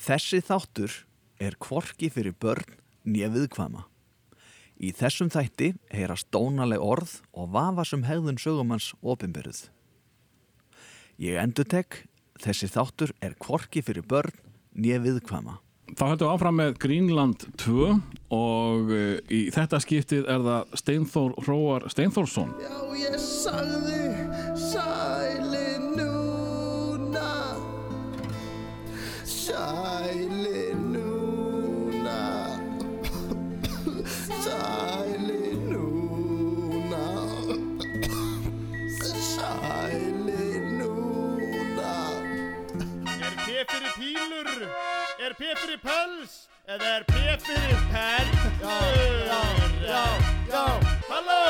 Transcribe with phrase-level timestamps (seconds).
[0.00, 0.94] Þessi þáttur
[1.44, 3.84] er kvorki fyrir börn nefðkvama.
[4.80, 9.66] Í þessum þætti heyrast dónaleg orð og vafasum hegðun sögumanns opimberuð.
[11.20, 12.06] Ég endur tek,
[12.40, 14.32] þessi þáttur er kvorki fyrir börn
[14.72, 15.58] nefðkvama.
[15.90, 17.90] Þá hættum við áfram með Greenland 2
[18.32, 22.54] og uh, í þetta skiptið er það Steinþór Hróar Steinþórsson.
[22.62, 24.00] Já, ég sagði
[24.56, 24.89] sæli
[46.70, 48.30] Eða er P fyrir pell?
[48.62, 48.78] Já,
[49.26, 49.42] já,
[49.82, 50.06] já,
[50.50, 50.64] já
[51.08, 51.46] Halló!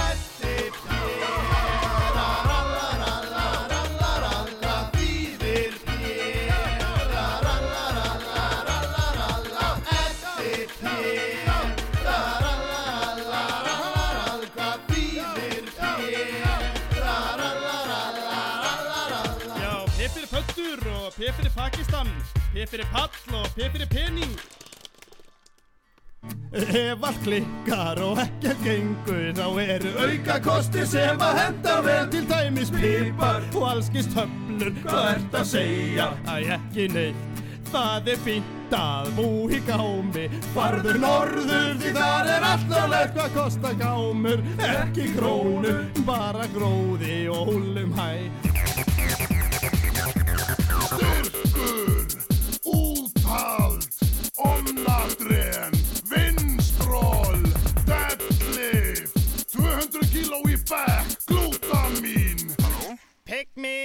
[0.00, 11.58] Eddi Péra Rallarallarallaralla Þýðir Péra Rallarallarallaralla Eddi Péra
[12.04, 16.54] Rallarallarallaralla Hvað þýðir Péra
[17.00, 22.08] Rallarallarallaralla Já, P fyrir pöttur og P fyrir Pakistan
[22.52, 24.34] P fyrir pall og P fyrir pening
[26.50, 32.06] Ef allt klikkar og ekki gengur þá eru auka kosti sem að henda vel.
[32.10, 36.08] Til dæmis pipar og allskist höflur hvað ert að segja?
[36.26, 40.24] Æ, ekki neitt Það er fínt að bú í gámi.
[40.56, 44.42] Farður norður því þar er allaveg hvað kosta gámur.
[44.66, 48.10] Ekki krónu, bara gróði og húlum hæ.
[52.66, 53.86] Úthald,
[54.50, 55.79] omnadren, vinstról,
[63.56, 63.76] me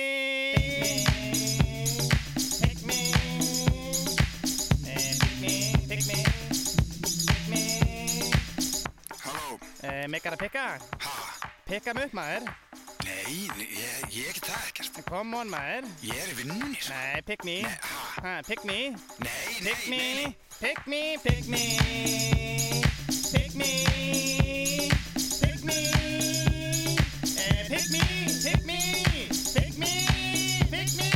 [9.23, 10.63] Halló, Eh, Mekkar að pikka?
[11.05, 11.13] Ha,
[11.65, 12.47] Pikka mig upp maður.
[13.05, 14.99] Nei, ég, ég get það ekkert.
[15.09, 15.89] Come on maður.
[16.05, 16.93] Ég er í vinnunni, sko.
[16.93, 17.57] Nei, pick me.
[18.23, 18.79] Ha, Pick me.
[19.21, 20.13] Nei, nei, Pick nei, me.
[20.21, 20.35] nei.
[20.59, 21.63] Pick me Pick me.
[23.31, 23.71] Pick me.
[25.41, 26.14] Pick me
[27.67, 27.99] Pick me
[28.43, 28.79] Pick me
[29.55, 29.93] Pick me
[30.69, 31.07] Pick me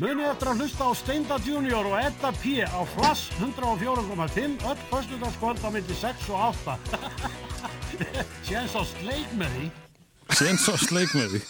[0.00, 2.54] Munið eftir að hlusta á Steinda Junior og Edda P.
[2.64, 6.78] á Flass 104.5 öll föstudagskvöld á myndi 6 og 8.
[8.48, 9.68] Séns á sleik með því.
[10.40, 11.42] Sen svo sleik með því.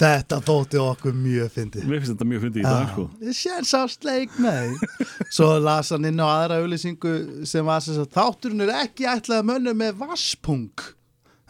[0.00, 1.84] Þetta þótti okkur mjög fyndið.
[1.90, 3.08] Mér finnst þetta mjög fyndið í dag, sko.
[3.26, 5.10] Ég séns á sleik með því.
[5.28, 7.12] Svo las hann inn á aðra auðlýsingu
[7.50, 10.88] sem var sem sagt þátturinn er ekki ætlaði mönnu með vasspung.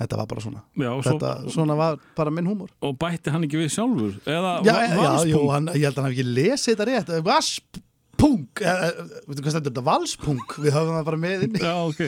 [0.00, 0.60] Þetta var bara svona.
[0.80, 2.70] Já, svo, Þetta, svona var bara minn húmor.
[2.80, 4.14] og bætti hann ekki við sjálfur?
[4.24, 7.12] Eða Já, já, jú, hann, ég held að hann ekki lesið þetta rétt.
[7.26, 9.84] Vasspung, eh, eh, veitu hvað stendur þetta?
[9.90, 11.60] Valspung, við höfum það bara með inni.
[11.60, 12.00] Já, ok.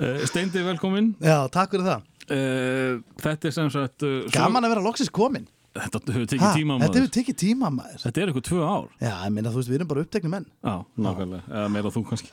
[0.00, 1.10] Uh, Steindi, velkomin.
[1.20, 2.06] Já, takk fyrir það.
[3.20, 4.04] Þetta er sem sagt...
[4.06, 5.48] Svo- Gaman að vera loksins komin.
[5.74, 7.00] Þetta hefur tekið tíma Þetta maður.
[7.00, 7.98] hefur tekið tíma maður.
[8.02, 8.86] Þetta er eitthvað tvö ár.
[9.02, 10.46] Já, ég meina, þú veist, við erum bara upptekni menn.
[10.66, 10.74] Já,
[11.06, 12.30] nákvæmlega, eða meira þú kannski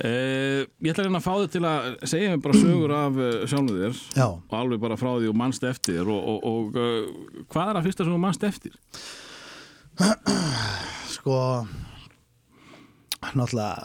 [0.00, 3.20] uh, Ég ætla að reyna að fá þig til að segja mér bara sögur af
[3.20, 4.26] uh, sjálfum þér Já.
[4.30, 7.88] og alveg bara frá því og mannst eftir og, og, og uh, hvað er að
[7.88, 8.76] fyrsta sem þú mannst eftir?
[11.16, 11.36] sko
[13.32, 13.76] náttúrulega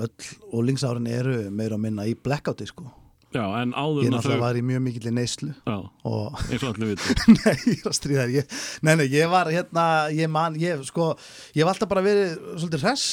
[0.00, 2.86] öll úlingsárin eru meira að minna í blackouti sko
[3.30, 5.76] Já, en áður ég en að náttúrulega þau var í mjög mikill neyslu Já,
[6.10, 8.32] og eins og allir viti nei, ég er að stríða þér.
[8.40, 8.56] Ég,
[8.88, 9.84] nei, nei, ég var hérna
[10.16, 11.12] ég man, ég sko
[11.54, 13.06] ég hef alltaf bara verið svolítið hress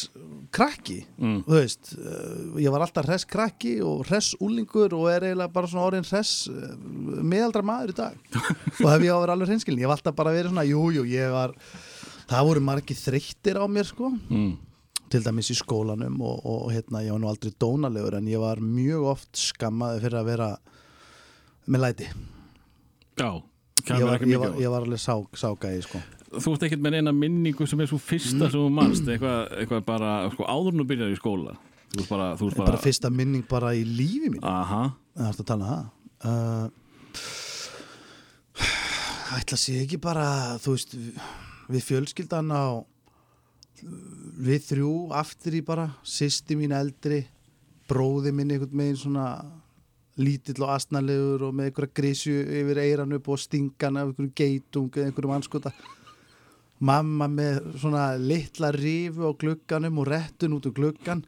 [0.58, 1.42] krakki, Mm.
[1.44, 1.90] þú veist.
[2.00, 6.06] Uh, ég var alltaf hress krakki og hress úlingur og er eiginlega bara svona orðin
[6.08, 6.70] hress uh,
[7.20, 8.16] meðaldra maður í dag.
[8.80, 10.86] Og hef ég á að vera alveg hreinskilin, ég hef alltaf bara verið svona jú,
[10.96, 11.54] jú, ég var
[12.32, 14.14] það voru margir þreyttir á mér sko.
[14.32, 14.54] Mm.
[15.12, 18.62] Til dæmis í skólanum og, og hérna, ég var nú aldrei dónalegur en ég var
[18.64, 20.50] mjög oft skammaði fyrir að vera
[21.68, 22.10] með læti.
[23.18, 23.30] Já,
[23.88, 26.04] ég var, ég, var, ég var alveg sá, ságæði sko.
[26.38, 29.86] Þú ert ekkert með eina minningu sem er svo fyrsta sem þú mannst eitthvað, eitthvað
[29.88, 31.56] bara, sko, áður en þú byrjar í skóla.
[31.94, 35.48] Þú ert bara, bara, bara, fyrsta minning bara í lífi mín Aha, það er að
[35.48, 35.84] tala um það?
[36.28, 36.68] Uh,
[39.38, 40.28] ætla sé ekki bara
[40.60, 40.96] þú veist
[41.72, 42.84] við fjölskyldan á
[43.84, 47.24] við þrjú aftur í bara sýsti mín eldri
[47.88, 49.28] bróði minn einhvern megin svona
[50.18, 54.90] lítill og asnalegur og með einhverja grísju yfir eiran upp og stingan af einhverjum geitung
[54.96, 55.74] eða einhverjum anskota
[56.80, 61.24] mamma með svona litla rifu á glugganum og rettun út úr gluggan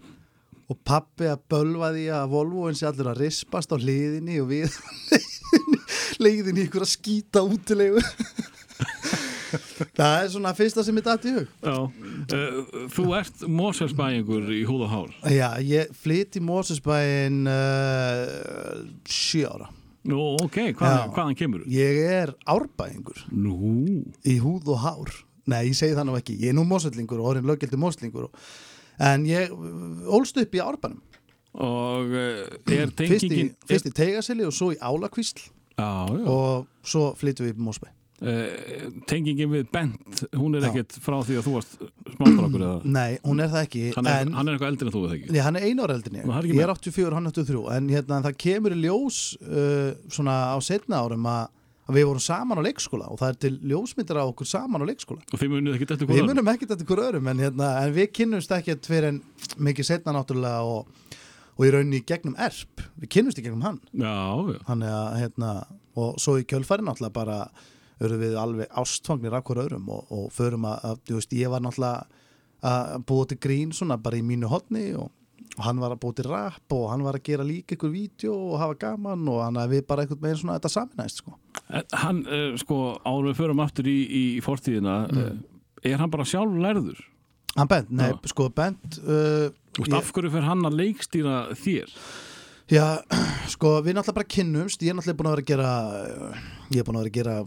[0.69, 4.75] og pappi að bölva því að Volvoin sé allir að rispast á hliðinni og við
[6.23, 8.03] leiðinni ykkur að skýta útilegu
[9.79, 11.51] Það er svona fyrsta sem ég dætt í hug.
[11.63, 11.75] Já,
[12.35, 15.11] uh, þú ert Moselsbæingur í húð og hár.
[15.31, 19.69] Já, ég flytt í Mósusbæin uh, sjö ára.
[20.09, 21.03] Nú, ok, hvað, Já.
[21.15, 21.73] hvaðan kemur þú?
[21.75, 23.19] Ég er árbæingur.
[23.35, 23.59] Nú,
[24.23, 25.13] í húð og hár.
[25.49, 28.49] Nei, ég segi það nú ekki, ég er nú mósvellingur og orðin löggildi móslingur og...
[29.03, 31.03] en ég uh, ólst upp í árbænum.
[31.59, 35.47] Og er í, tengingin fyrst í Teigasili og svo í Álakvísl
[35.79, 37.87] og svo flyttum við upp í Mósbæ
[38.21, 41.77] uh, Tengingin við Bent, hún er ekkert frá því að þú varst
[42.15, 42.79] smástrákur eða?
[42.97, 45.19] Nei, hún er það ekki hann er, en, hann er eitthvað eldri en þú, eða
[45.19, 45.31] ekki?
[45.35, 46.33] Nei, hann er einu ára eldin ég.
[46.39, 50.41] Er Ég er 84, hann er 83 en hérna, það kemur í ljós uh, svona
[50.53, 51.55] á setna árum að
[51.89, 55.23] við vorum saman á leikskóla og það er til ljósmyndir á okkur saman á leikskóla.
[55.33, 57.95] Og þið munið ekkert eftir Við hvað munum ekkert eftir hver öðrum en, hérna, en
[57.95, 59.17] við kynnumst ekkert fyrir en
[59.57, 61.17] mikið setna náttúrulega og,
[61.57, 62.85] og í rauninni í gegnum erp.
[63.01, 63.81] Við kynnumst í gegnum hann.
[63.89, 64.13] Já,
[64.53, 65.51] já, Þannig að, hérna,
[66.03, 67.39] og svo í kjölfæri náttúrulega bara
[68.07, 71.51] erum við alveg ástfangnir af hver öðrum og, og förum að, að, þú veist, ég
[71.53, 72.05] var náttúrulega
[72.69, 75.11] að búa til grín svona bara í mínu hotni og,
[75.57, 78.33] og hann var að búa til rap og hann var að gera líka ykkur vídeo
[78.53, 81.37] og hafa gaman og hann að við bara einhvern veginn svona þetta saminæst sko.
[82.03, 85.23] Hann, uh, sko, árum við förum aftur í, í fortíðina Mm.
[85.23, 85.55] uh,
[85.87, 86.97] Er hann bara sjálf lærður?
[87.55, 88.17] Hann Bent, nei, Já.
[88.27, 89.47] sko Bent uh,
[89.95, 91.93] af hverju fer hann að leikstýra þér?
[92.69, 93.01] Já,
[93.53, 94.83] sko, við náttúrulega bara kynnumst.
[94.85, 95.69] Ég er náttúrulega búin að vera að gera
[96.29, 96.35] uh,
[96.69, 97.37] ég er búin að vera að gera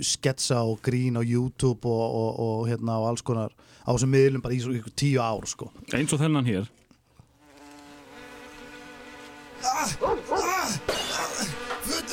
[0.00, 3.52] sketsa og grín á YouTube og, og, og hérna og alls konar
[3.84, 5.68] á þessum miðlum bara í svo ykkur tíu ár sko.
[5.92, 6.64] Eins og þennan hér.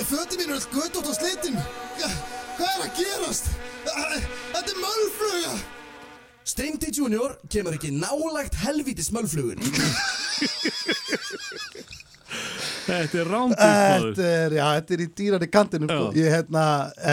[0.07, 1.55] Föti mín er allt gött út á slitin.
[2.57, 3.45] Hvað er að gerast?
[3.87, 5.55] Þetta er mölfluga.
[6.47, 9.59] Steindi Junior kemur ekki nálægt helvítis mölflugun
[12.87, 14.55] Þetta er rándýrt Þetta er,
[14.95, 16.09] er í dýrari kantinu sko.
[16.17, 16.63] Ég, hérna,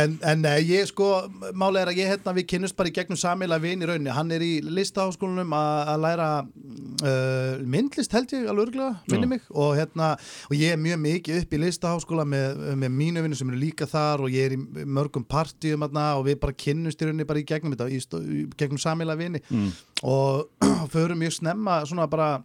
[0.00, 1.08] en, en ég sko
[1.56, 4.32] málega er að ég hérna, við kynnust bara í gegnum samíla vin í rauninni, hann
[4.34, 9.44] er í listaháskólanum að læra uh, myndlist held ég alveg örgulega, minni mig.
[9.52, 10.14] Og hérna,
[10.48, 13.88] og ég er mjög mikið upp í listaháskóla með, með mínu vinnu sem eru líka
[13.90, 17.48] þar og ég er í mörgum partíum og við bara kynnust í rauninni bara í
[17.48, 19.42] gegnum þetta, í gegnum samíla vini.
[19.50, 19.70] Mm.
[20.04, 20.48] og
[20.92, 22.42] förum mjög snemma svona bara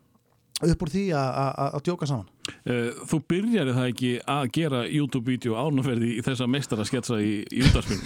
[0.65, 1.43] upp úr því að-
[1.87, 2.27] djóka saman
[2.65, 7.59] Uh, Þú byrjar það ekki að gera YouTube-vídeó ánumferði í þessa meistara sketsa í, í
[7.61, 8.01] útarspilum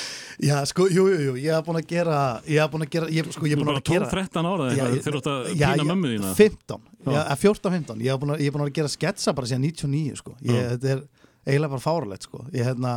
[0.46, 3.08] Já, sko, jú, jú, jú, ég hef búin að gera ég hef búin að gera,
[3.08, 4.98] ég, sko, ég Þú hef er búin bara að gera 12-13 ára eða Já, eitthvað
[4.98, 5.48] ég- þegar þú ert að
[5.80, 7.16] ég- mömmu þína 15, Já.
[7.16, 10.36] já, 14-15 ég hef búin búin að gera sketsa bara síðan 99 sko.
[10.44, 10.68] ég, Já.
[10.76, 11.02] þetta er
[11.46, 12.44] eiginlega bara fáralegt sko.
[12.52, 12.94] ég hérna,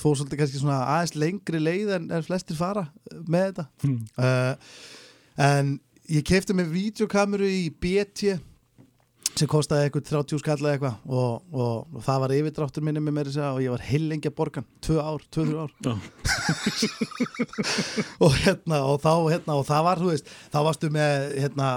[0.00, 2.88] fór svolítið kannski svona aðeins lengri leið en, en flestir fara
[3.28, 4.00] með þetta Hmm.
[4.16, 4.54] uh,
[5.36, 5.76] en
[6.08, 8.38] ég kefti með videokameru í BT
[9.38, 10.96] sem kostaði eitthvað 30 skall eða eitthvað.
[11.08, 14.96] Og, og, og það var yfirdráttur minni með mér og ég var heilengja borgan, 2
[15.00, 15.72] ár, 2-3 ár.
[18.24, 21.12] Og hérna og þá hérna og það var þú veist þá varstu með
[21.44, 21.68] hérna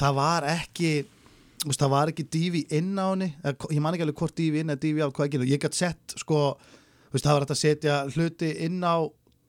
[0.00, 0.92] það var ekki
[1.66, 4.72] veist, það var ekki dífi inn á henni ég man ekki alveg hvort dífi inn
[4.72, 6.38] eða dífi á hvað ekki ég gætt sett sko
[7.12, 8.96] veist það var hægt að setja hluti inn á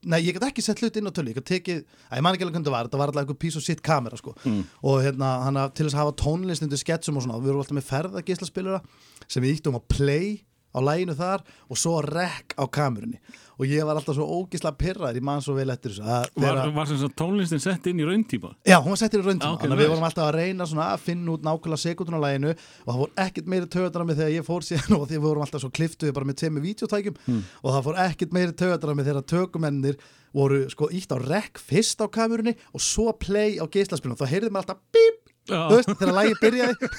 [0.09, 2.35] nei ég gætt ekki sett hluti inn á tölu ég gætt tekið að ég man
[2.35, 4.35] ekki alveg hvernig það var þetta var alltaf eitthvað pís og sitt kamera sko.
[4.43, 4.63] Mm.
[4.83, 7.63] og hérna hann að til þess að hafa tónlist undir sketsum og svona við vorum
[7.63, 8.81] alltaf með ferðagislaspilura
[9.27, 10.27] sem við íttum að play
[10.73, 13.19] á læginu þar og svo rek á kamerunni
[13.61, 16.55] og ég var alltaf svo ógisla pirraður ég man svo vel eftir þessu að Var,
[16.57, 18.55] þegar- var sem sagt tónlistin sett inn í rauntíma?
[18.65, 19.83] Já, hún var settir í rauntíma, Ah, þannig að nice.
[19.85, 22.99] við vorum alltaf að reyna svona að finna út nákvæmlega sekundun á læginu og það
[23.03, 26.13] fór ekkert meiri töðar þegar ég fór síðan og því við vorum alltaf svo kliftuði
[26.17, 27.43] bara með tveimur vídeotækjum Hmm.
[27.63, 29.97] og það fór ekkert meiri töðar þegar tökumennir
[30.33, 34.57] voru sko ítt á rekk fyrst á kamerunni og svo play á geislaspilum, þá heyrðum
[34.57, 35.22] við alltaf bíp.
[35.49, 36.89] Þú veist, þegar lægi byrjaði.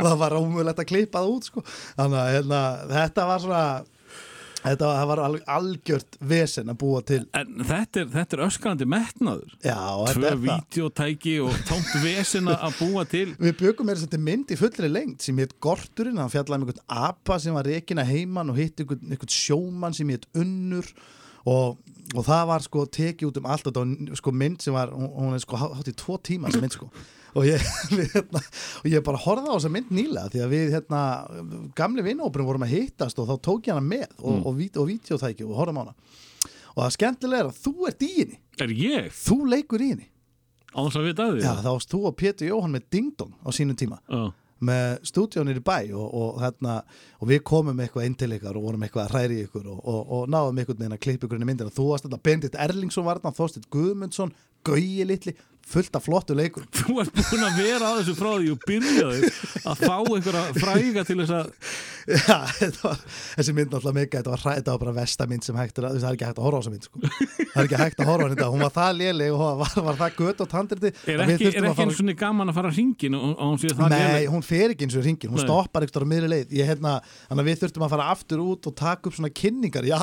[0.00, 1.64] Og það var ómögulegt að klippa það út sko.
[1.98, 2.60] þannig að hérna,
[2.94, 3.64] þetta var svona
[4.60, 7.20] þetta var, var alg, algjört vesen að búa til.
[7.36, 9.54] En þetta er, þetta er öskrandi metnaður.
[9.64, 10.42] Já, þetta Tvö er það.
[10.48, 13.26] vídeotæki og tómt vesina að búa til.
[13.44, 16.84] Við byggum með þetta mynd í fullri lengt sem hétt Gorturinn, hann fjallaði um einhvern
[17.12, 20.88] apa sem var rekin að heiman og hitt einhvern, einhvern sjómann sem hétt Unnur
[21.46, 21.78] og,
[22.16, 24.90] og það var sko tekið út um allt og þetta var sko mynd sem var,
[24.92, 26.90] hún, hún er sko hátt í tvo tíma sem mynd sko
[27.30, 27.62] og ég,
[27.98, 28.40] við, hérna,
[28.82, 31.02] og ég bara horfði á þessa mynd nýlega því að við hérna,
[31.78, 34.40] gamli vinnópurum vorum að hittast og þá tók ég hana með og, Mm.
[34.46, 35.94] og, og, vídeotæki og horfðum á hana
[36.74, 39.12] og það skemmtilega er að þú ert í henni Er ég?
[39.14, 40.08] þú leikur í henni
[40.70, 41.40] Á þess að vita að því?
[41.42, 44.20] Já, þá varst þú og Pétur Jóhann með Ding Dong á sínum tíma Já.
[44.66, 46.76] Með stúdíónir í bæ og, og, hérna,
[47.20, 50.26] og við komum eitthvað inn til ykkar og vorum eitthvað að hræri ykkur og, og,
[50.32, 51.74] náðum ykkur neina að klippa ykkur inn í myndina.
[51.74, 54.34] Þú varst þetta Bendit Erlingsson var þarna, Þorsteinn Guðmundsson
[54.66, 55.32] Gauji litli,
[55.70, 59.30] fullt af flottu leikur Þú ert búin að vera á þessu frá því og byrjaði
[59.70, 61.52] að fá einhverja fræga til þess að
[62.10, 62.36] Já,
[62.80, 63.00] var,
[63.36, 66.06] þessi mynd náttúrulega mega, þetta var, þetta var bara versta mynd sem hægt að, það
[66.08, 67.02] er ekki hægt að horfa á þessa mynd sko.
[67.04, 69.98] það er ekki hægt að horfa á þetta, hún var það léleg og var, var
[70.00, 73.26] það gött og tandriti er ekki, er ekki eins og gaman að fara hringin og,
[73.36, 74.28] og hún sé það Nei, léleg?
[74.32, 75.46] hún fer ekki eins og hringin, hún Nei.
[75.46, 76.96] stoppar eitthvað á miðri leið ég, hérna,
[77.30, 80.00] að við þurftum að fara aftur út og taka upp svona kynningar Já,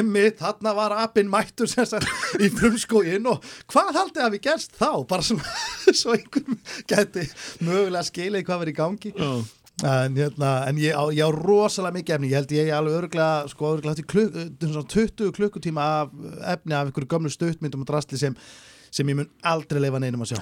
[0.00, 2.08] emmitt, þarna var apinn mættur sem sagt,
[2.40, 4.90] í frumskóin og hvað haldið að við gerst þá?
[5.10, 5.54] Bara svona,
[6.00, 6.58] svo einhver
[6.90, 7.28] gæti
[7.64, 9.30] mögulega skilið hvað verið í gangi Já.
[9.84, 13.50] En, hérna, en ég, á, ég á rosalega mikið efni ég held ég alveg örglega
[13.52, 16.14] sko, örglega eftir kluk, uh, svona 20 klukkutíma af
[16.54, 18.38] efni af einhverju gömlu stuttmyndum og drastli sem,
[18.96, 20.38] sem ég mun aldrei leifa neinum að sjá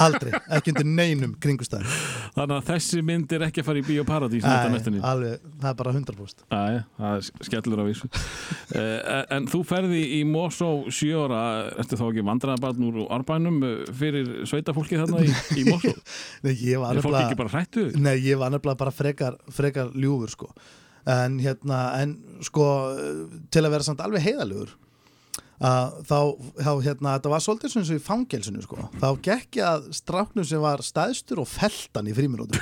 [0.00, 1.98] aldrei, ekki undir neinum kringustæðum
[2.36, 5.92] Þannig að þessi mynd er ekki að fara í bioparadís Nei, alveg, það er bara
[5.96, 6.62] 100% Æ,
[6.96, 8.08] það er skellur á vísu
[8.80, 11.40] uh, En þú ferði í Mosó sjö ára,
[11.82, 15.92] ertu þá ekki vandræðabarn úr árbænum eh, fyrir sveitafólki þarna í, í Mosó?
[16.46, 17.86] Nei, ég var fólk nefnilega- ekki bara hrættu?
[18.00, 20.52] Nei, ég var nefnilega bara frekar, frekar ljúfur sko.
[21.10, 22.10] en hérna en
[22.44, 22.64] sko
[23.50, 24.74] til að vera samt alveg heiðalugur
[25.60, 26.18] að þá,
[26.64, 28.86] þá hérna þetta var svolítið eins og í fangelsinu sko.
[28.96, 32.60] þá gekk ég að stráknum sem var stæðstur og feltan í fríminútum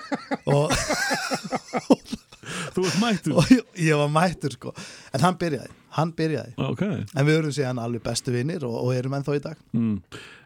[0.56, 0.70] og,
[2.46, 4.72] Þú ert mættur og ég, ég var mættur sko.
[5.16, 7.04] en hann byrjaði, hann byrjaði okay.
[7.14, 9.94] en við erum síðan alveg bestu vinnir og, og erum ennþá í dag mm.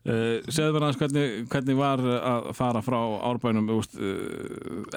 [0.06, 2.98] uh, Segðu mér aðeins hvernig, hvernig var að fara frá
[3.30, 3.82] árbænum uh,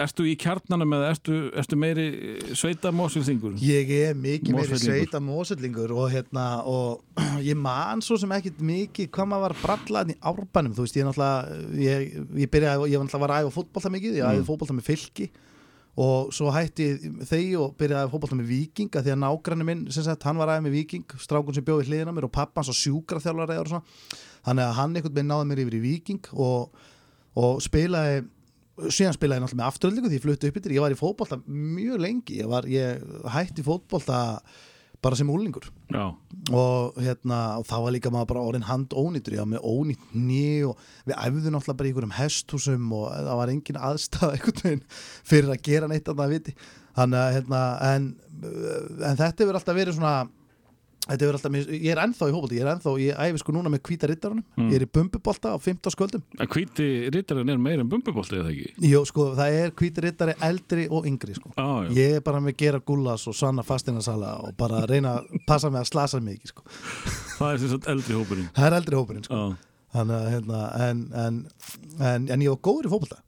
[0.06, 2.08] Ertu í kjarnanum eða ertu, ertu meiri
[2.60, 3.58] sveitamósilþingur?
[3.64, 7.04] Ég er mikið meiri sveita mósellingur og hérna og
[7.50, 11.10] ég man svo sem ekkit mikið hvað maður var brallaðin í árbænum þú veist ég
[11.10, 14.48] náttúrulega ég, ég byrjaði, ég var náttúrulega að æfa fótbolta mikið ég æði Mm.
[14.48, 15.30] fótbolta með fylki
[15.94, 16.88] og svo hætti
[17.30, 20.26] þeir og byrjaði að æfa fótbolta með viking að því að nágranni minn sem sagt
[20.26, 23.70] hann var aðeins með viking strákun sem bjóði hliðina mér og pappans og sjúkraþjálfari og
[23.70, 23.84] svona.
[24.48, 26.82] Þannig að hann einhvern veginn náði mér yfir í viking og,
[27.38, 28.24] og spilaði
[28.90, 32.02] síðan spilaði náttúrulega með afturöldingu því ég flutti upp yfir ég var í fótbolta mjög
[32.02, 32.40] lengi.
[32.42, 33.04] Ég, var, ég
[33.36, 34.22] hætti fótbolta
[35.04, 36.06] bara sem úlingur Já,
[36.52, 40.46] og hérna og þá var líka maður bara orðin hand ég var með ónýtt ný
[40.70, 44.86] og við æfðum náttúrulega bara í einhverjum hesthúsum og það var engin aðstæða einhvern veginn
[45.34, 46.56] fyrir að gera neitt að það viti.
[46.94, 48.08] Þannig að hérna en,
[49.02, 50.16] en þetta hefur alltaf verið svona
[51.04, 53.72] þetta hefur alltaf, ég er ennþá í hópolti ég er ennþá, ég æfi sko núna
[53.74, 54.70] með hvíta rittarunum Mm.
[54.70, 58.52] ég er í bumbubolta á 15 sköldum en hvíti rittarinn er meira en bumbubolti eða
[58.54, 58.74] ekki?
[58.92, 61.52] Jó, sko, það er hvíti rittari eldri og yngri sko.
[61.58, 61.90] Já.
[61.98, 65.82] ég er bara með gera gullas og sanna fastinarsala og bara reyna að passa mig
[65.82, 66.64] að slasa mig ekki sko.
[67.40, 69.36] Það er sem sagt eldri hópurinn það er eldri hópurinn sko.
[69.36, 71.36] Já, Þannig að hérna, en, en,
[72.02, 73.20] en, en ég var góður í fótbolta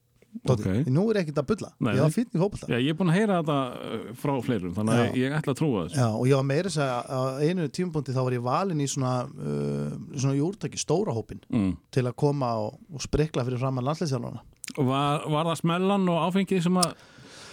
[0.45, 0.89] Tóti, Ok.
[0.93, 3.17] nú er ekkert að bulla Nei, ég var fínn í Já, ég er búin að
[3.17, 6.39] heyra þetta uh, frá fleirum þannig að ég ætla að trúa þessu Já, og ég
[6.39, 10.81] var meira þess að einu tímapunkti þá var ég valinn í svona, uh, svona júrtaki
[10.81, 11.71] stóra hópin mm.
[11.89, 14.43] til að koma og, og sprikla fyrir framann landsleisjálfana
[14.75, 16.93] Og var, var það smellan og áfengið sem að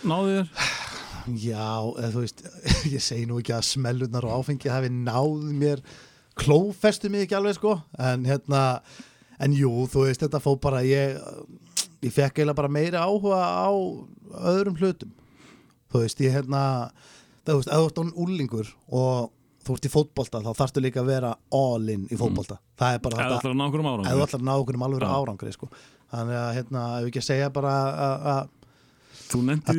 [0.09, 0.71] náði þér?
[1.39, 2.45] Já, eða, þú veist,
[2.97, 5.83] ég segi nú ekki að smellunar og áfengi hafi náð mér
[6.39, 8.63] klófestu mig ekki alveg sko en hérna,
[9.43, 11.19] en jú, þú veist þetta fór bara, ég
[12.03, 13.71] ég fekk eiginlega bara meira áhuga á
[14.53, 15.13] öðrum hlutum.
[15.93, 16.63] Þú veist, ég hérna
[17.47, 19.31] þú veist, ef þú ert án úlingur og
[19.63, 23.03] þú ert í fótbolta, þá þarftu líka að vera all in í fótbolta, það er
[23.05, 24.83] bara Eða ætlar að ná okkur um ára ef þú ætlar að ná okkur um
[24.89, 25.69] alveg árangri sko.
[26.13, 27.75] þannig að, hérna, ef ekki að segja bara
[28.07, 28.49] að- að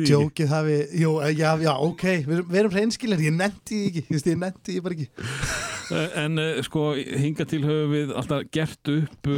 [0.08, 4.02] djókið hafi, jú, já, já, ok við við erum hreinskilir, ég nefndi ekki
[4.32, 5.08] ég nefndi því bara ekki
[5.92, 9.28] En uh, sko, hinga til höfum við alltaf gert upp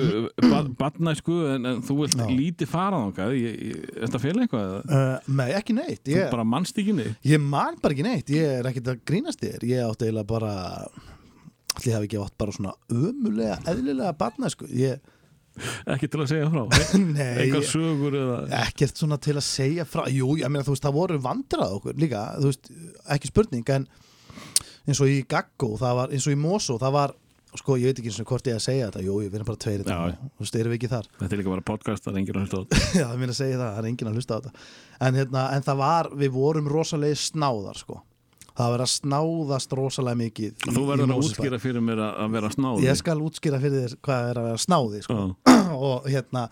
[0.45, 3.35] ba badnæsku en, en þú vilt lítið fara þangað.
[3.41, 4.77] Ég, ég, Er þetta fél eitthvað?
[4.87, 6.05] uh, nei, ekki neitt.
[6.07, 7.19] Þú ég, bara mannst ekki neitt?
[7.27, 9.67] Ég man bara ekki neitt, ég er ekkert að grínast þér.
[9.67, 10.55] Ég átti eiginlega bara
[11.77, 15.03] allir hafi ekki átt bara svona ömulega eðlilega barna, sko ég,
[15.89, 16.65] Ekki til að segja frá?
[17.17, 17.47] Nei,
[18.61, 20.03] ekkert svona til að segja frá.
[20.13, 22.69] Jú, ég meina, þú veist, það voru vandrað okkur líka, þú veist,
[23.17, 23.87] ekki spurning en
[24.87, 27.15] eins og í Gaggo það var, eins og í Mosó, það var
[27.57, 29.61] sko, ég veit ekki eins og hvort ég að segja þetta, jú, við erum bara
[29.65, 31.07] tveir þetta, þú erum við ekki þar.
[31.21, 32.83] Þetta er líka bara podcast, það er enginn að hlusta á þetta.
[33.01, 34.67] Já, það minn að segja það, það er enginn að hlusta á þetta.
[35.09, 38.03] En, hérna, en það var, við vorum rosalega snáðar sko.
[38.57, 42.51] það var að snáðast rosalega mikið í- Þú verður að útskýra fyrir mér að, vera
[42.53, 42.85] snáði.
[42.87, 45.17] Ég skal útskýra fyrir þér hvað er að vera snáði sko.
[45.91, 46.45] og hérna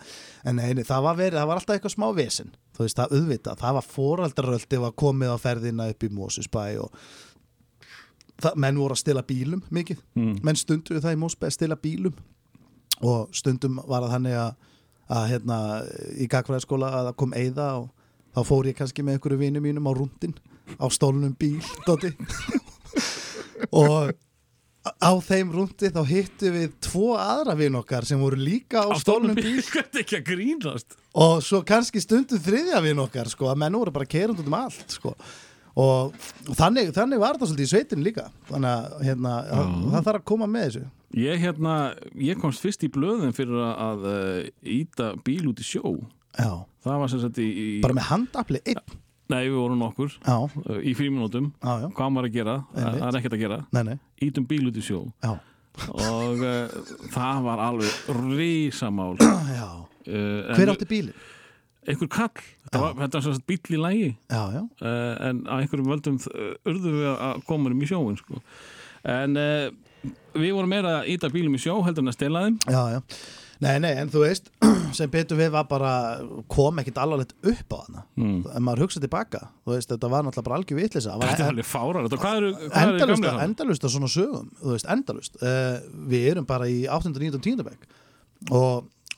[0.45, 2.51] en nei, það var verið, það var alltaf eitthvað smá vesen.
[2.77, 6.97] Þú veist, það auðvitað, það var foraldaröldi var komið á ferðina upp í Mosesbæ og
[8.41, 10.39] það, menn voru að stila bílum mikið, Mm.
[10.43, 12.13] menn stundu það í Mosesbæ að stila bílum.
[13.03, 14.55] Og stundum var það þannig að,
[15.09, 15.57] að hérna,
[16.17, 17.89] í gagfræðskóla að það kom eiða og
[18.35, 20.33] þá fór ég kannski með einhverju vinum mínum á rúndin
[20.79, 21.61] á stólunum bíl
[23.75, 24.13] og
[25.01, 28.97] á þeim rúndi þá hittu við tvo aðra vinn okkar sem voru líka á, Á
[29.01, 29.57] stólnum bíl.
[31.25, 34.57] og svo kannski stundum þriðja vinn okkar sko, að menn voru bara kerund út um
[34.59, 35.15] allt sko.
[35.75, 36.15] Og,
[36.55, 38.27] þannig, þannig var þetta svolítið í sveitinu líka.
[38.49, 40.83] Þannig að hérna, það, það þarf að koma með þessu.
[41.15, 41.73] Ég hérna,
[42.19, 45.95] ég komst fyrst í blöðin fyrir að, að uh, íta bíl út í sjó.
[46.35, 46.51] Já.
[46.85, 48.95] Það var sem sagt í, í bara með handafli einn?
[49.31, 52.55] Nei, við vorum nokkur já, uh, í fríminútum Hvað maður að gera?
[52.75, 52.99] Það Einmitt.
[53.01, 53.59] það er ekkert að gera.
[53.73, 53.95] Nei, nei,
[54.27, 54.99] Ítum bíl út í sjó.
[55.25, 55.31] Já,
[55.95, 56.75] og uh,
[57.15, 59.15] það var alveg risamál.
[60.05, 61.15] Uh, hver átti bílinn?
[61.85, 65.53] Einhver kall, þetta var, þetta var sagt bíl í lægi Já, já, uh, en á
[65.59, 66.19] einhverjum völdum
[66.65, 68.41] urðum við að koma um í sjóin sko.
[69.15, 69.67] en uh,
[70.35, 73.01] við vorum meira að íta bílum í sjó heldur en að stela þeim já,
[73.63, 74.49] Nei, nei, en þú veist,
[74.97, 75.91] sem betur við var bara
[76.51, 78.41] kom ekkit alvarlegt upp á hana mm.
[78.51, 80.79] en maður hugsa tilbaka þú veist, þetta var náttúrulega bara algjör
[81.21, 82.01] var Þetta er alveg fárar
[82.81, 83.43] endalust, það?
[83.45, 85.77] endalust á svona sögum þú veist, endalust uh,
[86.11, 87.13] við erum bara í 8.
[87.15, 87.31] 9.
[87.39, 87.63] og 10.
[87.69, 87.87] bekk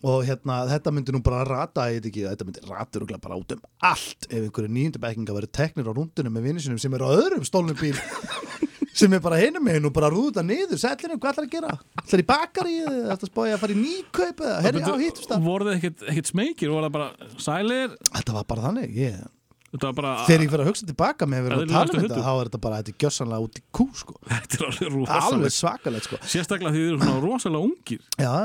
[0.03, 3.39] og, hérna þetta myndi nú bara rata, ég veit ekki þetta myndi rata örugglega bara
[3.39, 5.01] út um allt ef einhverju 9.
[5.03, 7.95] bekkinga verið teknir á rúndunum með vinni sinum sem eru á öðrum stólnum bíl
[8.97, 11.73] sem er bara hinum meginn og bara rúða niður sætlinu, hvað ætlar að gera?
[12.01, 15.49] ætlar í bakari, ætlar að spája að fara í nýkaup eða, herri, já, hittumst það
[15.49, 19.36] voru þið ekkert, smekir voru það bara sælir þetta var bara þannig, ég var
[19.75, 22.31] bara þegar ég fyrir að hugsa tilbaka með að vera að tala um þetta, þá
[22.31, 24.15] er þetta bara, þetta er gjössanlega út í kú, sko.
[24.31, 26.19] Þetta er alveg alveg rosalegt svakalegt, sko.
[26.23, 28.05] Sérstaklega því þið eru svona rosalega ungir.
[28.23, 28.35] Já,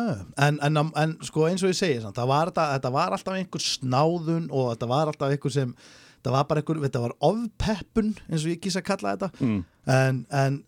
[0.48, 3.66] en, en, en sko eins og ég segi það var, þetta, þetta var alltaf einhver
[3.68, 8.42] snáðun og þetta var alltaf einhver sem þetta var bara einhver, þetta var ofpeppun eins
[8.42, 9.32] og ég kýsa að kalla þetta.
[9.46, 9.64] Mm.
[9.90, 10.60] en, en,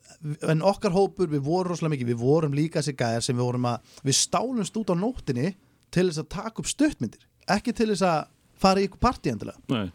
[0.54, 3.70] en okkar hópur við vorum rosalega mikið, við vorum líka þessi gæjar sem við vorum
[3.70, 5.52] að, við stálumst út á nóttinni
[5.94, 7.22] til þess að taka upp stuttmyndir
[7.54, 8.20] ekki til þess að
[8.64, 9.58] fara í ykkur partí endilega.
[9.70, 9.90] Nei.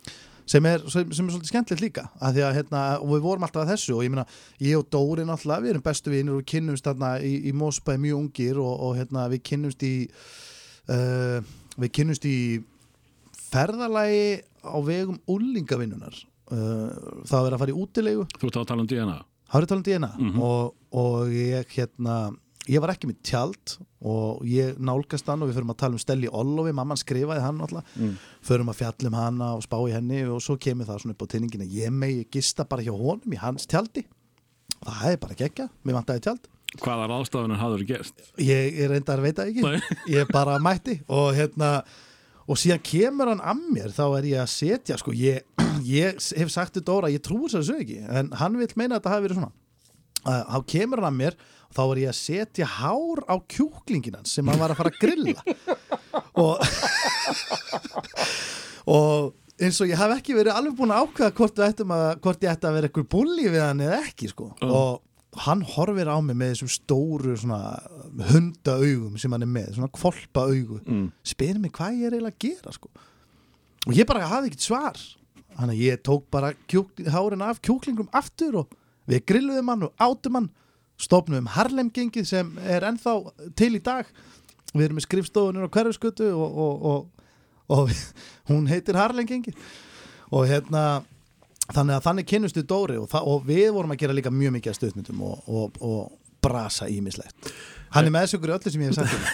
[0.50, 3.46] Sem er, sem, sem er svolítið skemmtilegt líka að því að hérna, og við vorum
[3.46, 4.25] alltaf að þessu og ég meina,
[4.65, 7.94] ég og Dóri náttúrulega, við erum bestu vinir og við kynnumst þarna í, í Mósbæ
[8.01, 9.94] mjög ungir og, og hérna, við kynnumst í
[10.89, 11.39] uh,
[11.79, 12.38] við kynnumst í
[13.50, 16.15] ferðalagi á vegum úlingavinnunar
[16.51, 18.25] uh, það var að fara í útilegu.
[18.41, 20.41] Þú tala um DNA Hárið talandi í hérna Mhm.
[20.46, 22.18] og, og ég hérna
[22.70, 23.74] ég var ekki með tjald
[24.10, 27.60] og ég nálgast hann og við förum að tala um Stelli Ollofi, mamman skrifaði hann
[27.66, 28.14] alltaf Mm.
[28.46, 31.25] förum að fjalla um hana og spá í henni og svo kemur það svona upp
[31.25, 34.05] á tinningin að ég megi gista bara hjá honum í hans tjaldi.
[34.86, 36.48] Það er bara gekkja, mér vantaði tjald.
[36.79, 38.14] Hvaða ráðstafunir hafður gert?
[38.38, 39.62] Ég, ég reyndar veit það ekki.
[39.66, 39.98] Nei.
[40.20, 41.84] ég bara mætti og hérna
[42.50, 45.44] og síðan kemur hann að mér þá er ég að setja sko ég,
[45.86, 48.96] ég hef sagt til Dóra, ég trúi þess að þessu ekki en hann vil meina
[48.96, 49.51] að þetta hafi verið svona
[50.25, 51.38] þá kemur hann að mér
[51.70, 54.94] og þá er ég að setja hár á kjúklingin hans sem hann var að fara
[54.94, 55.42] að grilla.
[56.40, 56.62] Og
[58.90, 61.84] og eins og ég hef ekki verið alveg búin að ákveða hvort, að,
[62.24, 64.50] hvort ég ætti að vera eitthvað bulli við hann eða ekki sko.
[64.62, 64.72] Mm.
[64.72, 65.05] og
[65.44, 67.77] hann horfir á mig með þessum stóru svona
[68.32, 70.79] hundaaugum sem hann er með, svona kvolpa augu.
[70.88, 71.05] Mm.
[71.27, 72.92] spyrir mig hvað ég er eiginlega að gera sko.
[73.86, 75.03] Og ég bara hafði ekkert svar.
[75.60, 78.74] Þannig að ég tók bara kjúk, hárin af kjúklingum aftur og
[79.09, 80.50] við grilluðum hann og átum hann
[81.00, 83.15] stopnum Harlem gengið sem er ennþá
[83.57, 84.07] til í dag.
[84.74, 87.29] Við erum með skrifstofunir á hverjuskutu og, og, og,
[87.74, 87.93] og
[88.51, 89.57] hún heitir Harlem gengið
[90.29, 91.01] og hérna
[91.74, 94.77] þannig að þannig kynnustu Dóri og, við vorum að gera líka mjög mikið að
[95.48, 97.36] og, og brasa ímislegt
[97.94, 99.22] hann er með þessu ykkur öllu sem ég hef sagt um.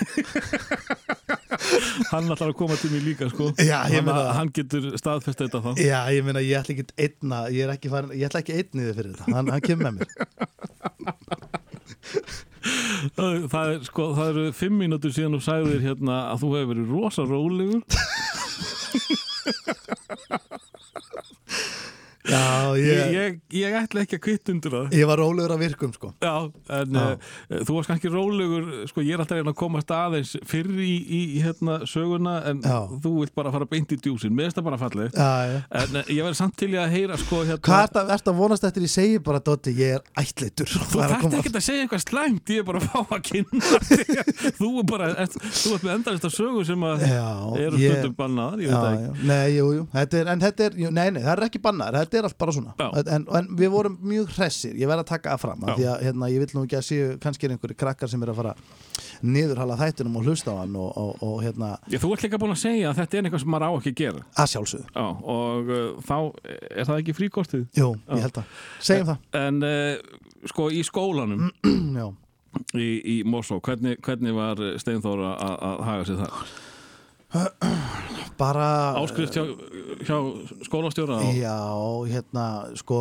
[2.12, 3.46] hann ætlar að koma til mig líka sko.
[3.60, 5.70] Já, hann, meina- hann getur staðfest þetta þá.
[5.82, 8.88] Já, ég meina, ég ætla ekki einna, ég er ekki farin, ég ætla ekki einnið
[9.00, 10.10] fyrir þetta, hann, hann kemur með mér.
[13.16, 16.70] það, það, er, sko, það eru fimm mínútur síðan þú sagðir hérna að þú hefur
[16.74, 17.82] verið rosa rólegur
[22.26, 25.92] Já, ég, ég, ég, ætla ekki að kvitt undir það ég var rólegur að virkum,
[25.94, 26.12] sko.
[26.24, 26.34] Já,
[26.80, 27.04] en Já.
[27.06, 30.72] uh, þú varst kannski rólegur, sko ég er alltaf að reyna að komast aðeins fyrr
[30.74, 32.80] í, í, í hérna söguna en Já.
[33.04, 36.26] þú vilt bara fara beint í djúsin, mér finnst það bara fallið en uh, ég
[36.26, 39.22] verði samt til að heyra sko hérna Hvað að, ert að vonast eftir ég segi
[39.26, 40.70] bara, Dotti, ég er ætleitur.
[40.70, 43.62] Þú þarft ekki að segja eitthvað slæmt, ég er bara að fá að kynna.
[44.60, 48.62] Þú er bara, ert, þú ert með endarist að sögu sem að eru stundum bannaðar,
[49.26, 51.24] nei, jú, jú, þetta er, þetta er, jú, nei, nei,
[52.16, 52.74] þetta er allt bara svona,
[53.16, 55.74] en, en við vorum mjög hressir, ég verð að taka það fram, Já.
[55.76, 58.32] því að, hérna, ég vil nú ekki að séu, kannski er einhverju krakkar sem er
[58.32, 58.54] að fara
[59.26, 62.56] niðurhala þættinum og hlusta á hann og, og, og hérna, Já, þú ert líka búin
[62.56, 64.26] að segja að þetta er eitthvað sem maður á ekki að gera.
[64.44, 66.16] að sjálfsögðu, Já, og uh, þá
[66.80, 67.66] er það ekki fríkostið.
[67.80, 68.14] jú, Já.
[68.20, 71.50] ég held að, segjum það, En uh, sko í skólanum
[72.02, 72.08] já.
[72.80, 76.56] í, í Mosó, hvernig, hvernig var Steinþóra að að haga sér það?
[78.40, 78.68] bara
[79.02, 79.44] Áskrift hjá,
[80.06, 80.18] hjá
[80.68, 81.56] skólastjóra og, Já,
[82.12, 82.46] hérna,
[82.80, 83.00] sko,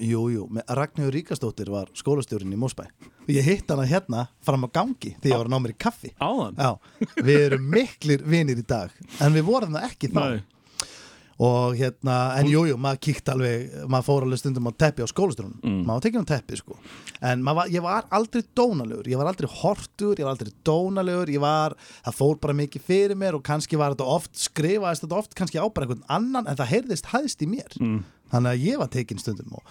[0.00, 2.86] jú, jú, Ragnhjóður Ríkastóttir var skólastjórin í Mósbæ
[3.22, 5.78] og ég hitt hana hérna fram á gangi þegar ég var að ná mér í
[5.84, 6.10] kaffi.
[6.18, 6.56] Áðan?
[6.58, 6.72] Já,
[7.22, 8.90] við erum miklir vinir í dag,
[9.22, 10.22] en við vorum það ekki þá.
[10.24, 10.40] Nei.
[11.40, 15.08] Og hérna, en jú, jú, maður kíkt alveg, maður fór alveg stundum á teppi á
[15.08, 15.78] skólastjórunum, Mm.
[15.88, 16.76] maður tekinn á teppi, sko.
[17.22, 21.40] En var, ég var aldrei dónalegur, ég var aldrei hortur, ég var aldrei dónalegur, ég
[21.40, 25.34] var, það fór bara mikið fyrir mér og kannski var þetta oft, skrifaðist þetta oft
[25.34, 27.72] kannski á bara einhvern annan, en það heyrðist hæðst í mér.
[27.80, 28.04] Mm.
[28.32, 29.62] Þannig að ég var tekinn stundum og,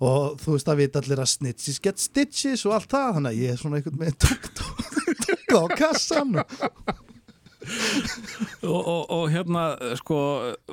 [0.00, 3.40] og þú veist að vita allir að snitches get stitches og allt það, þannig að
[3.44, 4.80] ég er svona einhvern veginn tók, tók,
[5.24, 7.15] tók á kassan og
[8.66, 9.64] og, og, og hérna
[10.00, 10.18] sko,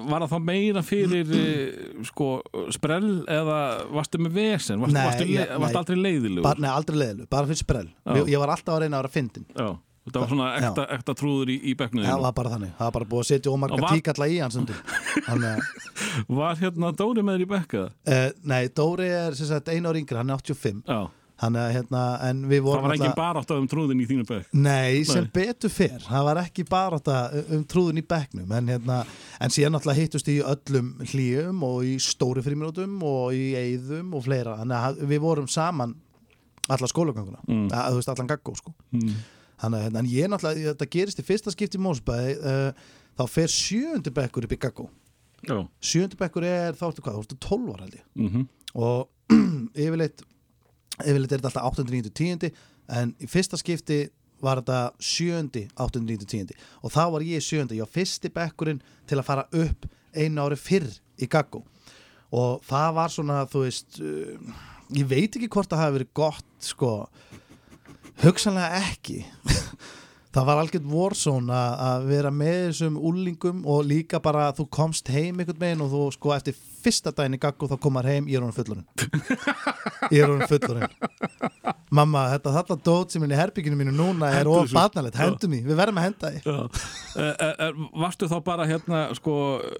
[0.09, 2.27] var það þá meira fyrir eh, sko,
[2.75, 3.59] sprell eða
[3.93, 4.81] varstu með vesen?
[4.83, 5.81] Varstu, Nei, varstu, ég- varstu nei.
[5.83, 6.45] aldrei leiðilegur?
[6.45, 7.89] Bara, nei, aldrei leðileg, bara fyrir sprell.
[8.19, 9.49] Ég, ég var alltaf að reyna að vera fyndin
[10.03, 12.95] þetta var svona ekta, ekta trúður í, í bekknuðinu það var bara þannig, það var
[12.97, 14.57] bara búið að setja Og ómarga var- tíkalla í hans
[16.39, 17.83] Var hérna Dóri með þér í bekka?
[18.11, 19.37] uh, nei, Dóri er
[19.71, 20.99] einu ári yngri, hann er 85 Já,
[21.43, 24.25] þannig að hérna, en við það vorum var ekki bara átt um trúðin í þínu
[24.29, 25.31] bekk Nei, sem Nei.
[25.35, 28.97] betur fyrr, það var ekki bara þetta um trúðun í bekknum en, hérna,
[29.43, 34.25] en síðan náttúrulega hittust í öllum hlýjum og í stóri fríminútum og í eyðum og
[34.27, 35.95] fleira þannig að við vorum saman
[36.71, 37.67] alla skólaganguna, Mm.
[37.75, 38.71] að, þú veist allan gaggó sko.
[38.95, 39.15] mm.
[39.59, 43.23] þannig að hérna, en ég náttúrulega, þetta gerist í fyrsta skipti í Mósbæði uh, þá
[43.29, 44.87] fer sjöundi bekkur upp í gaggó
[45.43, 49.09] Já, sjöundi bekkur er, þá ertu hvað, þá ertu 12 ára held ég mhm og
[49.83, 50.23] yfirleitt
[51.01, 51.87] yfirleitt er þetta alltaf 8.
[51.89, 52.11] 9.
[52.13, 52.51] 10.
[52.93, 54.05] en í fyrsta skipti
[54.43, 55.65] var þetta 7.
[55.79, 56.03] 8.
[56.03, 56.27] 9.
[56.29, 56.55] 10.
[56.83, 57.65] og þá var ég 7.
[57.73, 61.63] ég var fyrsti bekkurinn til að fara upp einu ári fyrr í Gaggo
[62.33, 64.53] og það var svona þú veist uh,
[64.93, 66.91] ég veit ekki hvort það hafi verið gott sko
[68.23, 69.23] hugsanlega ekki
[70.33, 75.11] það var algjörn vorsón að vera með þessum úlingum og líka bara að þú komst
[75.13, 78.39] heim einhvern veginn og þú sko eftir fyrsta daginn í gaggu þá komar heim, ég
[78.39, 78.87] er honum fullorinn
[80.13, 80.89] ég er honum fullorinn
[81.93, 84.75] mamma, þetta þarna dót sem er í herbygginu mínu núna er of þessu.
[84.77, 86.55] barnalegt, hendur mér, við verðum að henda því Já.
[87.13, 87.67] E, e, e,
[88.01, 89.35] varstu þá bara hérna sko,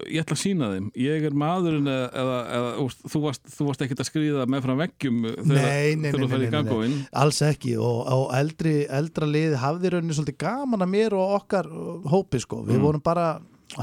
[0.06, 0.90] ég ætla að sína þeim.
[1.02, 4.82] Ég er maðurinn eða, eða, eða úst, þú, varst, varst ekkert að skrýða með fram
[4.84, 7.74] veggjum þegar, nei, þegar þú ferð í gangóin alls ekki.
[7.82, 12.44] Og, og eldri, eldra liði hafði rauninni svolítið gaman að mér og okkar uh, hópi
[12.44, 12.86] sko, við Mm.
[12.86, 13.28] vorum bara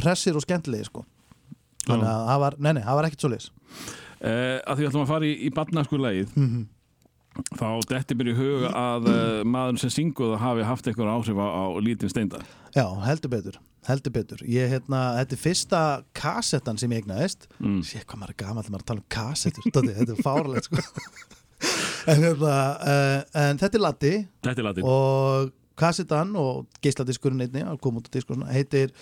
[0.05, 1.03] hressir og skemmtilegi sko.
[1.88, 3.47] Þannig að það var, nei, nei, það var ekkert svo leis
[4.21, 6.66] e, að því ætlum að fara í, í barnaskulegið Mhm.
[7.48, 11.46] Þá detti mér í huga að uh, maðurinn sem synguð hafi haft einhver áhrif á,
[11.46, 12.40] á lítinn steinda.
[12.74, 14.44] Já, heldur betur, heldur betur.
[14.48, 15.83] Ég, hérna, þetta er fyrsta
[16.16, 17.48] kassettan sem ég eignaðist.
[17.59, 17.81] Mm.
[17.87, 20.87] Sér hvað maður er gamall maður er að tala um kassettur Þetta er fáralegt sko.
[22.09, 27.66] En, hérna, uh, en þetta er Latti Þetta er latinn og kassettan og geisladiskurinn einni
[28.48, 28.94] heitir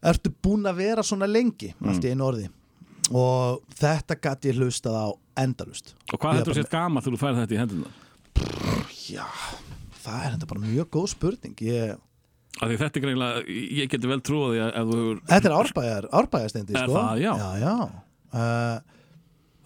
[0.00, 1.72] Ertu búin að vera svona lengi?
[1.82, 2.46] Allt í einu orði
[3.10, 5.06] og þetta gæti ég hlustað á
[5.42, 7.92] endalust Og hvað heldur bara- sér gama þú færð þetta í hendunar?
[9.10, 9.26] Já,
[10.04, 11.96] það er þetta bara mjög góð spurning ég,
[12.70, 13.42] því þetta er greinlega,
[13.80, 14.58] ég geti vel trúið
[14.90, 15.56] þú hefur Þetta er
[16.76, 16.94] Er sko.
[16.98, 17.32] það, já?
[17.60, 17.74] Já.
[18.30, 18.80] Uh,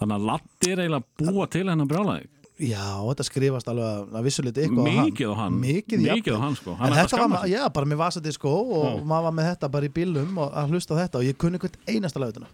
[0.01, 2.29] Þannig að Latti er eiginlega búa til hennar brjálæði
[2.65, 6.75] Já, þetta skrifast alveg að vissuleiti eitthvað Mikið á hann Mikið, Mikið á hann sko
[6.79, 6.95] Hann
[7.35, 9.05] var, já, bara með vasadisko og Já.
[9.11, 11.59] maður var með þetta bara í bílum og að hlusta á þetta og ég kunni
[11.59, 12.47] hvert einasta lautuna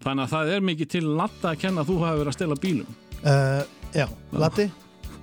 [0.00, 2.56] Þannig að það er mikið til Latta að kenna að þú hafi verið að stela
[2.62, 2.94] bílum.
[3.20, 4.68] Uh, Já, Latti,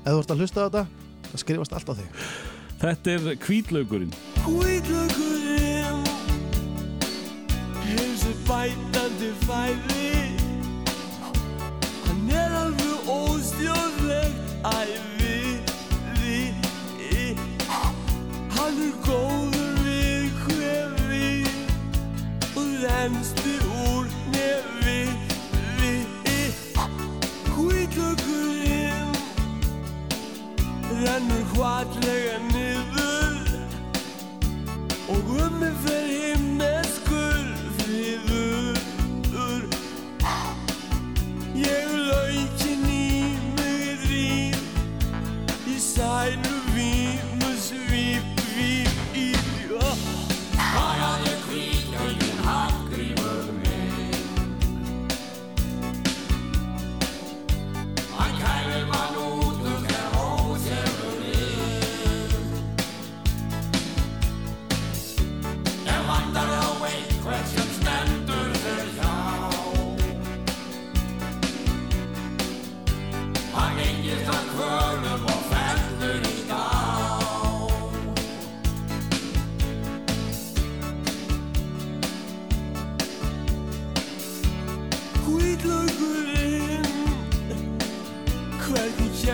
[0.03, 0.83] ef þú ert að hlusta á þetta
[1.31, 2.09] það skrifast allt á þig.
[2.77, 4.11] Þetta er kvítlaukurinn
[4.43, 6.03] Hvítlökurinn
[7.87, 10.11] Heilsu bætandi fæði
[12.05, 14.37] Hann er alveg óstjórnlegt
[16.13, 17.25] Því
[18.59, 21.31] Hann er góður við hvefi
[22.53, 23.46] Og renstu
[28.07, 29.11] Hvítlökurinn
[31.03, 33.35] Rennur hvatlega niður
[35.07, 36.46] Og um mig fer himneskur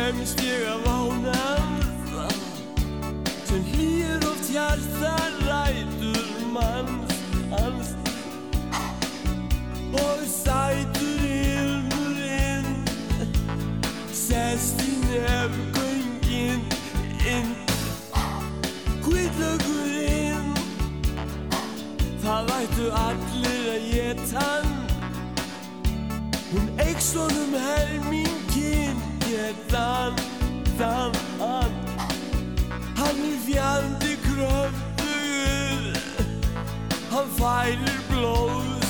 [0.04, 1.34] kemst ég að vána
[2.10, 2.39] það
[3.48, 5.12] sem hlýr oft hjarta
[5.46, 7.13] rætur manns
[7.62, 8.10] anst
[10.02, 12.68] og sætur ilmurinn
[14.12, 16.68] sest í nefngöngin
[17.36, 17.56] inn.
[19.08, 20.52] Hvitlögurinn
[22.26, 24.78] það ættu allir að ég tann
[26.52, 30.13] hún eiks honum helminginn getan
[30.78, 31.74] þann hann
[33.00, 35.86] Hann er fjandi kröftugur.
[37.12, 38.83] Hann fælir blóðsugur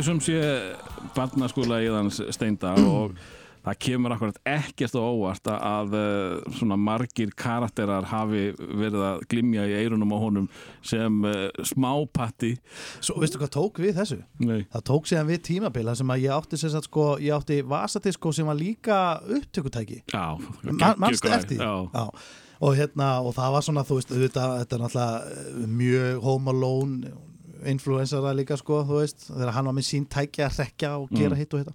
[0.00, 0.40] og Þetta er sem sé
[1.16, 3.12] barnaskóla í þann steinda og
[3.60, 9.66] það kemur akkurat ekkert á óvart að uh, svona margir karakterar hafi verið að glimja
[9.68, 10.46] í eirunum á honum
[10.80, 12.54] sem uh, smápatti
[13.04, 14.22] Svo veistu hvað tók við þessu?
[14.40, 14.62] Nei.
[14.72, 18.32] Það tók síðan við tímabila sem að ég átti sem sagt sko, ég átti vasadisko
[18.32, 20.24] sem var líka upptökutæki Já,
[20.72, 21.74] Ma- Manstu geggjuð eftir já.
[21.92, 22.06] Já.
[22.60, 26.50] Og hérna, og það var svona, þú veist, auðvitað, þetta er náttúrulega eh, mjög home
[26.52, 27.12] alone
[27.66, 31.34] influensara líka, sko, þú veist, þegar hann var með sín tækja að rekja og gera
[31.34, 31.38] Mm.
[31.38, 31.74] hitt og hitta.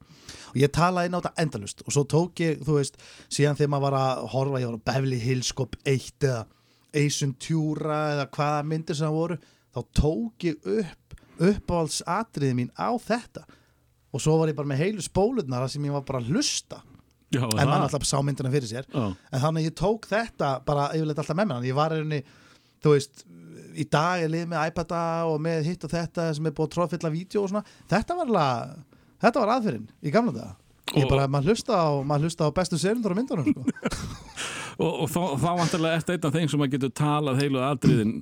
[0.50, 2.98] Og ég talaði inn á þetta endalust og svo tók ég, þú veist,
[3.30, 6.46] síðan þegar maður var að horfa, ég var á Beverly Hills Cop 1 eða
[6.96, 9.38] Ace Ventura eða hvaða myndir sem það voru,
[9.76, 13.44] þá tók ég upp uppáhaldsatriði mín á þetta
[14.16, 16.82] og svo var ég bara með heilu spólurnar sem ég var bara að hlusta
[17.34, 19.16] Já, en það- mann alltaf sá myndina fyrir sér Já.
[19.34, 22.24] en þannig að ég tók þetta bara yfirleitt alltaf með mér að ég var einni,
[22.82, 23.26] þú veist
[23.76, 26.76] í dag er lið með iPada og með hitt og þetta sem er búið að
[26.76, 27.66] tróðfylla vídeo og svona.
[27.92, 28.86] Þetta var alveg,
[29.26, 30.56] þetta var aðferðin í gamla daga.
[30.96, 33.64] Ég Og- bara, maður hlusta á, maður hlusta á bestu serundur á myndunum sko.
[34.84, 38.14] og, og þá, þá vantarlega eftir einn af þeim sem að getur talað heilu aðriðin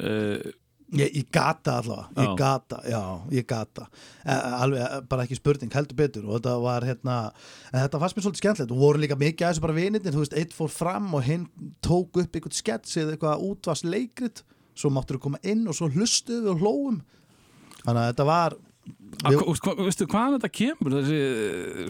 [0.00, 0.54] uh,
[0.94, 3.00] ég, ég gata allavega, ég gata já,
[3.34, 3.86] ég gata.
[4.24, 6.26] Eh, alveg, eh, bara ekki spurning, heldur betur.
[6.28, 7.16] Og þetta var hérna,
[7.72, 8.74] en þetta fannst mér svolítið skemmtilegt.
[8.74, 11.48] Og voru líka mikið að þessu bara vinirnir þú veist, eitt fór fram og hinn
[11.84, 14.44] tók upp eitthvað skets eða eitthvað útvast leikrit
[14.76, 17.02] svo máttur koma inn og svo hlustuðu við og hlóum
[17.82, 18.56] þannig að þetta var
[19.26, 21.20] hva, veistu hvaðan þetta kemur þessi,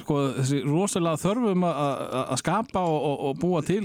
[0.04, 3.82] sko, þessi rosalega þörfum að- skapa og, og, og búa til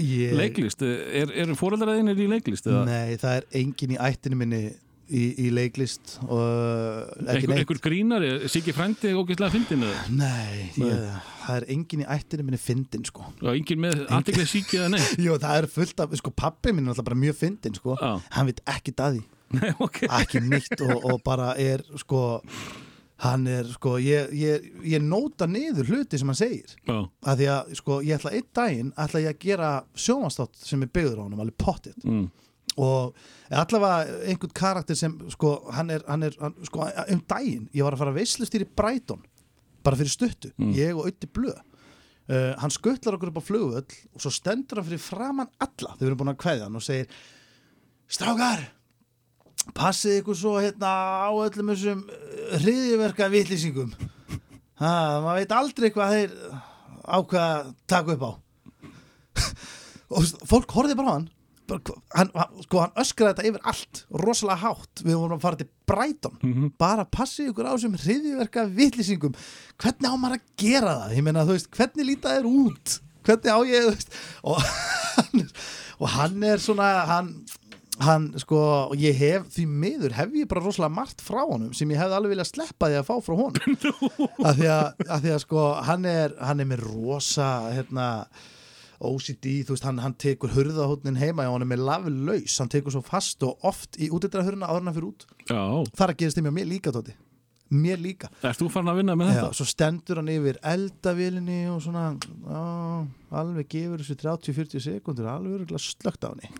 [0.00, 2.84] Ég- leiklist er, eru fóreldraðinir í leiklist eða?
[2.88, 4.62] Nei, það er engin í ættinu minni
[5.08, 7.48] í, í leiklist neitt.
[7.50, 10.04] einhver grínari, Siggi frændi ógeðslega fyndin eða?
[10.16, 11.04] Nei, ég,
[11.44, 13.26] það er engin í ættinu minni fyndin sko.
[13.52, 15.02] Engin með aðteklega síki eða nei?
[15.26, 18.50] Jú, það er fullt af, sko, pappi minn er alltaf bara mjög fyndin, sko, hann
[18.50, 19.24] veit ekki daði.
[19.54, 20.08] Okay.
[20.10, 22.24] ekki nýtt og, og bara er, sko
[23.22, 26.72] hann er, sko, ég, ég, ég nóta niður hluti sem hann segir.
[26.88, 27.04] Já.
[27.30, 30.90] að því að, sko, ég ætla einn daginn ætla ég að gera sjónvarstátt sem er
[30.90, 32.26] byggður á honum, alveg pottitt mm.
[32.80, 33.14] Og
[33.50, 37.96] allavega einhvern karakter sem, sko, hann er, hann er hann, sko, um daginn, ég var
[37.96, 39.22] að fara að veislustýri Brighton,
[39.84, 41.60] bara fyrir stuttu ég og Ötti Blöð.
[42.24, 46.06] Uh, hann skuttlar okkur upp á flugvöll og svo stendur hann fyrir framann alla við
[46.06, 47.10] erum búin að kveðja hann og segir
[48.08, 48.62] strákar
[49.76, 50.88] passið ykkur svo hérna
[51.28, 52.00] á öllum þessum
[52.62, 53.92] hriðiverka vitlýsingum
[54.80, 56.34] maður veit aldrei hvað þeir
[57.04, 58.32] ákveða að taka upp á.
[60.14, 61.28] Og fólk horfði bara á hann
[61.70, 65.68] hann, hann, sko, hann öskraði þetta yfir allt rosalega hátt, við vorum að fara til
[65.88, 66.68] Brighton.
[66.80, 69.34] Bara passið ykkur á þessum hriðiverka vitlýsingum.
[69.80, 71.16] Hvernig á maður að gera það?
[71.18, 72.96] Ég meina þú veist, hvernig líta þeir út?
[73.24, 74.72] Hvernig á ég veist, og,
[76.00, 77.30] og hann er svona hann,
[78.04, 81.90] hann sko og ég hef því miður hef ég bara rosalega margt frá honum sem
[81.94, 83.78] ég hefði alveg viljað sleppa því að fá frá honum.
[84.48, 88.08] Af því að, að því að sko hann er, hann er með rosa hérna
[89.10, 92.94] OCD, þú veist, hann, hann tekur hurðahóttnin heima og hann er með laflaus, hann tekur
[92.94, 95.26] svo fast og oft í útidra hurðina áður hann fyrir út.
[95.48, 95.60] Já,
[95.92, 97.14] það er að gerast þeim mér líka, Tóti.
[97.74, 98.28] Mér líka.
[98.44, 99.54] Ert þú farin að vinna með Já, þetta?
[99.58, 102.02] svo stendur hann yfir eldavélinni og svona
[102.46, 102.60] á,
[103.40, 106.50] alveg gefur þessu 30-40 sekundur alveg slögt á henni.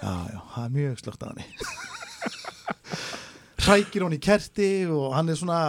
[0.00, 1.46] Já, já, það er mjög slögt á henni.
[3.60, 5.60] Hrækir hann í kerti og hann er svona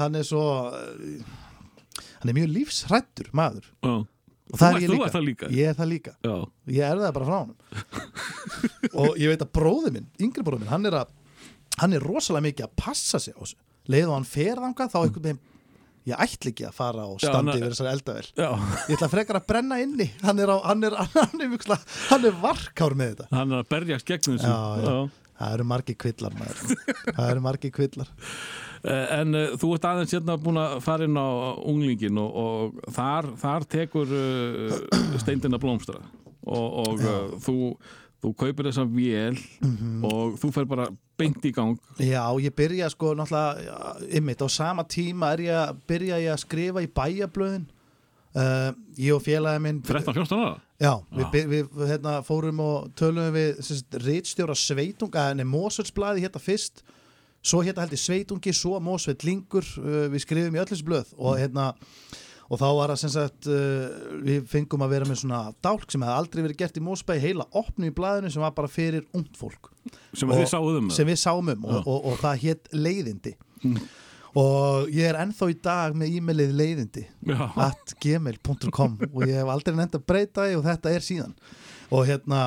[0.00, 0.42] hann er svo
[0.72, 1.20] eh,
[2.22, 3.68] hann er mjög lífsrættur maður.
[3.84, 3.94] Já.
[4.52, 5.22] Og það er ég líka.
[5.24, 5.50] líka?
[5.56, 6.12] ég er það líka.
[6.26, 6.34] Já.
[6.76, 7.54] ég er það bara frá hann
[9.02, 11.14] og ég veit að bróði minn, yngri bróði minn hann er, að,
[11.80, 13.58] hann er rosalega mikið að passa sig á þessu.
[13.92, 15.42] Leið og hann fer þangað þá einhvern veginn
[16.02, 18.24] ég ætla ekki að fara og standi yfir þessari eldavel
[18.90, 20.08] ég ætla frekar að brenna inni.
[20.24, 21.76] Hann er, á, hann er, hann er,
[22.10, 23.28] hann er varkár með þetta.
[23.36, 25.02] Hann er að berjast gegn þessu.
[25.42, 26.76] Það eru margir kvillar maður.
[27.08, 28.10] það eru margir kvillar
[28.82, 31.28] En uh, þú ert aðeins hérna búin að fara inn á
[31.70, 34.78] unglingin og, og þar, þar tekur uh,
[35.22, 36.00] steindina blómstra
[36.42, 37.54] og, og uh, þú,
[38.24, 40.02] þú kaupir þessa vél Mhm.
[40.08, 41.76] og þú fer bara beint í gang.
[42.02, 46.42] Já, ég byrja sko náttúrulega ymmit á sama tíma er ég að byrja ég að
[46.42, 47.68] skrifa í bæjablöðin
[48.98, 50.56] ég og félagi minn 13-14 ára?
[50.82, 56.40] Já, við, við, við hérna, fórum og tölum við sérst, rítstjóra Sveitunga en Mósvöldsblaði hérna
[56.42, 56.82] fyrst
[57.42, 61.14] svo hérna held ég Sveitungi, svo Mósvöld Lingur uh, við skrifum í öll þessu blöð
[61.18, 61.72] og hérna
[62.52, 63.86] og þá var það sem sagt uh,
[64.26, 67.46] við fengum að vera með svona dálk sem hefði aldrei verið gert í Mósbæ heila
[67.56, 69.70] opnu í blaðinu sem var bara fyrir ungt fólk.
[70.12, 73.34] Sem Og- þið sáuð um, sem við sáum um og, og, og það hétt leiðindi.
[74.38, 77.02] Og ég er ennþá í dag með e-mailið leiðindi
[77.60, 81.34] at gmail.com og ég hef aldrei nefnt að breyta og þetta er síðan
[81.92, 82.42] og hérna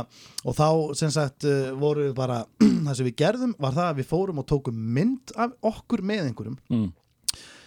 [0.46, 2.44] og þá sem sagt uh, voru við bara
[2.86, 6.30] það sem við gerðum var það að við fórum og tókum mynd af okkur með
[6.30, 6.60] einhverjum.
[6.74, 6.92] Mm.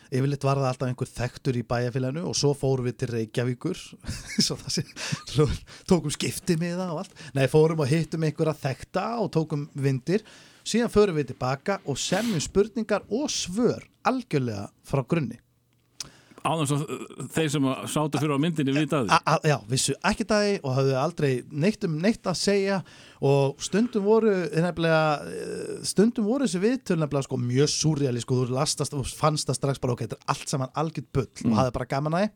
[0.09, 3.81] yfirleitt var það alltaf einhver þekktur í bæjarfélaginu og svo fórum við til Reykjavíkur
[4.47, 4.85] svo það sé,
[5.89, 7.27] tókum skipti með það og allt.
[7.39, 10.25] Nei, fórum og hittum einhverja þekkta og tókum vindir.
[10.69, 15.39] Síðan förum við tilbaka og semjum spurningar og svör algjörlega frá grunni
[16.45, 19.57] á þess að uh, þeir sem sátu fyrir á myndinni vita að A- a- Já,
[19.71, 22.81] vissu ekki dagi og hafðu aldrei neitt um neitt að segja
[23.25, 28.55] og stundum voru nefnilega, eh, stundum voru þessi viðtöl nefnilega sko mjög súrjali sko, þú
[28.55, 31.51] lastast og fannst það strax bara ok, þetta er allt saman algjört bull Mm.
[31.53, 32.31] og hafði bara gaman að því.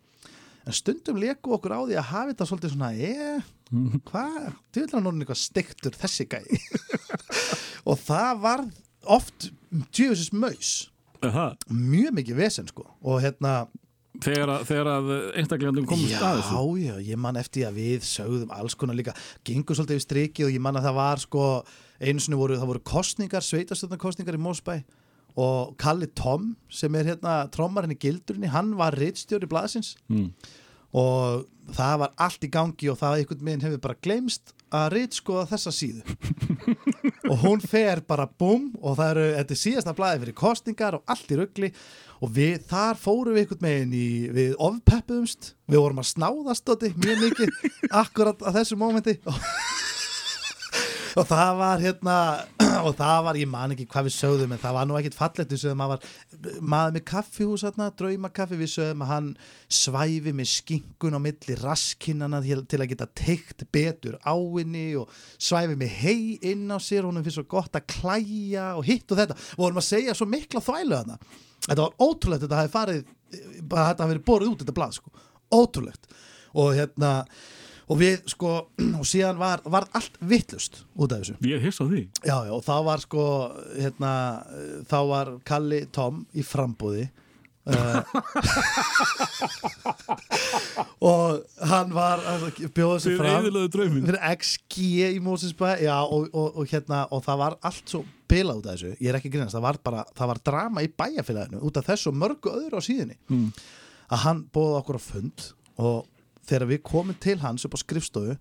[0.66, 3.40] En stundum leku okkur á því að hafi þetta svolítið svona, eh,
[4.06, 4.52] hvað?
[4.72, 6.60] Þú vil hann orðin eitthvað stektur þessi gæi.
[7.90, 8.62] Og það var
[9.10, 9.48] oft
[9.92, 10.72] djöfisins maus.
[11.22, 11.52] Aha.
[11.70, 12.82] mjög mikið vesen sko.
[13.06, 13.68] Og hérna
[14.24, 16.56] þegar þegar að einstaklegandum komist að þessu?
[16.56, 19.14] Já, já, ég man eftir að við sögðum alls konar líka,
[19.46, 21.44] gengur svolítið við striki og ég man að það var sko,
[22.02, 24.74] einu sinni voru, það voru kostningar, sveitastöðnarkostningar í Mósbæ
[25.42, 29.94] og Kalli Tom sem er hérna trommarinn í gildurinni, hann var rittstjóri blaðsins.
[30.12, 30.28] Mm.
[30.92, 35.46] og það var allt í gangi og það einhvern veginn hefur bara glemst að rittskoða
[35.52, 36.02] þessa síðu
[37.28, 41.12] og hún fer bara búm og það eru, þetta er síðasta blaði fyrir kostningar og
[41.12, 41.70] allt í ruggli
[42.22, 46.92] og við, þar fórum við einhvern veginn í, við ofpeppuðumst, við vorum að snáðast dóti,
[47.02, 47.54] mjög mikið
[48.02, 49.16] akkurat að þessu mómenti.
[49.26, 49.40] og,
[51.18, 52.16] og það var hérna
[52.86, 55.52] og það var, ég man ekki hvað við sögðum en það var nú ekkit fallegt,
[55.52, 56.06] við sögðum að
[56.60, 58.58] maður með kaffihús hérna, draumakaffi.
[58.60, 59.28] Við sögðum að hann
[59.72, 65.96] svæfi með skinkun á milli raskinnana til, að geta teikt betur áinni og svæfi með
[66.00, 66.18] hei
[66.52, 67.06] inn á sér.
[67.06, 69.38] Honum finnst svo gott að klæja og hitt og þetta.
[69.56, 71.18] Og vorum að segja svo mikla þvælu þarna.
[71.62, 73.02] Þetta var ótrúlegt, þetta hafi farið
[73.62, 75.12] bara þetta hafi verið borðið út þetta blað sko.
[75.52, 76.14] ótrúlegt.
[76.56, 77.12] Og hérna
[77.88, 78.52] og við sko,
[79.00, 81.34] og síðan var, var allt vittlust út af þessu.
[81.48, 82.04] Ég hiss á því.
[82.22, 83.24] Já, já, og þá var sko
[83.78, 84.12] hérna,
[84.54, 87.08] eh, þá var Kalli Tom í frambúði
[87.64, 88.02] uh,
[91.12, 92.22] og hann var
[92.74, 93.44] bjóða Þið fram
[94.08, 94.74] fyrir XG
[95.12, 98.78] í Mósinsbæ já, og, og, og, hérna, og það var allt svo bila út af
[98.78, 101.78] þessu, ég er ekki að grínast það var bara, það var drama í bæjarfélaginu út
[101.78, 103.16] af þessu og mörgu öðru á síðunni.
[103.28, 103.48] Mm.
[104.12, 105.38] að hann bóði okkur á fund
[105.82, 105.98] og
[106.48, 108.36] þegar við komum til hans upp á skrifstofu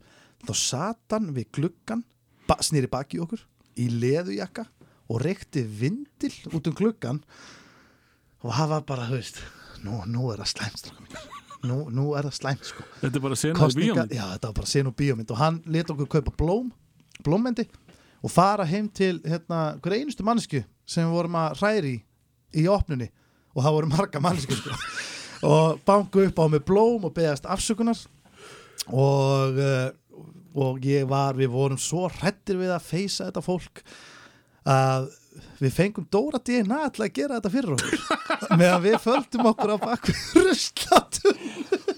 [0.48, 2.04] þá sat hann við gluggan
[2.50, 3.44] ba snýri baki okkur
[3.80, 4.66] í leðujakka
[5.12, 7.22] og reykti vindil út um gluggan
[8.42, 9.38] og var bara, þú veist
[9.86, 11.26] nú, nú er það slæmt strákar mínir.
[11.70, 14.58] nú, nú er það slæmt sko Þetta er bara í Kosninga- bíómynd Já, þetta var
[14.62, 16.72] bara sen og bíómynd og hann let okkur kaupa blóm
[17.22, 17.68] blómmendi
[18.22, 22.02] og fara heim til hérna, hver einustu mannesku sem við vorum að hræri í,
[22.62, 23.10] í opnunni
[23.56, 24.76] og það voru marga mannesku sko.
[25.48, 28.00] Og banku upp á með blóm og beðast afsökunar.
[28.92, 29.90] Og, uh,
[30.58, 33.84] og ég var, við vorum svo hrættir við að feysa þetta fólk
[34.68, 35.10] að
[35.62, 38.00] við fengum Dóra DNA til að gera þetta fyrir okkur
[38.60, 41.46] meðan við földum okkur á bakvið ruslatum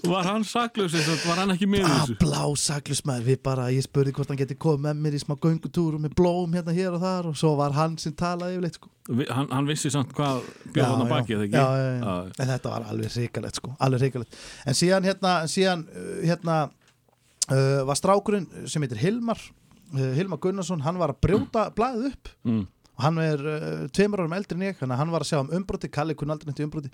[0.04, 0.92] Var hann saklaus,
[1.24, 2.14] var hann ekki með að þessu?
[2.20, 6.00] blá saklusmaður við bara, ég spurði hvort hann geti komið með mér í smá göngutúru
[6.02, 8.90] með blóm hérna hér og þar og svo var hann sem talaði yfirleitt sko.
[9.08, 10.42] Vi- Hann, hann vissi samt hvað
[10.76, 11.14] bjóð hann að já.
[11.14, 11.56] baki, eða ekki?
[11.56, 12.44] já, já, já.
[12.44, 17.80] en þetta var alveg hrikalegt sko, alveg hrikalegt en síðan hérna, síðan, uh, hérna uh,
[17.88, 22.66] var strákurinn sem heitir Hilmar uh, Hilmar Gunnarsson, hann var að brjóta blaðið upp Mm.
[22.94, 25.90] Og hann er uh, tveimur árum eldri en ég hann var að sjá um umbroti,
[25.90, 26.90] Kalli kunni aldrei neitt í umbroti.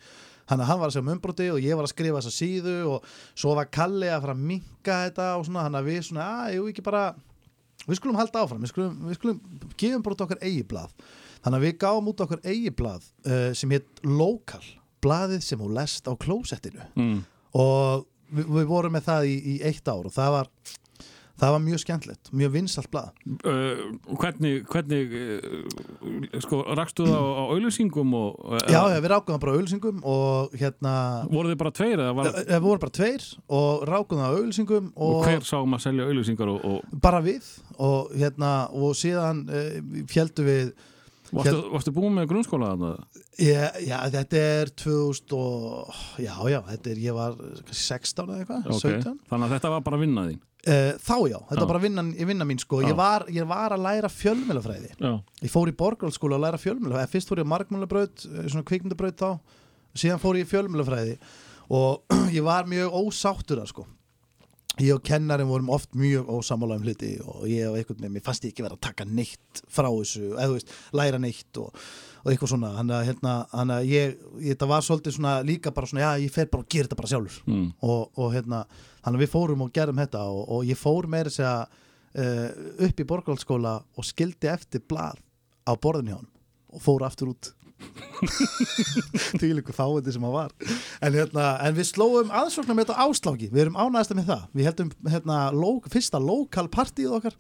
[0.49, 3.55] Hann var að sjá um umbroti og ég var að skrifa þessa síðu og svo
[3.59, 6.69] var Kalli að fara að minka þetta og svona, þannig að við svona, að, jú,
[6.73, 7.05] ekki bara
[7.87, 9.43] við skulum halda áfram, við skulum, við skulum
[9.81, 10.95] gefum bara okkar eigi blað.
[11.41, 14.65] Þannig að við gáum út okkar eigi blað uh, sem hétt Local
[15.05, 16.85] blaðið sem hún lest á klósettinu.
[16.97, 17.21] Mm.
[17.57, 20.51] og við, við vorum með það í, í eitt ár og það var
[21.41, 23.09] það var mjög skemmtilegt, mjög vinsalt blað.
[23.49, 23.81] Uh,
[24.21, 29.55] hvernig, hvernig uh, sko, rakstu það á, á auðlýsingum og, Já, við rákum það bara
[29.55, 30.95] á auðlýsingum og hérna
[31.31, 33.27] voru þið bara tveir var, Eh, Við vorum bara tveir
[33.61, 37.23] og rákum það á auðlýsingum og, og, hver sáum að selja auðlýsingar og, og bara
[37.25, 40.73] við og hérna og síðan uh, fjöldu við
[41.31, 42.93] varstu, varstu búin með grunnskóla þarna?
[43.41, 48.41] Já, já, þetta er 2000 og, já, já, þetta er, ég var kannski 16 eða
[48.43, 51.61] eitthvað, Ok, 17 Þannig að þetta var bara vinna þín uh, Þá já, þetta Já.
[51.63, 54.91] var bara vinnan, í vinna mín sko, ég var, ég var að læra fjölmjölafræði
[55.45, 59.31] Ég fór í borgarskóla að læra fjölmjölafræði Fyrst fór ég markmjölabraut, svona kvikmyndabraut þá.
[59.99, 61.17] Síðan fór ég í fjölmjölafræði
[61.71, 62.03] Og
[62.37, 63.87] ég var mjög ósáttur að sko.
[64.81, 68.25] Ég og kennarinn vorum oft mjög ósamála um hluti og ég og einhvern veginn, mér
[68.25, 71.75] fannst ég ekki vera að taka neitt frá þessu, eða þú veist, læra neitt og,
[72.21, 75.91] og eitthvað svona, hann að, hérna, að ég, ég, þetta var svolítið svona líka bara
[75.91, 77.39] svona, já, ég fer bara og gera þetta bara sjálfur.
[77.49, 77.69] Mm.
[77.87, 78.65] og, og hérna,
[79.05, 82.51] hann að við fórum og gerum þetta og, og ég fór meira að segja uh,
[82.89, 85.23] upp í borgarhaldsskóla og skildi eftir blað
[85.65, 86.31] á borðinu hjá hann
[86.71, 87.55] og fór aftur út.
[89.41, 90.53] Því líka fáiði sem hann var.
[91.01, 94.45] En, hérna, en við slóum aðsóknar með þetta ásláki við erum ánægast með það.
[94.53, 97.39] Við heldum hérna, lo, fyrsta lokal partíð okkar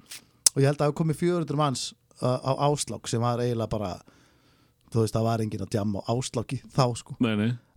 [0.50, 1.84] og ég held að það komið 400 manns
[2.24, 3.92] uh, á áslák sem var eiginlega bara
[4.90, 7.16] þú veist það var enginn að djamma á ásláki þá sko.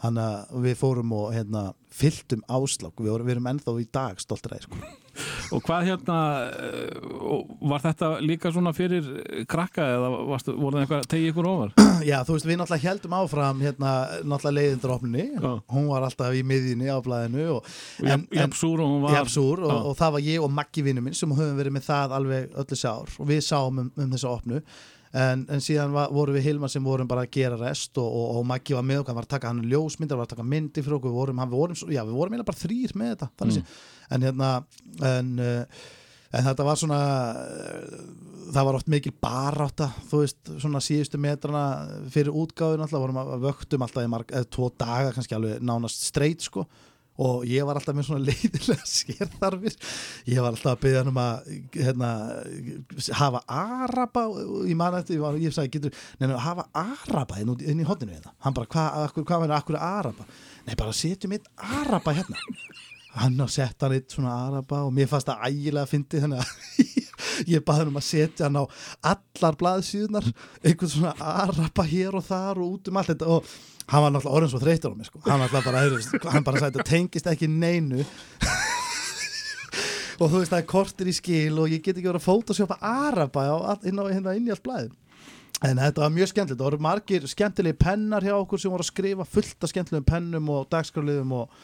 [0.04, 1.62] Þannig að við fórum og hérna,
[1.94, 4.80] fylltum áslák, við, vorum, við erum ennþá í dag stoltir að sko.
[5.54, 6.16] Og hvað hérna
[7.22, 9.06] og var þetta líka svona fyrir
[9.50, 11.74] krakka eða varstu, voru það eitthvað að tegja ykkur ofar?
[12.10, 13.92] Já, þú veist, við náttúrulega heldum áfram hérna,
[14.34, 15.52] náttúrulega Já.
[15.76, 17.70] hún var alltaf í miðjunni á blæðinu og,
[18.02, 19.20] Jafn- Jafnsúr og hún var.
[19.20, 22.18] Jafnsúr og, og það var ég og Maggi vinnu minn sem höfum verið með það
[22.18, 23.16] alveg öllu þessi ár.
[23.22, 24.64] Og við sáum um, um þessa opnu
[25.14, 28.38] en, en síðan var, vorum við Hilmar sem vorum bara að gera rest og, og,
[28.40, 30.98] og Maggi var með hann var að taka hann ljósmyndar, var að taka myndi fyrir
[30.98, 33.76] okkur, við vorum, hann, við vorum, já, við vorum bara þrýr með þetta, Mm.
[34.10, 34.50] en hérna
[35.14, 35.84] en, uh,
[36.34, 37.02] en þetta var svona
[38.54, 41.66] það var oft mikil barátta þú veist, svona síðustu metrana
[42.14, 46.04] fyrir útgáðun alltaf, vorum að vöktum alltaf í marg, eða tvo daga kannski alveg nánast
[46.10, 46.66] streit sko
[47.22, 49.76] og ég var alltaf með svona leiðilega sérþarfir.
[50.30, 52.12] Ég var alltaf að byggja hann um að hérna,
[53.20, 54.26] hafa araba
[54.70, 58.34] ég man eftir, ég, sagði getur, neina, hafa araba inn, inn í hodninu hérna.
[58.46, 60.26] hann bara, hvað hva, hva verður akkur araba?
[60.66, 61.52] Nei, bara setjum einn
[61.84, 62.40] araba hérna.
[63.14, 66.42] Hann á sett hann eitt svona araba og mér fannst það ægilega að fyndi þannig
[66.42, 67.04] að
[67.54, 68.64] ég baði hann um að setja hann á
[69.14, 70.32] allar blaðsíðunar
[70.64, 73.54] einhvern svona araba hér og þar og út um allt þetta og
[73.92, 75.22] hann var náttúrulega orðin svo þreytur á mig sko.
[75.26, 78.04] hann, náttúrulega bara, heyrðu, hann bara sagði þetta tengist ekki neinu.
[80.22, 82.78] Og þú veist það er kortir í skil og ég get ekki verið að photoshopa
[82.86, 83.48] araba
[83.84, 84.94] inn, á, inn, á, inn í allt blæðin
[85.64, 86.60] en þetta var mjög skemmtilegt.
[86.60, 90.52] Það voru margir skemmtilegi pennar hjá okkur sem voru að skrifa fullt af skemmtilegum pennum
[90.52, 91.64] og dagskraliðum og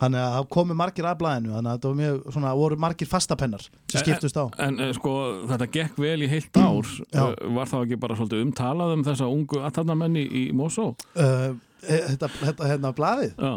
[0.00, 3.64] þannig að það komu margir að blæðinu þannig að var mjög, svona, voru margir fastapennar
[3.68, 4.44] sem skiptust á.
[4.66, 5.14] En eh, sko,
[5.50, 6.92] þetta gekk vel í heilt ár.
[7.20, 10.90] Eh, Var það ekki bara svolítið umtalað um þessa ungu aðtarnamenni í Mosó?
[11.18, 11.50] uh,
[11.84, 13.52] þetta, þetta hérna blæðið Já,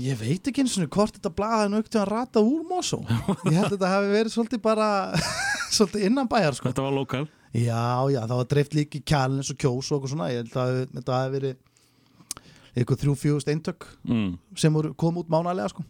[0.00, 3.02] Ég veit ekki eins og hvort þetta er nögt að rata úr Mosó.
[3.44, 4.86] Ég held að þetta hafi verið svolítið bara
[5.76, 6.70] svolítið innan bæjar sko.
[6.70, 7.24] þetta var lokal.
[7.50, 7.82] Já,
[8.14, 10.30] já, það var dreift líki kjælins og kjós og okkur svona.
[10.32, 11.58] Ég held að þetta hafi verið
[12.74, 14.28] eitthvað þrjú fjögust eintök mm.
[14.56, 15.84] sem kom út mánalega sko.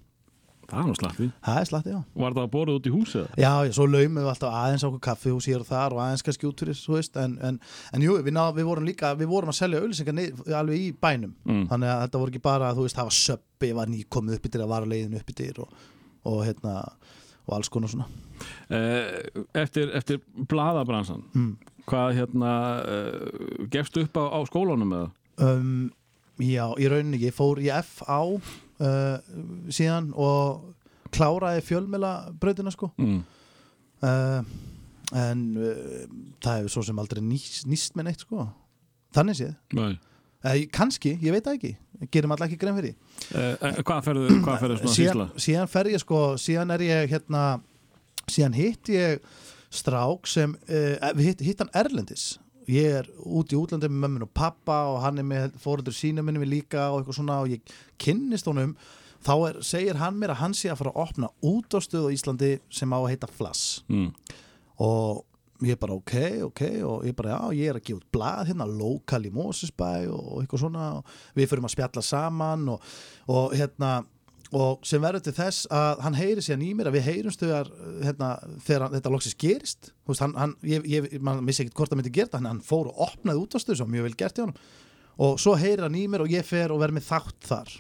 [0.71, 3.25] Það er nú slatti Það er slatti, já Var það að borða út í húsið?
[3.43, 6.47] Já, já, svo laumum við alltaf aðeins á kaffihús hér og þar og aðeins kannski
[6.47, 7.57] út fyrir, þú veist en, en,
[7.91, 9.81] en jú, við, ná, við vorum líka, við vorum að selja
[10.15, 11.65] nið- alveg í bænum Mm.
[11.73, 14.53] þannig að þetta voru ekki bara, þú veist, það var söppi var nýkomið upp í
[14.55, 15.75] dyr að vara leiðin upp í dyr og,
[16.31, 16.77] og hérna
[17.49, 18.07] og alls konar svona
[18.71, 19.27] Eh,
[19.59, 21.57] Eftir, eftir bladabransan Mm.
[21.91, 22.53] Hvað hérna
[22.87, 25.11] uh, gefst upp á, á skólanum eða?
[25.43, 25.91] um,
[26.45, 28.41] Já, í rauninni, ég fór í FA uh,
[29.73, 30.75] síðan og
[31.15, 32.91] kláraði fjölmela brautina sko.
[33.01, 33.23] Mm.
[34.07, 34.43] uh,
[35.21, 36.07] en uh,
[36.43, 38.47] það hefur svo sem aldrei nýst, nýst með neitt sko.
[39.17, 39.55] Þannig séð.
[39.75, 41.73] Uh, kannski, ég veit það ekki.
[42.15, 42.95] Gerum alltaf ekki grein fyrir
[43.31, 47.43] Uh, hvað ferðu, hvað ferðu svona síðan, síðan fer ég sko síðan er ég hérna
[48.33, 49.21] síðan hitt ég
[49.71, 50.55] strák sem
[51.21, 52.25] hitt, hitt hann Erlendis
[52.71, 56.27] ég er út í útlandi með mömmin og pappa og hann er með fóröldur sínum
[56.29, 58.77] minnum líka og eitthvað svona og ég kynnist honum
[59.27, 62.09] þá er, segir hann mér að hann sé að fara að opna út á stöðu
[62.09, 64.13] á Íslandi sem á að heita Flass Mm.
[64.81, 65.25] og
[65.61, 66.15] ég bara ok,
[66.47, 69.91] ok og ég bara já, ég er að gefa út blað hérna lokal í Mósesbæ
[70.09, 72.87] og eitthvað svona og við fyrir að spjalla saman og,
[73.29, 73.91] og hérna
[74.53, 77.69] og sem verður til þess að hann heyri síðan í mér að við heyrumst þegar,
[78.03, 78.31] hérna,
[78.67, 82.01] þegar hann- þetta loksins gerist veist, hann, hann, ég, ég, man missi ekkert hvort það
[82.01, 84.43] myndi gera það hann, fór og opnaði út á stöðu sem mjög vel gert í
[84.43, 84.57] honum
[85.21, 87.73] og svo heyrir hann í mér og ég fer og verð með þátt þar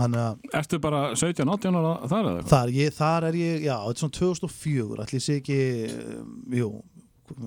[0.00, 2.50] að Ertu bara 17, 18 ára þar eða eitthvað?
[2.54, 5.56] Þar, ég, þar er ég, já, þetta er svona 2004 ætli sé ekki,
[6.20, 6.68] um, jú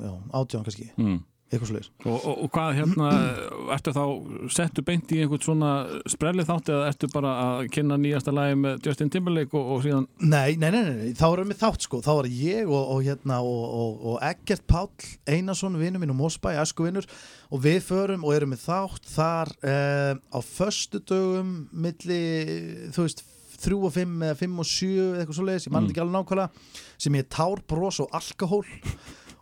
[0.03, 1.21] já, átján kannski, Mm.
[1.53, 3.09] Eitthvað sliðis Og, og, og hvað hérna,
[3.75, 4.03] ertu þá
[4.53, 5.71] settu beint í einhvern svona
[6.11, 10.07] sprelli þátt eða ertu bara að kynna nýjasta lagi með Justin Timberlake og, og síðan
[10.19, 13.41] Nei, nei, nei, nei, þá erum við þátt sko, þá var ég og, og hérna
[13.45, 17.07] og, og, og Eggert Páll Einarsson, vinnu minn og Mósbæ, æskuvinnur
[17.53, 22.23] og við förum og erum við þátt þar eh, á föstu dögum milli,
[22.95, 23.23] þú veist
[23.63, 26.17] þrjú og fimm eða fimm og sjö eða eitthvað svo leiðis, ég mann ekki alveg
[26.17, 28.65] nákvæmlega sem ég tár, bros og alkohól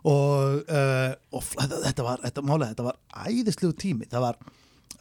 [0.08, 2.98] og, uh, og þetta, var, þetta málega, þetta var
[3.28, 4.40] æðislegu tími, það var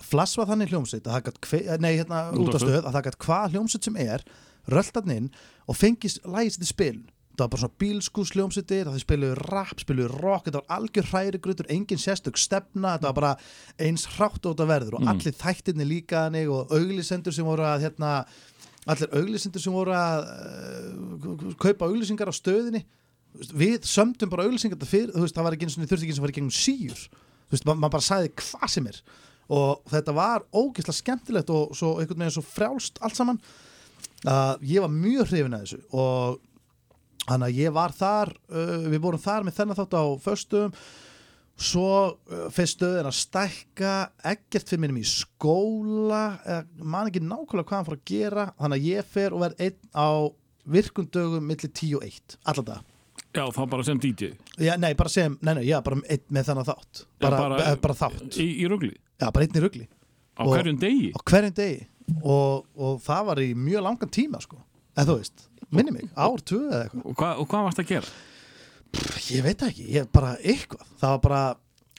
[0.02, 2.46] flass var þannig hljómsveit að það gat hve, nei, hérna, Útvarpsstöð.
[2.50, 4.24] útastöð að það gætt hvað hljómsveit sem er
[4.72, 5.32] röldarn inn
[5.70, 10.20] og fengist lægist þetta spil það var bara svona bílskús hljómsveitir það spiluðu rap, spiluðu
[10.22, 11.40] rock þetta var algjör hræri
[11.74, 13.32] engin sérstök stefna þetta var bara
[13.82, 15.12] eins hrátt og þetta verður og Mm.
[15.14, 18.26] allir þættirni líka hannig og auglisendur sem voru að hérna,
[18.86, 22.84] allir auglisendur sem voru að uh, kaupa auglisingar á stöðinni
[23.56, 26.12] við sömdum bara auglisingar þetta fyrir, þú veist, það var ekki eins og þurfti ekki
[26.14, 27.04] eins og fara í gegnum síur.
[27.48, 29.02] Þú veist, ma- maður bara sagði hvað sem er?
[29.52, 33.40] Og þetta var ógeðslega skemmtilegt og svo einhvern veginn svo frjálst allt saman.
[34.28, 36.42] Að ég var mjög hrifin að þessu og
[37.28, 40.76] þannig að ég var þar uh, við vorum þar með þennan þátt á föstum
[41.62, 43.92] svo uh, fyrir stöðin að stækka
[44.32, 46.22] ekkert fyrir minnum í skóla
[46.82, 48.48] man ekki nákvæmlega hvað hann fór að gera.
[48.62, 50.10] Þannig að ég fer og verð einn á
[50.72, 52.91] virkundögum millir 10 og 1 allan dag
[53.32, 56.50] Já, þá bara sem DJ Já, nei, bara sem, nei, nei, já, bara einn með
[56.50, 57.04] þennan þátt.
[57.24, 58.36] Bara, Já, bara, bara þátt.
[58.44, 58.92] Í, í rugli?
[59.22, 59.86] Já, bara einn í rugli.
[60.36, 61.12] Á Og- hverjum degi?
[61.16, 61.88] Á hverjum degi.
[62.24, 64.58] Og, og það var í mjög langan tíma sko,
[64.98, 67.06] eða þú veist, minni mig ár, tvö eða eitthvað.
[67.08, 68.12] Og hvað, og hvað varst að gera?
[69.32, 70.90] Ég veit ekki, ég bara eitthvað.
[71.00, 71.44] Það var bara,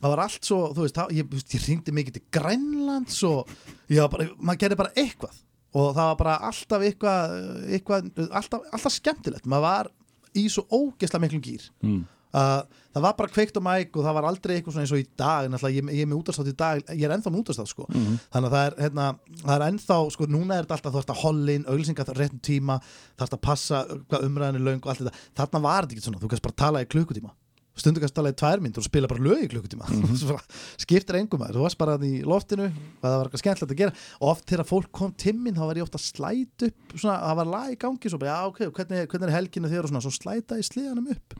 [0.02, 3.48] það var allt svo þú veist, það, ég, ég ringdi mikið til Grænlands og
[3.88, 5.40] ég var bara, maður gerði bara eitthvað.
[5.72, 7.36] Og það var bara alltaf eitthvað,
[7.72, 9.90] eitthvað alltaf, alltaf skemmtilegt, maður var
[10.36, 12.04] í svo ógeðslega miklum gýr Mm.
[12.32, 12.62] að
[12.94, 15.06] það var bara kveikt og mæk og það var aldrei eitthvað svona eins og í
[15.20, 17.86] dag náttúrulega ég, ég er með útastátt í dag, ég er ennþá með útastátt sko.
[17.92, 18.14] Mhm.
[18.32, 19.06] þannig að það er, hérna,
[19.42, 22.40] það er ennþá sko, núna er þetta alltaf, þú ert að hollin auglýsingar á réttum
[22.40, 22.78] tíma,
[23.18, 26.04] það ert að passa hvað umræðin er löng og allt þetta, þarna var þetta ekki
[26.08, 27.30] svona þú kannst bara tala í klukkutíma
[27.78, 29.88] stundu kannst tala í tvær myndur og spila bara lög í klukkutíma.
[29.92, 30.40] Mm
[30.82, 32.66] skiptir engum maður, þú varst bara í loftinu
[33.00, 33.94] það var eitthvað skemmtilegt að gera.
[34.20, 37.38] Og oft þegar fólk kom timminn þá var ég ofta að slæta upp svona, það
[37.40, 40.02] var lag í gangi svo bara, já ok, hvernig, hvernig er helginu þér og svona,
[40.04, 41.38] svo slæta í sliðanum upp.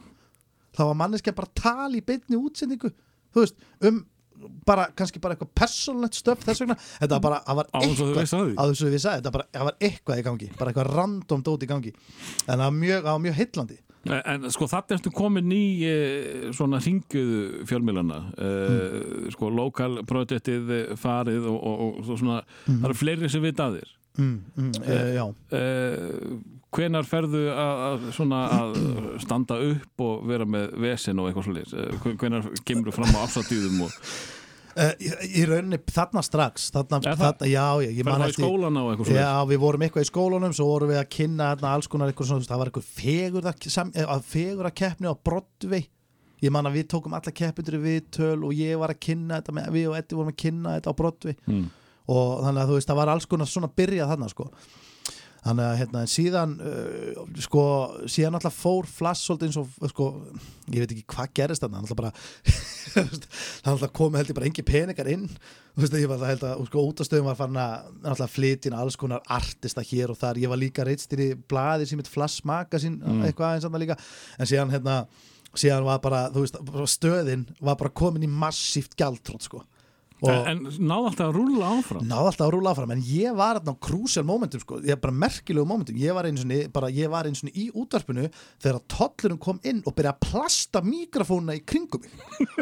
[0.73, 2.93] Þá var manneskja bara að tala í beinni útsendingu.
[3.37, 4.03] Veist, um
[4.67, 8.09] bara, kannski bara eitthvað persónlegt stöf þess vegna, þetta var bara, var Á þess að
[8.09, 8.55] þú veist að því?
[8.59, 11.63] á þess að við sagði, þetta var var eitthvað í gangi bara eitthvað random dót
[11.65, 11.93] í gangi.
[12.47, 13.79] En það var mjög, mjög heillandi
[14.11, 15.97] En, sko þarna ertu komin í e,
[16.57, 18.49] svona ringuðu fjölmilana e,
[19.31, 23.69] sko lokal projektið eh, farið og, og, og svo svona það eru fleiri sem vita
[23.69, 23.95] að þér.
[24.19, 25.25] Mm, mm, e, já,
[25.55, 25.63] e,
[26.75, 28.77] hvenar ferðu að, að svona að
[29.23, 33.85] standa upp og vera með vesen og eitthvað svolítið hvenar kemur þú fram á afsatýðum
[33.87, 33.97] og
[35.01, 35.09] í,
[35.41, 37.19] í rauninni þarna strax þarna, það?
[37.23, 38.45] þarna, já, ég ferðu man eftir
[39.19, 42.31] Já, við vorum eitthvað í skólanum svo vorum við að kynna þarna alls konar eitthvað
[42.31, 44.07] svona, það var eitthvað fegurða, sam, eh,
[44.73, 45.85] að keppni á Broadway
[46.43, 49.53] ég man að við tókum alla keppindur í viðtöl og ég var að kynna þetta
[49.59, 51.67] með, við og Eddi vorum að kynna þetta á Broadway Mm.
[52.09, 54.49] og þannig að þú veist, það var alls konar svona byrjað þarna sko
[55.43, 57.63] þannig að hérna, síðan uh, sko,
[58.07, 60.07] síðan alltaf fór flass svolítið eins og, sko,
[60.71, 62.13] ég veit ekki hvað gerist hann alltaf bara
[62.95, 65.27] hann alltaf komið held ég bara engi peningar inn.
[65.73, 68.99] Þú veist, ég var alltaf held að, sko, útastöðum var farin að alltaf flytjina alls
[69.01, 73.25] konar artista hér og þar, ég var líka reitstýri blaði sem heit Flass Magasin, Mm.
[73.27, 73.97] eitthvað eins og líka,
[74.39, 74.97] en síðan hérna
[75.59, 76.61] síðan var bara, þú veist,
[76.95, 79.65] stöðin var bara komin í massíft gjaldtrótt, sko
[80.23, 82.05] En, en náðu alltaf að rúlla áfram?
[82.07, 85.17] Náði alltaf að rúla áfram en ég var þarna á krúsjál momentum sko, ég bara
[85.25, 85.99] merkilegu momentum.
[85.99, 86.29] Ég var
[87.11, 88.29] var einu sinni í útvarpinu
[88.63, 92.13] þegar tollurum kom inn og byrjaði að plasta mikrofónuna í kringum mig.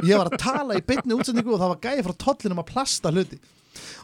[0.08, 3.12] Ég var að tala í beinni útsendingu og það var gæði frá tollunum að plasta
[3.12, 3.40] hluti.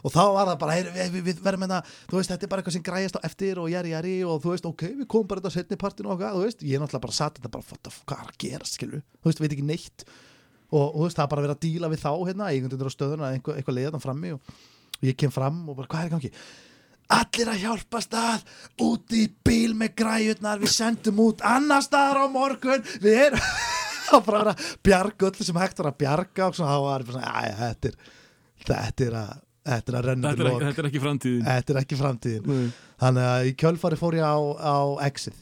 [0.05, 2.51] Og þá var það bara, hey, við, við, við verðum hérna þú veist, þetta er
[2.51, 5.27] bara eitthvað sem græjast á eftir og jæri jæri og þú veist, ok, við komum
[5.31, 8.23] bara þetta setni partinu og hvað, þú veist, ég náttúrulega bara satt þetta bara, hvað
[8.23, 10.07] er að gerast, skilur þú veist, veit ekki neitt
[10.71, 13.31] og, og veist, það er bara verið að díla við þá hérna, eigundur á stöðuna,
[13.35, 14.55] eitthvað, eitthvað leiðan frammi og,
[14.97, 16.31] og ég kem fram og bara, hvað er í gangi?
[17.17, 18.41] Allir að hjálpa stað
[18.83, 23.49] út í bíl með græjurnar við sendum út annar staðar á morgun við erum
[24.17, 27.13] að bara vera að bjarga öllu sem hægt var að bjarga og þá var ég
[27.13, 27.99] svona, "Æ, þetta er
[28.67, 29.35] þetta er að
[29.67, 31.47] þetta er að renna lok ekki, þetta er ekki framtíðin.
[31.47, 32.45] Þetta er ekki framtíðin.
[32.47, 32.67] Nei.
[33.03, 34.75] þannig að í kjölfari fór ég á, á
[35.07, 35.41] Exit.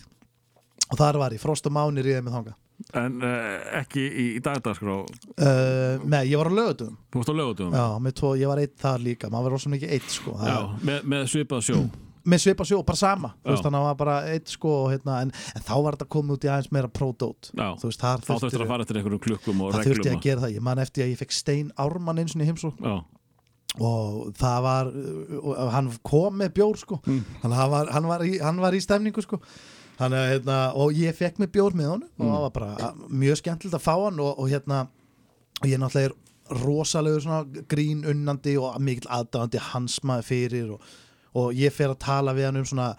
[0.89, 2.55] Og þar var ég, Frost og Máni ríðið með þanga
[2.93, 5.01] En uh, ekki í, í dagdagskrá?
[5.35, 7.85] Uh, nei, ég var á lögutum Þú varst á lögutum já,
[8.19, 9.29] tvo, ég var eitt þar líka.
[9.33, 10.35] Maður var rosa mikið eitt sko.
[10.37, 10.59] Það- Já,
[10.89, 11.79] með, með svipað sjó.
[12.25, 13.29] Með svipa sjó, bara sama.
[13.35, 13.53] Þú Já.
[13.53, 16.33] veist, þannig að það var bara eitt sko hérna, en, en þá var þetta komið
[16.35, 19.21] út í aðeins meira pro-dót Já, þú veist, þá þurftur þurftir að fara eftir einhverjum
[19.27, 21.35] klukkum og það þurfti reglum ég að gera það, ég man eftir að ég fekk
[21.37, 22.95] Stein Ármann eins og í heimsó Já,
[23.75, 24.89] og það var
[25.53, 26.99] og hann kom með bjór sko.
[27.05, 27.21] Mm.
[27.43, 29.41] hann var, hann, var í, hann var í stemningu sko
[29.99, 32.31] þannig að hérna, og ég fekk með bjór með honum og Mm.
[32.33, 34.87] það var bara mjög skemmtilegt að fá hann og, og hérna
[35.61, 36.15] og ég náttúrulega er
[36.61, 40.81] rosalegur svona grín unnandi og mikill aðdáðandi hans maður fyrir og,
[41.33, 42.89] og ég fer að tala við hann um svona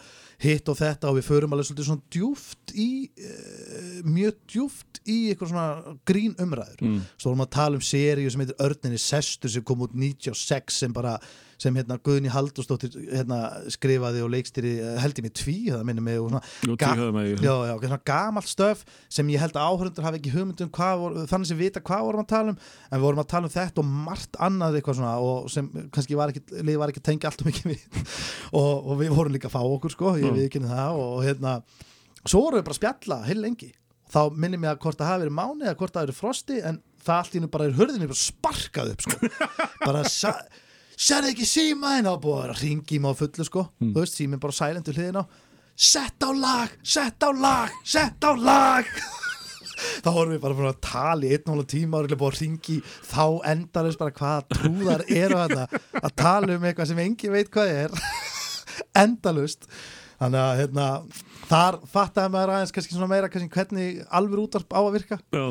[0.43, 5.31] hitt og þetta og við förum alveg svolítið svona djúft í uh, mjög djúft í
[5.31, 6.99] eitthvað svona grín umræður mm.
[7.17, 10.81] svo vorum við að tala um seríu sem heitir Örninni Sestur sem kom út 96
[10.83, 11.15] sem bara
[11.61, 13.41] sem hérna Guðni Haldursdóttir hérna,
[13.73, 18.85] skrifaði og leikstýri eh, held ég mig tví það minni mig og svona, gamalt stöf
[19.13, 22.31] sem ég held að áhörundur hafi ekki hugmyndum voru, þannig sem vita hvað vorum að
[22.35, 25.49] tala um en við vorum að tala um þetta og margt annað eitthvað svona og
[25.53, 26.45] sem kannski var ekki,
[26.77, 27.87] var ekki að tengja allt og mikið við.
[28.57, 31.57] Og, og við vorum líka að fá okkur sko, ég við ekki það og hérna,
[32.23, 33.73] svo vorum við bara að spjalla heil lengi.
[34.13, 36.61] Þá minnir mig að hvort það hafi verið máni eða hvort það hafi verið frosti
[36.63, 39.31] en það allt í nú bara er hörðinni bara sparkað upp sko.
[39.89, 40.05] bara
[40.97, 43.67] sérðu ekki síma en þá búið að ringi mig á fullu sko.
[43.81, 45.27] þú veist, síminn bara silent við hliðina.
[45.27, 48.85] Á sett á lag, sett á lag sett á lag.
[50.03, 52.77] Þá vorum við bara að tala í einn og hálfa tíma og búin að ringi
[53.05, 57.73] þá endarist bara hvaða trúðar eru þetta að tala um eitthvað sem engin veit hvað
[57.83, 57.99] er.
[59.05, 59.69] Endalust
[60.17, 60.87] þannig að hérna,
[61.47, 65.19] þar fattaði maður aðeins kannski svona meira kannski hvernig alveg útvarp á að virka.
[65.35, 65.45] Já,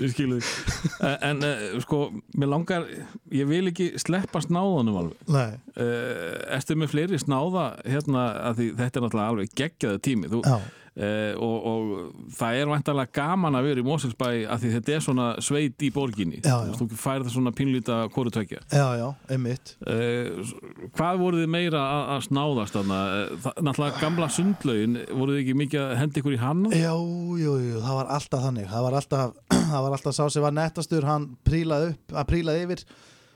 [0.00, 2.00] ég skilu því En, uh, sko,
[2.38, 2.88] mér langar
[3.34, 5.22] ég vil ekki sleppa snáðanum alveg.
[5.32, 8.26] Nei, uh, Ertu með fleiri snáða hérna
[8.58, 10.30] því þetta er náttúrulega alveg geggjaði tími.
[10.32, 10.58] Þú, já,
[11.00, 15.04] uh, og, og það er væntalega gaman að vera í Moselsbæ að því þetta er
[15.06, 16.72] svona sveit í borginni Já, já.
[16.78, 20.54] þú færið það svona pínlýta hvoru tvekja já, já, einmitt uh,
[20.96, 23.00] Hvað voruð þið meira að, að snáðast þarna?
[23.20, 26.72] Eh, Náttúrulega gamla sundlaugin voruð þið ekki mikið að henda ykkur í hana?
[26.76, 26.96] Jú,
[27.40, 29.38] jú, jú, það var alltaf þannig það var alltaf,
[29.72, 32.84] það var alltaf sá sem var nettastur hann prílaði upp, að prílaði yfir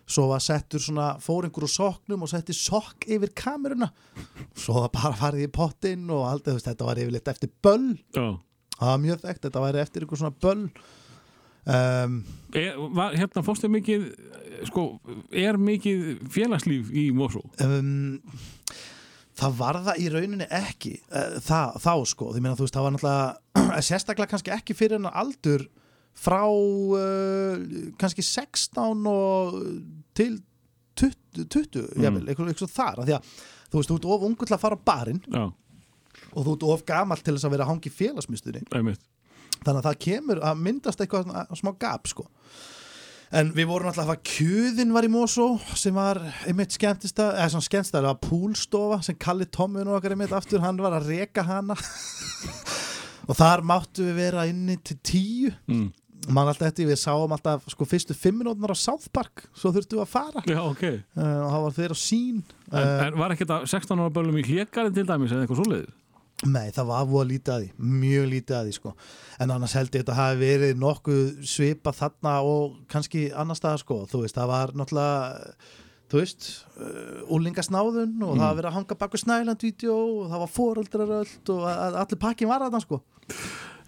[0.07, 3.89] svo var settur svona fór einhver úr soknum og setti sokk yfir kameruna.
[4.57, 7.95] Svo var bara farið í pottinn og aldrei, þetta var yfirleitt eftir böll.
[8.13, 10.67] Það var mjög þekkt, þetta væri eftir einhver svona böll.
[11.65, 12.19] Um,
[12.53, 14.03] Er, var, hérna fórstu mikið
[14.69, 14.83] sko,
[15.33, 16.03] er mikið
[16.35, 17.41] félagslíf í Mosó?
[17.65, 18.19] um,
[19.35, 22.85] það var það í rauninni ekki uh, það, þá sko, því meina þú veist það
[22.85, 25.65] var náttúrulega sérstaklega kannski ekki fyrir hennar aldur
[26.15, 27.59] frá uh,
[28.01, 29.57] kannski 16 og
[30.15, 30.41] til
[30.95, 32.03] 20, 20 Mm.
[32.05, 33.09] jafnvel, eitthvað, eitthvað þar að
[33.73, 35.45] þú veist, þú ert of ungu til að fara á barinn Já,
[36.35, 38.63] og þú ert of gamall til þess að vera að hangi félagsmyndstunni
[39.65, 42.27] þannig að það kemur að myndast eitthvað smá gap sko.
[43.35, 47.67] En við vorum alltaf að kjöðin var í Mosó sem var einmitt skemmtista eða svona
[47.67, 51.43] skemmtista, það var púlstofa sem Kalli Tommun og okkar einmitt aftur, hann var að reka
[51.49, 51.75] hana.
[53.29, 55.51] Og þar máttu við vera inni til tíu.
[55.67, 55.87] Mm.
[56.29, 59.99] Mann alltaf eftir, við sáum alltaf sko fyrstu fimm minútunar á South Park svo þurftum
[60.01, 62.39] við að fara Já, ok uh, og það var þeir á sín
[62.73, 65.61] En, uh, en var ekkert að 16 ára bölum í hlékarinn til dæmis eða eitthvað
[65.65, 65.93] svoleiðið?
[66.51, 67.69] Nei, það var voða lítið að því,
[68.03, 68.91] mjög lítið að því sko.
[69.41, 74.01] en annars held ég þetta hafi verið nokkuð svipað þarna og kannski annar staðar sko,
[74.11, 75.55] þú veist, það var náttúrulega,
[76.11, 76.49] þú veist
[77.33, 78.41] úlingasnáðun og Mm.
[78.41, 82.49] það var verið að hanga baku snælandvídeó og það var foreldraröld og að, allir pakkin
[82.51, 83.01] var þarna sko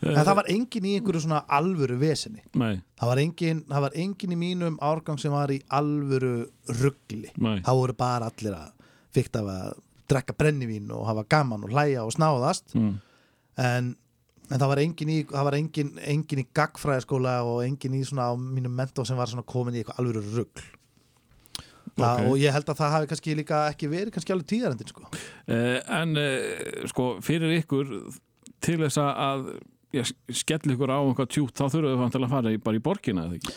[0.02, 3.98] en það var engin í einhverju svona alvöru vesinni, Nei, það var engin, það var
[4.04, 6.34] engin í mínum árgang sem var í alvöru
[6.82, 8.72] ruggli, það voru bara allir að
[9.16, 12.92] fykta af að drekka brennivín og hafa gaman og hlæja og snáðast mm.
[13.58, 13.88] en,
[14.50, 18.28] en það var engin í það var engin, engin í gagfræðaskóla og engin í svona
[18.30, 20.66] á mínum mentó sem var svona komin í eitthvað alvöru rugl
[21.96, 22.28] það, Ok.
[22.28, 25.06] og ég held að það hafi kannski líka ekki verið kannski alveg tíðarendin sko.
[25.48, 27.94] Uh, en uh, sko fyrir ykkur
[28.60, 29.48] til þess að-
[30.32, 33.26] skella ykkur á eitthvað tjút þá þurfum við vantilega að fara í, bara í borgina
[33.26, 33.56] eða ekki?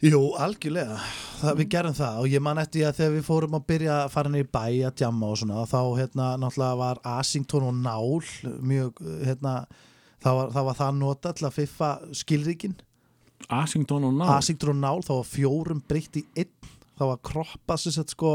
[0.00, 0.96] Jú, algjörlega,
[1.42, 4.12] það, við gerum það og ég man eftir að þegar við fórum að byrja að
[4.14, 8.22] fara í bæ að djamma og svona þá hérna náttúrulega var Asington og Nál
[8.70, 9.52] mjög, hérna
[10.24, 12.78] það var var það nota til að fiffa skilríkin
[13.52, 14.30] Asington og Nál?
[14.38, 18.32] Asington og Nál, þá var fjórum breytt í einn, þá var kroppað sem sagt sko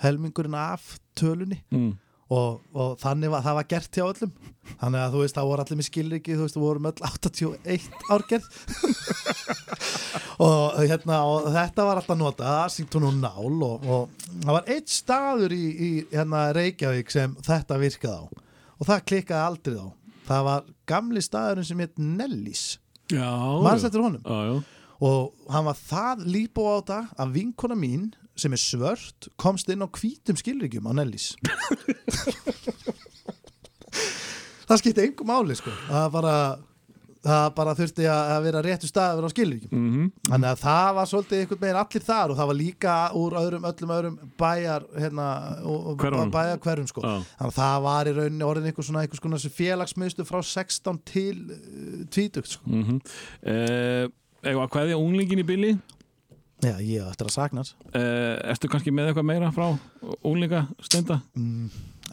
[0.00, 1.92] helmingurinn af tölunni Mm.
[2.30, 4.32] Og, og þannig var það var gert hjá öllum.
[4.70, 7.86] Þannig að þú veist, þá voru allir með skilriki þú veist, við vorum öll 81
[8.14, 8.50] árgerð
[10.46, 14.92] og hérna og þetta var alltaf notað Asington og Nál og, og það var eitt
[14.94, 18.24] staður í, í hérna Reykjavík sem þetta virkaði á.
[18.80, 19.88] Og það klikkaði aldrei á.
[20.30, 22.64] Það var gamli staðurinn sem heit Nellis.
[23.82, 24.22] Settur honum?
[24.22, 24.86] Já, já.
[25.02, 29.82] og hann var það líbó á þetta að vinkona mín sem er svört komst inn
[29.84, 31.32] á hvítum skilríkjum á Nellis
[34.70, 36.34] það skipti engum máli sko það bara,
[37.26, 40.06] það bara þurfti að að vera réttu staður á skilríkjum Mm -hmm.
[40.30, 43.64] þannig að það var svolítið einhvern veginn allir þar og það var líka úr öðrum,
[43.70, 45.26] öllum öðrum bæjar hérna,
[46.30, 47.14] bæjar hverjum sko Já.
[47.38, 51.36] þannig að það var í rauninni orðin einhver svona, einhvers konar félagsmiðstu frá 16 til
[51.50, 52.62] uh, 20 sko.
[52.66, 53.00] Mm -hmm.
[54.40, 55.78] Eða að kveðja unglingin í bili
[56.60, 59.70] Já, ég eftir að sakna uh, Ertu kannski með eitthvað meira frá
[60.20, 61.20] unglinga stenda?
[61.38, 61.70] mm,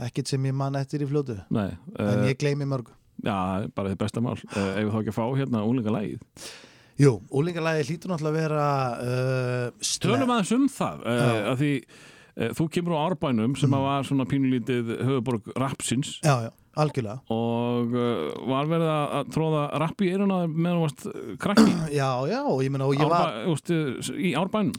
[0.08, 1.36] ekkert sem ég man eftir í fljótu.
[1.52, 2.95] Nei en uh, ég gleymi mörgu.
[3.26, 4.38] Já, bara þið besta mál.
[4.38, 6.50] Ef við þá ekki að fá hérna unglingalægið
[6.98, 8.68] Jú, úlingalagi hlýtur náttúrulega að vera
[9.06, 13.84] uh, Tölum aðeins um það uh, að því uh, þú kemur á árbænum sem að
[13.86, 16.52] var svona pínulítið höfuborg rapsins Já, já,
[16.84, 17.19] algjörlega.
[17.34, 21.69] Og uh, var verið að að tróða rapp í eiruna meðan þú varst uh, krakki?
[21.99, 23.71] Já, já, og ég meina og ég var Árba, úst,
[24.13, 24.75] í árbænum?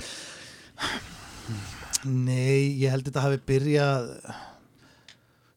[2.08, 4.12] Nei, ég held þetta hafi byrjað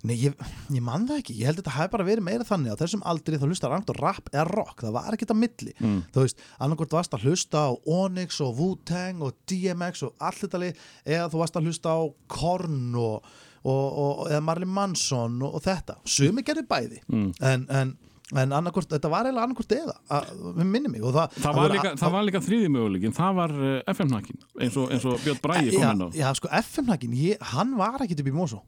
[0.07, 0.37] Nei, ég,
[0.73, 1.35] ég man það ekki.
[1.37, 3.99] Ég held þetta hafi bara verið meira þannig á þessum aldri þá hlusta rangt og
[4.01, 4.81] rap eða rock.
[4.81, 5.73] Það var ekkert að milli.
[5.77, 5.99] Mm.
[6.13, 10.63] þú veist, annarkvort varst að hlusta á Onyx og Wu-Tang og DMX og allt þetta
[10.63, 12.01] lið eða þú varst að hlusta á
[12.33, 13.29] Korn og,
[13.63, 17.01] og, og eða Marley Manson og, og þetta, sumi gerði bæði.
[17.11, 17.27] Mm.
[17.41, 17.93] en, en,
[18.31, 20.29] en annarkvort, þetta var eiginlega annarkvort eða, að,
[20.61, 21.01] við minni mig.
[21.03, 24.91] Það, Það var líka, það var líka þriði möguleikin það var uh, FM-nakkin eins, og-
[24.95, 26.07] eins og Björn Bræði kom inn á.
[26.15, 27.17] já, sko, FM-nakkin,
[27.53, 28.61] hann var ekkert upp í Mosó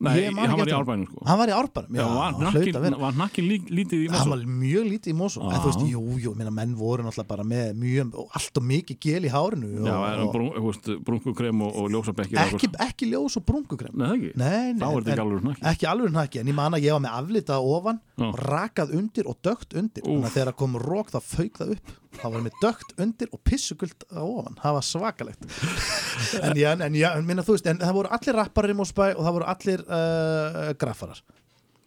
[0.00, 1.24] Nei, Ég hann var árbænum sko.
[1.28, 2.98] Hann var í árbænum, já, Já, var hann hlaut hnakkin, að vera.
[3.02, 6.32] var hnakkin lí, lítið í Hann Mosó var mjög lítið í þú veist, jú, jú,
[6.38, 10.38] minna, menn voru náttúrulega bara með mjög, allt og mikið gel í hárinu Já, og,
[10.56, 14.32] og, brúnkukrem og, og ljósabekki ekki, ekki ljós og brungukrem Nei, það ekki?
[14.40, 18.00] Nei, nei, en- Ekki alveg hnakki, en ég man að ég var með aflitað ofan
[18.40, 20.04] rakað undir og dögt undir.
[20.04, 23.40] Þannig að þegar kom rók þá fauk það upp það var með dögt undir og
[23.46, 24.58] pissugult á ofan.
[24.62, 25.46] Það var svakalegt.
[26.44, 29.36] En, já, en, já, minna, veist, en það voru allir rapparar í Mósbæ og það
[29.38, 31.22] voru allir uh, graffarar.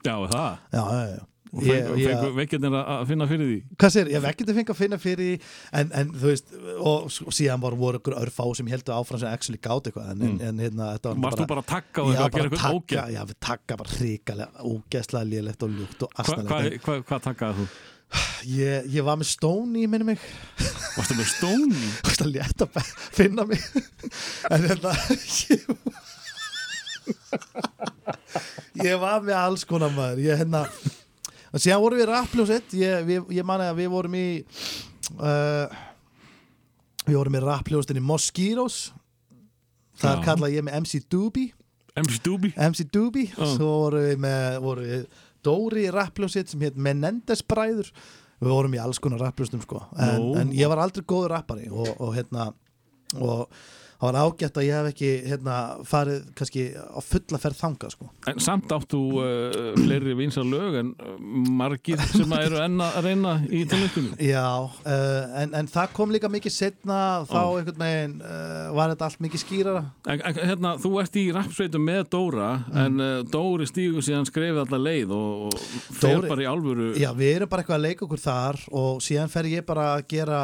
[0.04, 0.58] Já, það?
[0.74, 1.22] Já, já, já.
[1.54, 3.58] Og veikjarnir að finna fyrir því?
[3.78, 5.52] Hvað sér, ég hef ekkert að finna fyrir því,
[5.84, 9.62] en, en þú veist, og s- síðan voru ykkur örfá sem heldur áfram sem actually
[9.62, 11.70] gátt eitthvað en, en, en hérna, var Varst þú bara að
[12.26, 13.14] að bara gera eitthvað ógeð?
[13.14, 16.98] Já, við tagga bara hrikalega, ógeðslega lélegt og ljúkt og Hva- astanlegt Hvað en hva,
[17.14, 17.68] hva taggaði þú?
[18.48, 20.26] Ég, ég var með Stóni, minni mig.
[20.98, 21.92] Varstu með Stóni?
[22.06, 23.64] Varstu að létta að finna mig.
[24.50, 25.64] En hérna ég,
[28.84, 30.22] ég var með alls konar maður.
[30.26, 30.66] Ég hérna
[31.54, 34.28] og síðan vorum við rappljósett ég, ég mani að við vorum í
[35.22, 35.82] uh,
[37.06, 38.88] við vorum í rappljósettin í Mosquitoes.
[40.02, 40.24] Þar Já.
[40.26, 41.54] kalla ég með MC Doobie.
[42.02, 42.54] MC Doobie?
[42.58, 43.30] MC Doobie.
[43.30, 43.46] Já.
[43.54, 45.04] svo vorum við með vorum við
[45.44, 47.92] Dóri í rappljósett sem heit Menendez bræður.
[48.44, 49.86] Við vorum í alls konar rappljóstum sko.
[50.00, 52.50] En, en ég var aldrei góður rappari og, og hérna
[53.22, 53.48] og
[54.04, 58.08] það var ágætt að ég hef ekki hérna, farið kannski á fulla ferð þanga sko.
[58.28, 61.14] En samt áttu uh, fleiri vinsar lög en uh,
[61.60, 66.32] margir sem eru enn að reyna í tónlistunum Já, uh, en, en það kom líka
[66.32, 66.98] mikið setna
[67.30, 67.48] þá Ó.
[67.60, 71.88] einhvern veginn uh, var þetta allt mikið skýrara En, en, hérna, þú ert í rappsveitum
[71.88, 72.50] með Dóra
[72.84, 77.12] en uh, Dóri stígur síðan skrefið allar leið og, og fer bara í alvöru Já,
[77.18, 80.44] við erum bara eitthvað að leika okkur þar og síðan fer ég bara að gera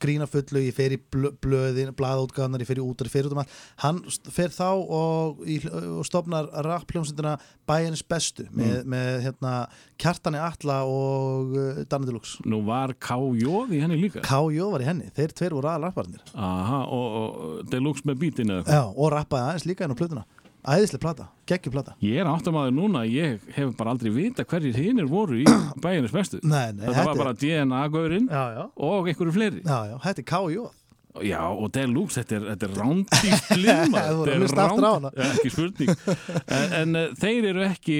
[0.00, 3.34] grína fullu, ég fer í blö, blöðin blaðútgáðnar, ég fer í útar, ég fer út
[3.36, 4.00] um allt hann
[4.32, 7.36] fer þá og, í, og stofnar rappljómsendina
[7.68, 8.88] bæjarins bestu með, Mm.
[8.94, 9.52] með hérna,
[10.00, 13.44] kjartani Atla og uh, Danny Deluxe Nú var K.J.
[13.74, 14.64] í henni líka K.J.
[14.72, 18.84] var í henni, þeir tveir voru aðal rapparnir Aha, og, og Deluxe með bítinu Já,
[18.88, 20.24] og rappaði aðeins líka inn á plötuna
[20.68, 25.06] æðislega plata, geggjum plata Ég er áttamæður núna, ég hef bara aldrei vita hverjir hinnir
[25.08, 25.44] voru í
[25.80, 28.26] bæjarnis bestu Nei, nei, Þetta var er- bara DNA-gaurinn
[28.76, 30.66] og einhverju fleiri Já, já, þetta er K.J.
[31.26, 32.74] Já, og Deluxe, þetta er, þetta er
[33.98, 35.10] að hlusta aftur á hana.
[35.28, 35.92] Ekki spurning
[36.48, 37.98] En, en eh, þeir eru ekki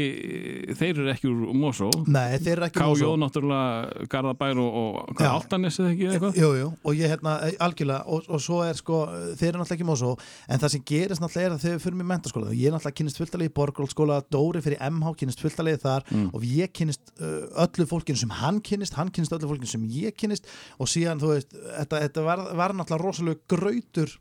[0.79, 2.89] þeir eru ekki úr Mosó Nei, þeir eru ekki K.J.
[2.93, 3.11] Mosó.
[3.23, 4.79] náttúrulega Garðabær og,
[5.15, 8.61] og Altanes eða ekki eitthvað Jú, jú, og ég hérna, eh, algjörlega og, og svo
[8.67, 9.01] er sko,
[9.39, 10.13] þeir eru náttúrulega ekki mósó
[10.49, 12.99] en það sem gerist náttúrulega er að við fyrir mig mentaskóla og ég er náttúrulega
[13.03, 16.31] kynist fulltalegi í Borgóldskóla Dóri fyrir MH kynist fulltalegi þar Mm.
[16.33, 20.15] og ég kynist uh, öllu fólkinu sem hann kynist, hann kynist öllu fólkinu sem ég
[20.17, 20.47] kynist
[20.81, 24.15] og síðan, þú veist, þetta, þetta var, var náttúrulega rosalega grautur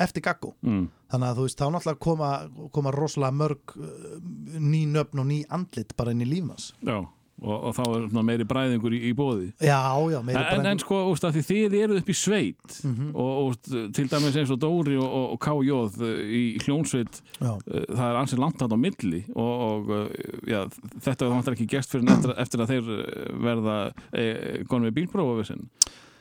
[0.00, 0.84] eftir gaggó mm.
[1.12, 2.28] þannig að þú veist, þá náttúrulega koma,
[2.72, 4.12] koma rosalega mörg uh,
[4.56, 6.96] ný nöfn og ný andlit bara inn í lífnans Já,
[7.40, 9.76] og, og þá er meiri bræðingur í, í bóði Já,
[10.12, 13.10] já, meiri En, en sko, úst, því þið eruð upp í sveit Mhm.
[13.12, 16.08] og úst, til dæmis eins og Dóri og, og, og K.J.
[16.24, 17.52] í hljónsveit Já.
[17.66, 20.60] eh, það er ansið langt þarna á milli og, og eh, já,
[21.04, 23.76] þetta vantar ekki gest fyrir eftir, eftir að þeir eh, verða
[24.14, 24.24] e,
[24.70, 25.66] konum við bílprófa við sinn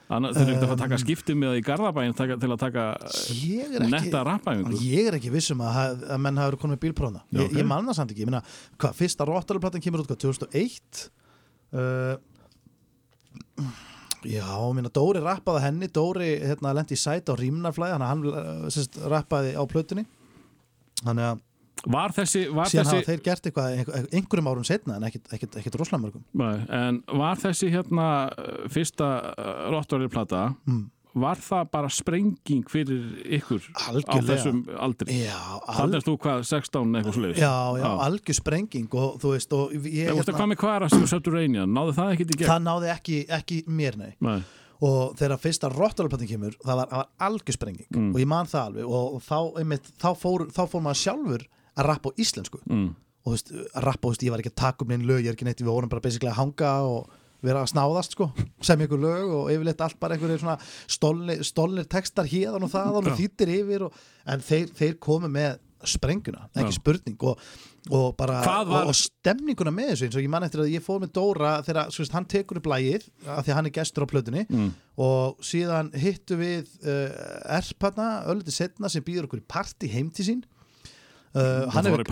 [0.09, 2.85] Þannig þeir eru ekkert að taka skipti með það í Garðabæin taka, til að taka
[3.05, 7.21] ekki- netta rappæfingu Ég er ekki vissum að, að menn hafa verið konum með bílprófna.
[7.29, 7.57] Já, ég, ok.
[7.59, 8.41] ég man það samt ekki, ég meina
[8.81, 11.03] hvað, fyrsta Rotterdam-platan kemur út hvað, 2001
[11.77, 12.15] uh,
[14.25, 18.25] Já, ég meina Dóri rappaði henni, Dóri hérna lendi í sæt á Rímnarflæði, hann, hann
[18.33, 20.03] uh, sérst, rappaði á plötunni.
[21.05, 21.45] Þannig að
[21.87, 25.27] Var þessi, var síðan þessi hafa þeir gert eitthvað einhver, einhverjum árum setna en ekkit,
[25.37, 29.11] ekkit, ekkit rosalega mörgum Nei, en var þessi hérna uh, fyrsta
[29.71, 30.89] Rotterdam plata Mm.
[31.19, 32.99] var það bara sprenging fyrir
[33.39, 34.19] ykkur Algjörlega.
[34.21, 35.39] á þessum aldri Já,
[35.79, 39.73] Þannig er þú hvað, 16 eitthvað svolítið Já, já, algjör sprenging og þú veist og
[39.73, 42.49] ég, Ég veist að hvað með hvaðra sem Subterranean, náðu það ekkert í gegn?
[42.51, 44.37] það náði ekki, ekki mér nei Nei.
[44.85, 48.11] og þegar fyrsta Rotterdam-platan kemur það var, það var algjör sprenging Mm.
[48.13, 51.47] og ég man það alveg og þá, einmitt, þá, fór, þá fór maður sjálfur
[51.79, 52.59] að rappa á íslensku.
[52.69, 52.89] Mm.
[53.23, 55.23] og þú veist, að rappa, þú veist, ég var ekki að taka um neinn lög
[55.25, 57.09] ég er ekki neitt, við vorum bara basically að hanga og
[57.43, 58.25] vera að snáðast sko,
[58.67, 60.57] sem ykkur lög og yfirleitt allt bara einhverjir svona
[60.91, 65.57] stolnir, stolnir textar hérðan og þaðan og þýttir yfir og, en þeir, þeir komu með
[65.87, 67.39] sprenguna, ekki spurning og,
[67.95, 70.99] og bara og, og stemninguna með þessu eins og ég man eftir að ég fór
[70.99, 74.11] með Dóra þegar veist, hann tekur upp lægið af því að hann er gestur á
[74.11, 74.73] plötunni Mm.
[74.99, 80.27] og síðan hittu við uh, Erparna, ölliti setna sem býður okkur í party heim til
[80.27, 80.43] sín
[81.35, 82.09] uh, hann hefur með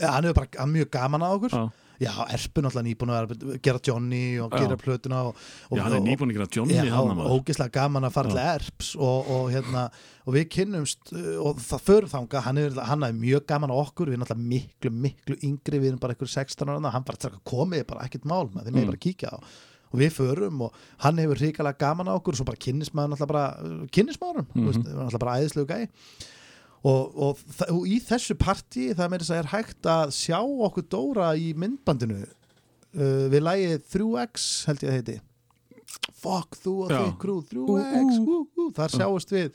[0.00, 1.64] Ja, hann bara mjög gaman að okkur Já.
[2.02, 5.36] Já, Erpun alltaf nýbúin að gera Johnny og gera plötuna og,
[5.70, 7.34] og, Já, hann er og- nýbúin að gera Johnny Já, þarna, maður.
[7.38, 9.84] ógeðslega gaman að fara til Erps og, og, hérna,
[10.26, 13.76] og við kynnumst uh, og það förum þanga, hann er, hann er mjög gaman á
[13.78, 17.16] okkur, við erum alltaf miklu, miklu yngri, við erum bara ykkur 16 ára hann bara
[17.20, 18.82] "Strákar, komið bara ekkert mál með þeim Mm.
[18.82, 18.90] mm.
[18.90, 19.38] bara kíkja á
[19.94, 23.44] og við förum og hann hefur hrikalega gaman á okkur og svo bara kynnismæður bara
[23.94, 24.70] kynnismæðurum, mm Mhm.
[24.82, 24.94] -hmm.
[24.98, 25.88] náttúrulega bara æðislegu gæi
[26.84, 30.84] og, og, og í þessu partí það meira þess að er hægt að sjá okkur
[30.92, 32.24] Dóra í myndbandinu.
[32.94, 35.16] Uh, við lægið 3X held ég að heiti.
[36.24, 39.50] Fuck þú og þig krú 3X ú, ú, þar sjáust við?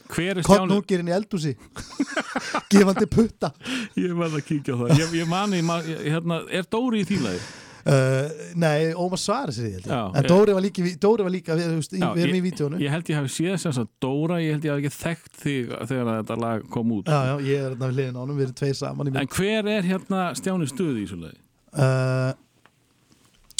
[0.45, 1.53] Kottnúkirinn í eldúsi
[2.71, 3.49] gefandi putta.
[3.99, 4.93] Ég verð að kíkja á það.
[5.01, 7.41] Ég, ég mani, ma- ég- hérna, er Dóri í þýlaði?
[7.85, 9.85] Uh, Nei, Ómar Svari sér ég.
[9.87, 12.91] Já, en Dóri var líka, Dóri var líka við, við, við erum í vídjónu Ég
[12.93, 16.11] held ég hafi séð sem sagt Dóra, ég held ég hafi ekki þekkt þig þegar
[16.13, 18.47] að þetta lag kom út Já, já, ég er hérna við liðin á honum, við
[18.49, 21.39] erum tveir saman En hver er hérna Stjáni stuði í þessu lagi?
[21.77, 22.33] uh,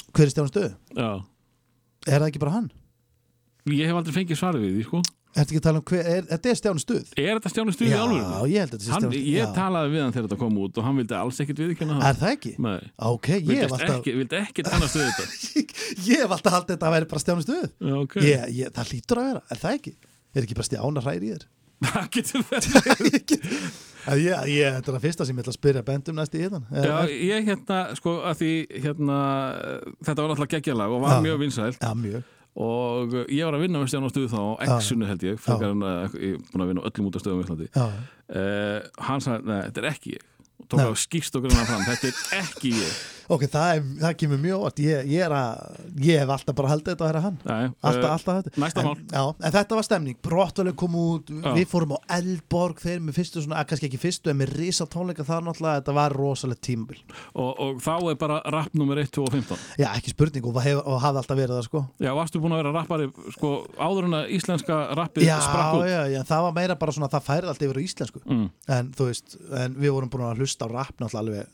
[0.09, 0.73] Hver er Stjánu stöðu?
[0.97, 1.09] Já
[2.09, 2.69] Er það ekki bara hann?
[3.69, 5.01] Ég hef aldrei fengið svarið við því, sko
[5.37, 7.09] Að tala um er, þetta er Stjánu stuð?
[7.21, 8.23] Er þetta Stjáni stuði í Já, alveg?
[8.49, 9.49] ég held að þetta hann, Stjáni Stuð, Ég já.
[9.53, 12.31] talaði við hann þegar þetta kom út og hann vildi alls ekkert viðkjöna Er það
[12.33, 12.53] ekki?
[12.65, 15.67] Nei Ok, ég Vildi hef alltaf ekki, vildi ekki kannast við þetta
[16.09, 18.89] Ég hef alltaf haldið þetta að vera bara Stjánu stuð Já, ok ég, ég, Það
[18.95, 19.93] hlýtur að vera, er það ekki?
[20.33, 21.45] Er ekki bara Stjána hræri í þér?
[21.89, 23.37] Það getur verið
[24.09, 26.63] Að Ég, þetta er það fyrsta sem ég ætla að spyrja bendum næst í hérna
[26.73, 28.51] Já, ég hérna, sko, að því
[28.81, 29.17] hérna,
[30.07, 31.23] þetta var alltaf geggjalag og var Já.
[31.27, 32.23] mjög vinsælt Já, mjög
[32.59, 34.73] og ég var að vinna með Stján á stuðu þá á Já.
[34.79, 37.23] X-unu held ég, frekar en að ég er búin að vinna á öllum út af
[37.23, 40.25] stöðum í Íslandi uh, hann sagði, nei, þetta er ekki ég.
[40.59, 42.99] Og tók á skýrst og grunna fram, þetta er ekki ég
[43.29, 44.79] Ok, það, er, það kemur mjög óvart.
[44.81, 48.13] Ég, ég, að, ég hef alltaf bara haldið þetta að vera hann Nei, Alltaf, eh,
[48.15, 48.53] alltaf þetta.
[48.63, 49.03] Næsta en, mál.
[49.13, 51.29] Já, en þetta var stemning, brottvalið kom út.
[51.29, 51.49] Já.
[51.53, 54.87] Við fórum á Eldborg Þeir með fyrstu svona, að, kannski ekki fyrstu En með risa
[54.89, 55.83] tónleika þar náttúrulega.
[55.83, 56.97] Þetta var rosalegt tímabil.
[57.35, 60.49] Og, og þá er bara rapp nummer 1, 2 og 15 Já, ekki spurning.
[60.49, 61.83] Og, hef, og hafði alltaf verið það sko.
[62.01, 65.85] Já, varstu búin að vera rappari sko, áður en að íslenska rappið sprakk út?
[65.85, 68.19] já, já, það var meira bara svona Það færið allt yfir íslensku.
[68.25, 68.43] Mm.
[68.75, 71.47] En þú veist, en við vorum búin að hlusta á rapp Náttúrulega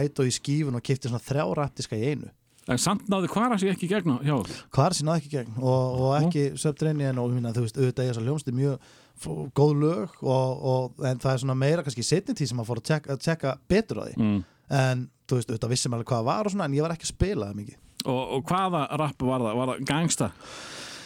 [0.00, 2.32] alltaf í skífun Og kipti svona þrjá rappdiska í einu
[2.66, 5.58] En samt náði hvara sig ekki gegn hjá okkur hvað er sér náðu ekki gegn
[5.60, 8.88] og, og ekki Subterranean og minna, þú veist, auðvitað er þessar hljómsið mjög
[9.54, 12.80] góð lög og, og, en það er svona meira kannski setni tíð sem að fór
[12.82, 14.40] að tjekka, tjekka betur á því mm.
[14.80, 17.12] en þú veist, auðvitað vissum alveg hvað var og svona en ég var ekki að
[17.14, 19.60] spila það mikið og, og hvaða rapp var það?
[19.60, 20.30] Var það gangsta?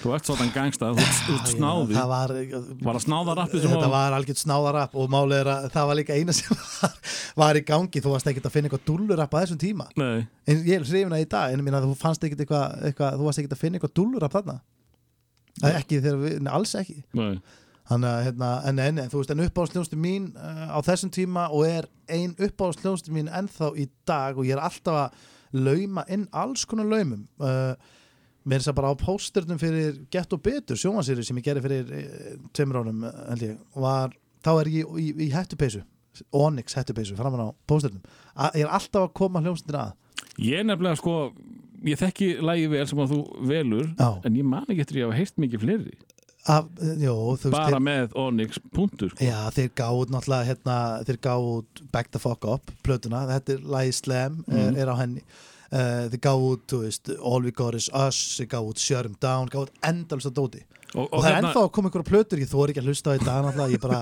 [0.00, 1.92] Þú ert svona gangsta, þú ert- snáði.
[1.92, 2.32] það var,
[2.86, 6.32] Var sem Þetta var- var algjört snáðarapp og málið er að það var líka eina
[6.32, 6.94] sem var,
[7.36, 8.00] var í gangi.
[8.00, 9.86] Þú varst ekkert að finna eitthvað dúllurapp á þessum tíma.
[10.00, 11.52] Nei, en ég er hrifin að í dag.
[11.52, 14.56] En minna þú fannst ekkert eitthvað, eitthvað þú varst ekkert að finna eitthvað dúllurapp þarna?
[15.60, 16.96] Er ekki þegar við, nei, alls ekki.
[17.20, 17.34] Nei.
[17.90, 21.48] Þannig að, hérna, en, en, en þú veist, en uppáhaldsljónstu mín uh, á þessum tíma
[21.50, 25.24] og er ein uppáhaldsljónstu mín ennþá í dag og ég er alltaf að
[25.66, 27.24] lauma inn alls konar laumum.
[27.42, 27.74] Uh,
[28.44, 31.62] mér er þess að bara á pósternum fyrir Gett og Betur, sjómansýri sem ég gerði
[31.66, 34.14] fyrir uh, tveimur árum, held ég var,
[34.44, 35.82] þá er ég í, í, í hættupeysu
[36.36, 38.02] Onyx hættupeysu, framan á pósternum
[38.34, 39.96] A- ég er alltaf að koma hljónstina að
[40.40, 41.32] Ég er nefnilega sko
[41.86, 44.08] Ég þekki lægi vel sem að þú velur Já.
[44.28, 45.94] En ég man ekki eftir ég hafa heyrt mikið fleiri
[46.50, 46.66] Af,
[47.00, 49.24] jó, þú veist, Bara þeir- með Onyx punktur sko.
[49.24, 53.92] Já, þeir gáðu náttúrulega hérna, þeir gáðu Back the Fuck Up plötuna, þetta er lagi
[53.92, 54.78] Slam er, Mhm.
[54.80, 55.20] er á henni
[55.72, 59.70] uh, þeir gáðu, veist, All We Got Is Us þeir gáðu Shut 'Em Down, gáðu
[59.86, 62.82] endalist að dóti Og, og, það er ennþá að koma einhverja plötur, ég þóri ekki
[62.82, 63.98] að hlusta á þetta náttúrulega, ég bara,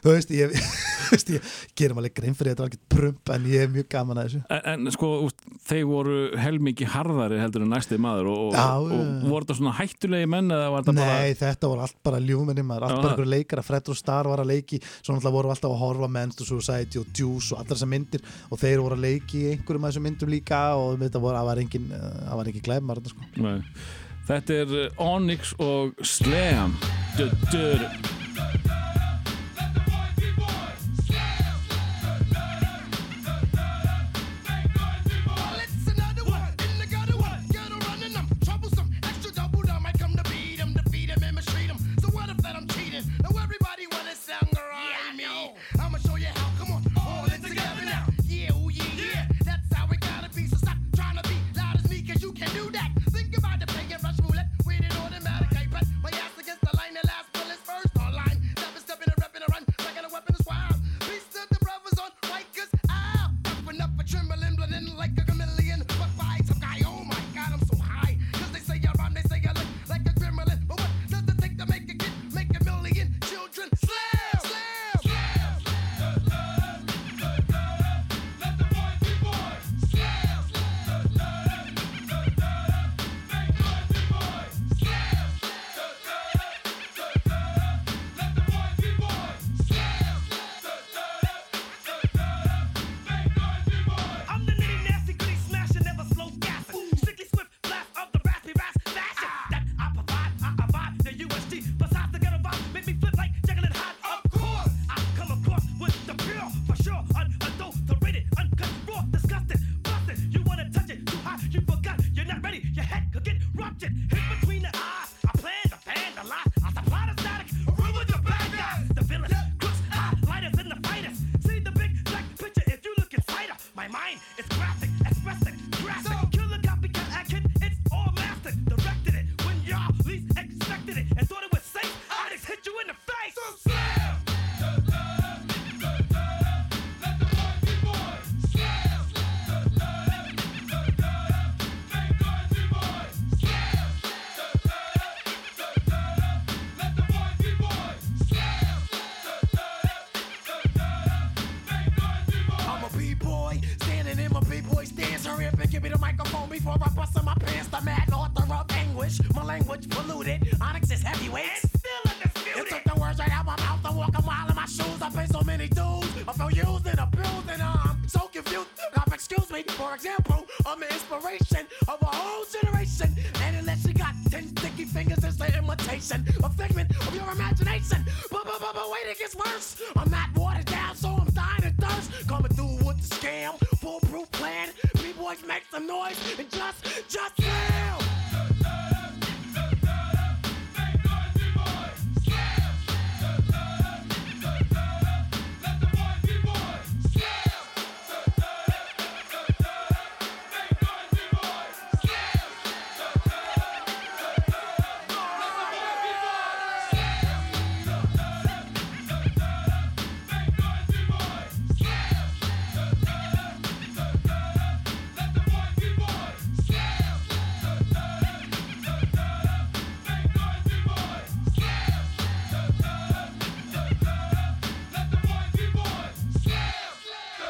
[0.00, 0.54] þú veist, ég,
[1.10, 4.20] veist, ég gerum alveg grein fyrir þetta er alveg prump, en ég er mjög gaman
[4.22, 4.40] að þessu.
[4.56, 5.10] En, en sko,
[5.68, 9.74] þeir voru helmingi harðari heldur en næsti maður og, Já, og, og voru þetta svona
[9.82, 13.12] hættulegi menn eða var þetta Nei, bara þetta voru allt bara ljúminni maður, allt bara
[13.12, 16.40] einhverju leikara Fred og Star var að leiki, svo náttúrulega voru alltaf að horfa Men's
[16.40, 19.92] to Society og Juice og allar þessar myndir og þeir voru að leiki einhverjum af
[19.92, 23.28] þessum myndum líka og þetta voru, það var engin það var engin glæmar þetta sko.
[23.44, 23.58] Nei.
[24.30, 26.76] Þetta er uh, Onyx og Slam.
[27.18, 27.26] Du,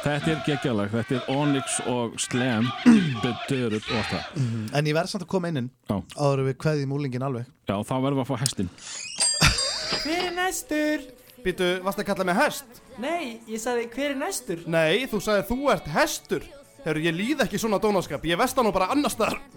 [0.01, 2.65] Þetta er geggjalag, þetta er Onyx og Slam
[3.23, 4.23] Bedörut og allt það
[4.79, 5.67] En ég verð samt að koma inn
[6.17, 8.69] áður við kveðjum úlingin alveg Já, þá verðum við að fá hestin
[10.01, 11.05] Hver er næstur?
[11.45, 12.81] Býtu, varst að kalla mig hest?
[13.01, 14.65] Nei, ég sagði hver er næstur?
[14.69, 16.43] Nei, þú sagði þú ert hestur
[16.81, 19.37] Herru, ég líð ekki svona dónaskap Ég vest nú bara annars staðar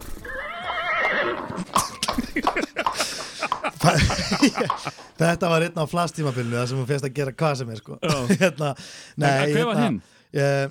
[5.21, 7.99] Þetta var einn á flastímabilinu það sem hún fyrst að gera hvað sem er sko
[8.01, 8.15] Já.
[8.41, 8.73] hérna,
[9.21, 9.99] Nei, En hver var hinn?
[10.35, 10.67] Uh,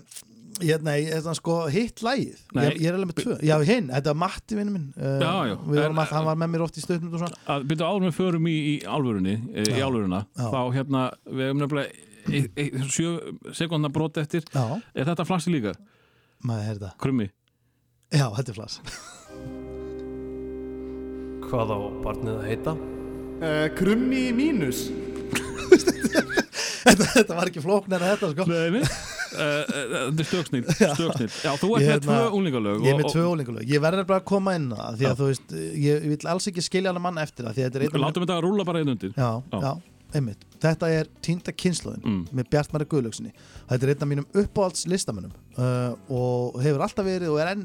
[0.63, 2.63] hérna, hérna, sko, hitt lægið Nei.
[2.67, 5.31] ég, ég er alveg með tvö Já, hinn, þetta var Matti vinnu minn uh, Já,
[5.49, 5.53] já.
[5.55, 8.17] En- alltaf, hann var með mér oft í stöðnum og svona að byrja áður með
[8.19, 9.87] förum í, í álfurunni e, í Já.
[10.51, 11.89] þá hérna við hefum nefnilega
[12.27, 13.15] e, e, sjö
[13.55, 15.73] sekundna brot eftir, Já, er þetta flassi líka?
[16.43, 17.29] maður heyrði það Krummi?
[18.13, 18.79] Já, þetta er flass
[21.47, 22.75] Hvað á barnið að heita?
[23.43, 24.85] uh, Krummi mínus
[25.73, 26.23] þetta,
[26.83, 28.45] þetta var ekki flókn en þetta sko.
[28.49, 28.83] Nei, nei.
[29.33, 33.23] Uh, Þetta er Já, þú ert Ég með hérna- tvö unglingalög Ég er með tvö
[33.31, 35.55] ólingulög Ég verður bara að koma inn á það Því að þú veist,
[35.85, 38.25] ég vil alls ekki skilja hana mann eftir það Því að þetta er einn Látum
[38.27, 39.15] þetta að rúla bara einn undir.
[39.17, 39.31] Já,
[39.63, 39.71] Já.
[40.13, 40.45] einmitt.
[40.63, 42.21] Þetta er týnda kynnslóðin Mm.
[42.37, 43.31] með Bjartmari Guðlöksinni
[43.71, 47.63] Þetta er einn af mínum uppáhalds listamönnum uh, og hefur alltaf verið og er enn,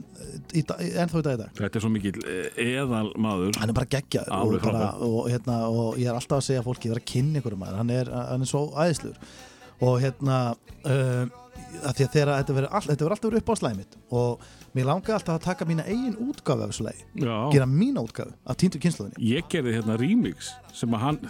[0.53, 1.53] í, da- ennþá í dag í dag.
[1.59, 6.01] Þetta er svo mikill eh, eðal maður Hann er bara geggjaður og, og, hérna, og
[6.01, 8.13] ég er alltaf að segja að fólki ég er að kynna ykkur maður, hann er,
[8.33, 9.37] hann er svo æðislegur.
[9.79, 11.37] Og hérna uh,
[11.85, 15.15] að því að þegar þetta verður all, alltaf verið upp á slæmit og mér langaði
[15.17, 17.35] alltaf að taka mína eigin útgáfu af þessu Já.
[17.53, 21.21] gera mína útgáfu af týndu kynnslóðinni Ég gerði hérna remix sem að hann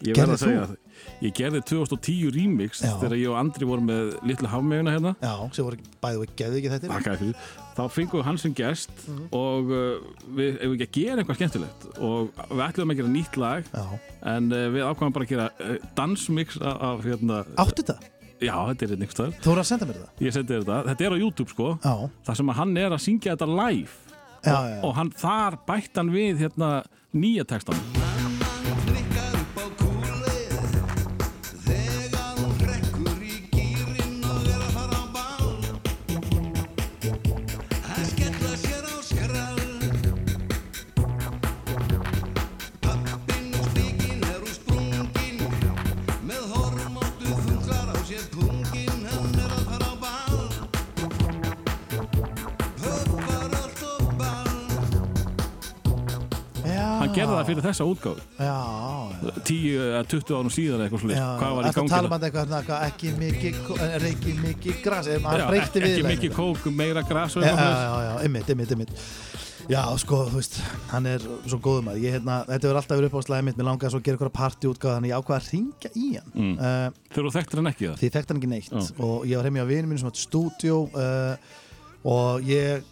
[0.00, 0.76] Ég Gerðir verð að segja það
[1.20, 2.94] Ég gerði 2010 remix Já.
[3.00, 6.60] þegar ég og Andri vorum með litlu hafmeguna hérna Já, sem voru bæðið og geðu
[6.60, 7.48] ekki þetta Þakkaði fyrir.
[7.76, 9.26] Þá fengum við hann sem gest Mhm.
[9.36, 13.36] og uh, við hefum ekki að gera eitthvað skemmtilegt og við ætlum að gera nýtt
[13.40, 13.84] lag Já.
[14.34, 17.98] en uh, við ákvæmum bara að gera uh, dansmix af, hérna Áttu þetta?
[18.40, 20.12] Já, þetta er einhvers þar Þú voru að senda mér það?
[20.24, 21.94] Ég sendi þetta, þetta er á YouTube sko Já.
[22.28, 26.12] þar sem hann er að syngja þetta live Já, og, og hann, þar bætt hann
[26.14, 26.70] við hérna
[27.12, 27.76] nýja textan
[57.20, 58.58] Gerði það fyrir þessa útgáðu Já,
[59.20, 59.34] já.
[59.50, 62.10] 10 eða 20 árum síðan eitthvað slúið Hvað var í að gangi um það?
[62.10, 65.28] að eitthvað, ekki mikið, eh, reiki mikið gras eh,
[65.60, 68.96] ekki, mikið kók, meira já, ymmit, ymmit, ymmit
[69.70, 70.56] Já, sko, þú veist,
[70.90, 73.58] hann er svo góðum að ég, hérna, þetta verður alltaf verið upp á slæðið mitt
[73.60, 76.32] mér langaði svo að gera eitthvað partyútgáð þannig ég ákvaði að ringja í hann.
[76.34, 76.54] Mm.
[76.56, 77.98] uh, Þegar þú þekktir hann ekki það?
[78.00, 78.72] því ég þekkti hann ekki neitt.
[78.72, 79.04] Já.
[79.06, 81.52] og ég var heim hjá vinum minn sem átti stúdjó uh,
[82.14, 82.88] og ég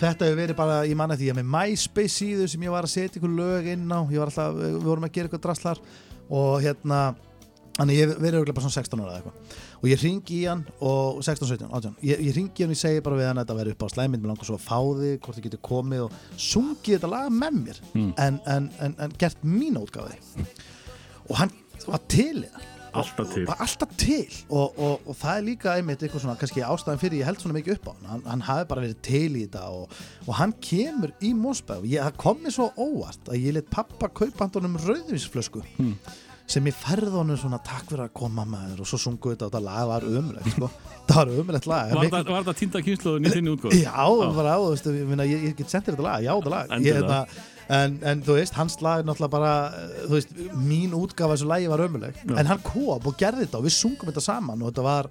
[0.00, 2.94] þetta hefur verið bara, ég manna því að með MySpace síðu sem ég var að
[2.96, 4.00] setja ykkur lög inn á.
[4.12, 5.80] Ég var alltaf, við vorum að gera eitthvað draslar
[6.26, 7.00] og hérna
[7.76, 9.56] Þannig ég verið örugglega bara svona 16 ára eða eitthvað.
[9.76, 12.76] Og ég ringi í hann og 16, 17, 18 ég, ég ringi í hann og
[12.76, 14.64] ég segi bara við hann að þetta verður upp á slæmynd mér langar svo að
[14.64, 16.16] fá þig, hvort þið getur komið og
[16.46, 17.82] sungið þetta lag með mér.
[17.92, 18.08] Mm.
[18.24, 20.16] en, en, en, en gert mína útgáði
[21.26, 21.52] og hann
[21.84, 23.44] var til það Alltaf til.
[23.48, 24.36] var alltaf til.
[24.50, 27.56] Og, og, og það er líka einmitt eitthvað svona kannski ástæðan fyrir ég held svona
[27.58, 28.06] mikið upp á hann.
[28.12, 32.04] Hann, hann hafi bara verið til í þetta og, og hann kemur í Mósberg ég,
[32.06, 35.96] það kom mér svo óvart að ég let pappa kaupa handunum rauðvísflösku Hmm.
[36.46, 38.84] sem ég færði honum svona takk fyrir að koma maður.
[38.84, 40.68] Og svo sungu þetta og þetta lag var ömulegt sko.
[41.08, 41.90] það var ömulegt lag.
[41.96, 43.80] Var það, var það týnda kynsluðun í þinni útgáðu?
[43.82, 44.06] Já,
[44.38, 47.10] bara á, þú veist, ég, meina, ég, ég get sendt þér þetta lag, já, þetta
[47.10, 47.36] lag
[47.68, 51.66] en, en þú veist, hans lag er náttúrulega bara, eh, veist, mín útgafa þessu lagi
[51.72, 54.84] var ömuleg, en hann kom og gerði þetta og við sungum þetta saman og þetta
[54.86, 55.08] var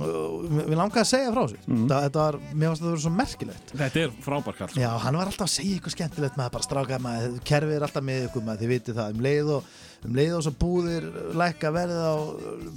[0.00, 1.86] uh, við langaði að segja frá sér Mhm.
[1.86, 4.80] þetta, þetta var, mér fannst þetta að vera svo merkilegt Þetta er frábær kall sko.
[4.82, 8.04] Já, hann var alltaf að segja eitthvað skemmtilegt með bara stráka maður, kerfið er alltaf
[8.04, 9.72] með ykkur maður, þið vitið það, um leið og
[10.04, 11.04] um leið og svo búðir
[11.40, 12.14] lækka verðið á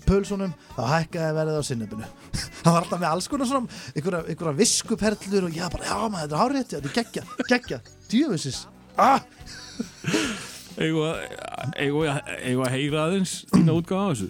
[0.07, 2.05] pulsunum, þá hækkaði verðið á sinnubinu.
[2.64, 6.23] hann var alltaf með alls konar svona, einhverja, einhverja viskuperlur og já, bara, já maður,
[6.23, 7.80] þetta er hárétt, þetta er geggja, geggja,
[8.14, 8.61] djöfusis,
[8.98, 9.22] ah!
[10.78, 14.30] Við að- heyra aðeins þína útgáðu á þessu?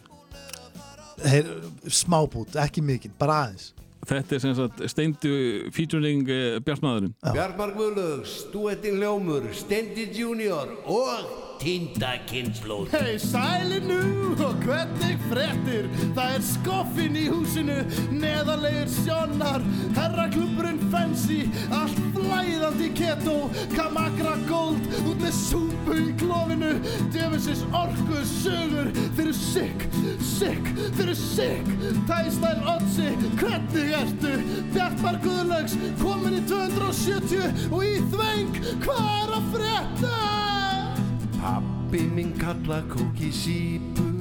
[1.27, 1.49] Heyr,
[1.89, 3.71] smábút, ekki mikið, bara aðeins.
[4.07, 5.31] Þetta er sem sagt steindu
[5.75, 13.97] featuring uh, Bjartmaðurinn Bjartmar Guðlögs, Duettin Ljómur, Stendi Junior og Tinda Kynnslóð Hei, sæli nú
[14.45, 17.77] og hvernig frettir Það er skoffin í húsinu
[18.13, 19.65] Neðarlegir sjónar
[19.97, 21.39] Herraklubburinn fancy
[21.73, 23.35] Allt flæðandi keto
[23.73, 26.75] Kamagra gold Út með súpu í klófinu
[27.15, 29.87] Djöfisins orku sögur Þeir eru sick,
[30.21, 31.73] sick, þeir eru sick
[32.09, 33.09] Tæstæl Otsi,
[33.41, 34.35] hvernig ertu?
[34.75, 40.17] Bjartmar Guðlaugs, komin í 270 Og í þveng, hvað er að frétta?
[41.47, 44.11] Pappi minn kalla kóki sípur.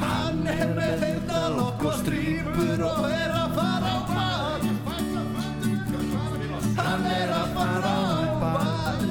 [0.00, 4.62] Hann er með heyrnalokk og strýpur og er að fara á bað
[6.80, 9.06] Hann er að fara á bað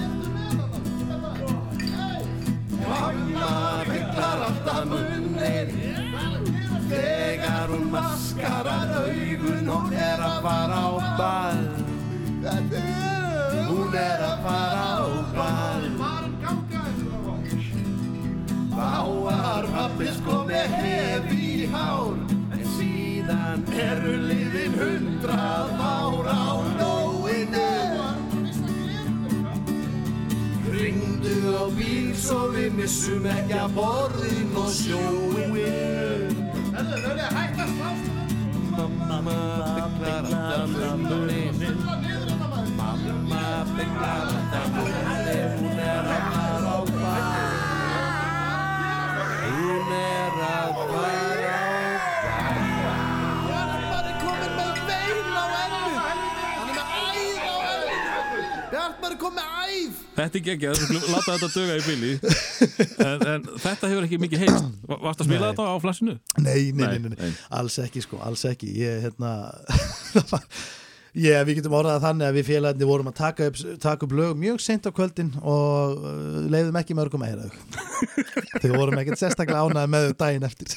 [2.83, 3.53] Mamma
[3.93, 5.69] vinklar alltaf munnin
[6.91, 10.91] Þegar hún maskarar augun og er að fara á
[11.23, 11.63] bað
[13.71, 15.18] Hún er að fara á bað
[19.59, 22.15] var pappi sko með hef í hár.
[22.55, 26.47] En síðan eru liðin hundrað ár á
[26.79, 27.65] nóinu
[30.69, 36.39] Ringdu á bíl svo við missum ekki að borðin og sjóin
[36.77, 37.91] Þetta er hægt að slá
[38.79, 39.39] Mamma
[39.99, 41.55] bygglar alltaf munnin
[42.79, 43.45] Mamma
[43.75, 45.08] bygglar alltaf munnin
[49.89, 51.59] Hún er að fara.
[53.47, 59.19] Bjartmar er komin með vein á ennu Hann er með æð á ennu Bjartmar er
[59.23, 59.47] komin með
[59.79, 59.95] æð.
[60.19, 62.11] Þetta er geggjað, við skulum láta þetta döga í bili
[62.99, 64.61] en, en þetta hefur ekki mikið heist
[64.91, 65.49] Va- Varst að spila Nei.
[65.53, 66.15] þetta á flassinu?
[66.43, 68.69] Nei, nei, nei, nei, Nei, nei, alls ekki sko, alls ekki.
[68.83, 69.31] Ég, hérna
[71.17, 74.35] Ég, við getum orðað þannig að við félagarnir vorum að taka upp, taka upp lög
[74.37, 77.59] mjög seint á kvöldin og uh, leiðum ekki mörgum að heyra þau.
[78.61, 80.75] Þau vorum ekkert sérstaklega ánæði með þau daginn eftir.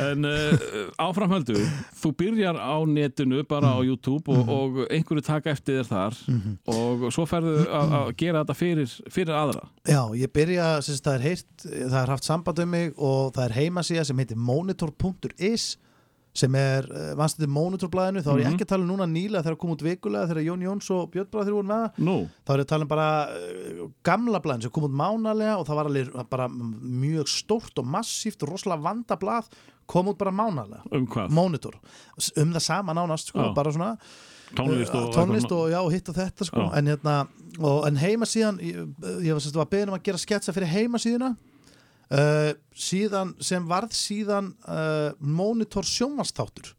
[0.00, 0.54] En uh,
[1.02, 1.56] áframhöldu,
[1.98, 6.52] þú byrjar á netinu bara á YouTube og, og einhverju taka eftir þér þar Mhm.
[6.70, 9.64] og svo ferðu að að gera þetta fyrir, fyrir aðra.
[9.90, 13.56] Já, ég byrja, það er heyrt það er haft samband um mig og það er
[13.58, 15.72] heimasíða sem heitir monitor.is
[16.32, 16.86] sem er,
[17.18, 18.54] vannst þetta monitorblæðinu þá er ég Mhm.
[18.54, 21.26] ekki að tala um núna nýlega þegar kom út vikulega þegar Jón Jóns og Björn
[21.32, 22.14] Bráð þeir voru með Nú,
[22.46, 25.66] þá er ég að tala um bara uh, gamla blæðin sem kom út mánalega og
[25.66, 29.50] það var alveg bara mjög stórt og massíft og rosalega vanda blað
[29.90, 31.30] kom út bara mánalega um hvað?
[31.34, 31.74] Monitor,
[32.36, 33.96] um það sama nánast sko, bara svona
[34.50, 36.62] Tónlist og tónlist og já, hitt og þetta sko.
[36.74, 37.28] En, hérna,
[37.62, 38.80] og, en heimasíðan ég,
[39.22, 41.36] ég var, var beðin um að gera sketsa fyrir heimasíðuna
[42.14, 46.74] uh, síðan sem varð síðan uh, Monitor sjónvastáttur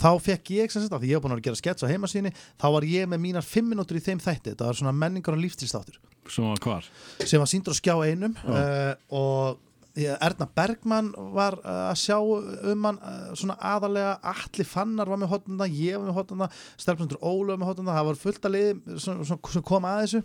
[0.00, 2.66] þá fekk ég sem sagt, því ég var búin að gera sketsa á heimasíðinni þá
[2.74, 4.52] var ég með mínar fimm minútur í þeim þætti.
[4.52, 6.88] Þetta var svona menningar og lífstilstáttur Sem var hvar?
[7.24, 9.62] sem var síndur á skjá einum uh, og
[9.94, 12.96] Erna Bergmann var að sjá um hann
[13.38, 17.70] svona aðalega Alli Fannar var með hotnanda, ég var með hotnanda Stelpsundur Ólu var með
[17.70, 20.22] hotnanda það var fullt að liði sem kom að þessu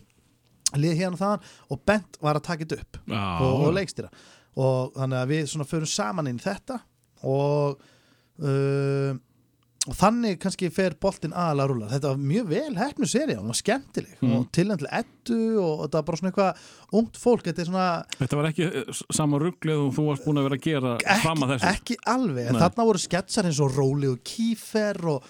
[0.77, 3.23] liði hérna og þaðan og Bent var að taka þetta upp Já.
[3.41, 4.11] og, og leikstýra
[4.59, 6.79] og þannig að við svona förum saman inn þetta
[7.23, 7.79] og
[8.43, 9.17] uh,
[9.89, 13.47] og þannig kannski fer boltinn aðalega að rúla þetta var mjög vel hefnu seri hún
[13.49, 14.33] var skemmtileg Mm.
[14.35, 17.85] og tilnænt til ettu og þetta var bara svona eitthvað ungt fólk þetta svona
[18.19, 20.91] Þetta var ekki eh, s- sama rugglið og þú varst búin að vera að gera
[21.23, 22.59] fram að þessu ekki alveg, Nei.
[22.59, 25.23] þarna voru sketsar eins og Róli og Kífer og,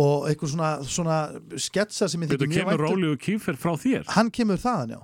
[0.00, 1.18] og eitthvað svona, svona
[1.60, 2.94] sketsar sem ég þykir mjög kemur vænt um.
[2.94, 5.02] Róli og Kífer frá þér hann kemur þaðan já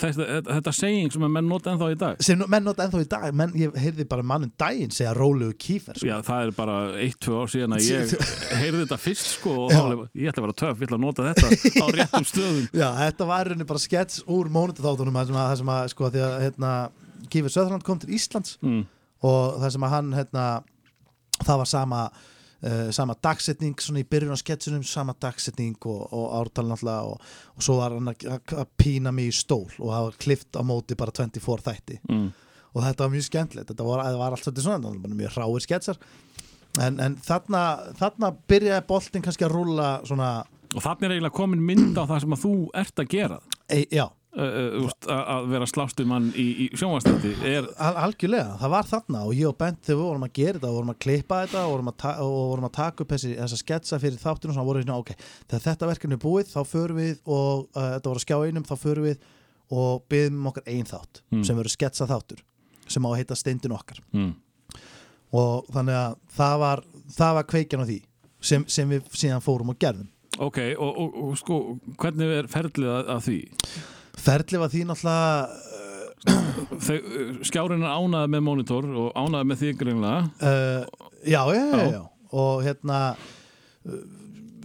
[0.00, 3.26] Þetta, þetta, seging sem menn nota ennþá í dag sem menn nota ennþá í dag,
[3.38, 6.08] menn, ég heyrði bara mannum daginn segja Róli og Kífer sko.
[6.10, 8.14] Já, það er bara eitt, tvö ár síðan að ég
[8.60, 11.28] heyrði þetta fyrst sko og alveg, ég ætla að vera töff, ég ætla að nota
[11.28, 11.52] þetta
[11.84, 15.72] á réttum stöðum Já, þetta var rauninni bara skets úr mónutuþáttunum það sem að, sem
[15.76, 16.72] að sko, því að hérna,
[17.30, 18.82] Kífer Söðurland kom til Íslands Mm.
[19.22, 20.48] og það sem að hann hérna,
[21.46, 22.02] það var sama
[22.66, 27.32] uh, sama dagsetning svona í byrjun á sketsunum sama dagsetning og, og ártal náttúrulega og,
[27.56, 30.98] og svo var hann að, pína mig í stól og það var klift á móti
[30.98, 32.00] bara 24 þætti.
[32.10, 32.30] Mm.
[32.74, 36.00] og þetta var mjög skemmtilegt þetta var, var allt svolítið svona, mjög ráir sketsar.
[36.78, 37.64] En, en þarna,
[37.98, 40.30] þarna byrjaði boltinn kannski að rúlla svona
[40.70, 43.38] Og þannig er eiginlega komin mynd á það sem að þú ert að gera.
[43.66, 44.04] E, já,
[44.36, 48.88] uh, uh, úst, að vera slástu mann í, í sjónvastætti er, Al algjörlega, það var
[48.90, 51.64] þarna og ég og Bent þegar við vorum að gera þetta, vorum að klippa þetta
[51.64, 54.82] og vorum að, og vorum að taka upp þessi, þessa sketsa fyrir þáttinu og vorum
[54.82, 58.22] við svona, ok, þegar þetta verkefni er búið þá förum við og uh, þetta voru
[58.22, 59.26] að skjá einum þá förum við
[59.70, 61.44] og byggðum um okkar ein þátt Mm.
[61.46, 62.40] sem verður sketsa þáttur
[62.90, 64.32] sem á að heita steindin okkar mm.
[65.38, 66.82] og þannig að það var,
[67.14, 67.98] það var kveikjan á því
[68.40, 70.08] sem, sem við síðan fórum og gerðum
[70.40, 71.56] Ok, og, og, og sko,
[72.00, 73.38] hvernig er ferlið að, að því?
[74.18, 75.48] Ferlið var því náttúrulega
[76.30, 81.84] uh, skjárin er ánæði með monitor og ánæði með því greinlega uh, já, já, já,
[81.94, 84.00] já, og hérna uh,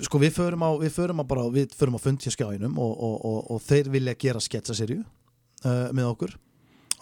[0.05, 2.95] sko við förum á, við förum á bara, við förum á fund hjá skjáinum og,
[2.95, 6.35] og, og, og þeir vilja gera sketsaserju uh, með okkur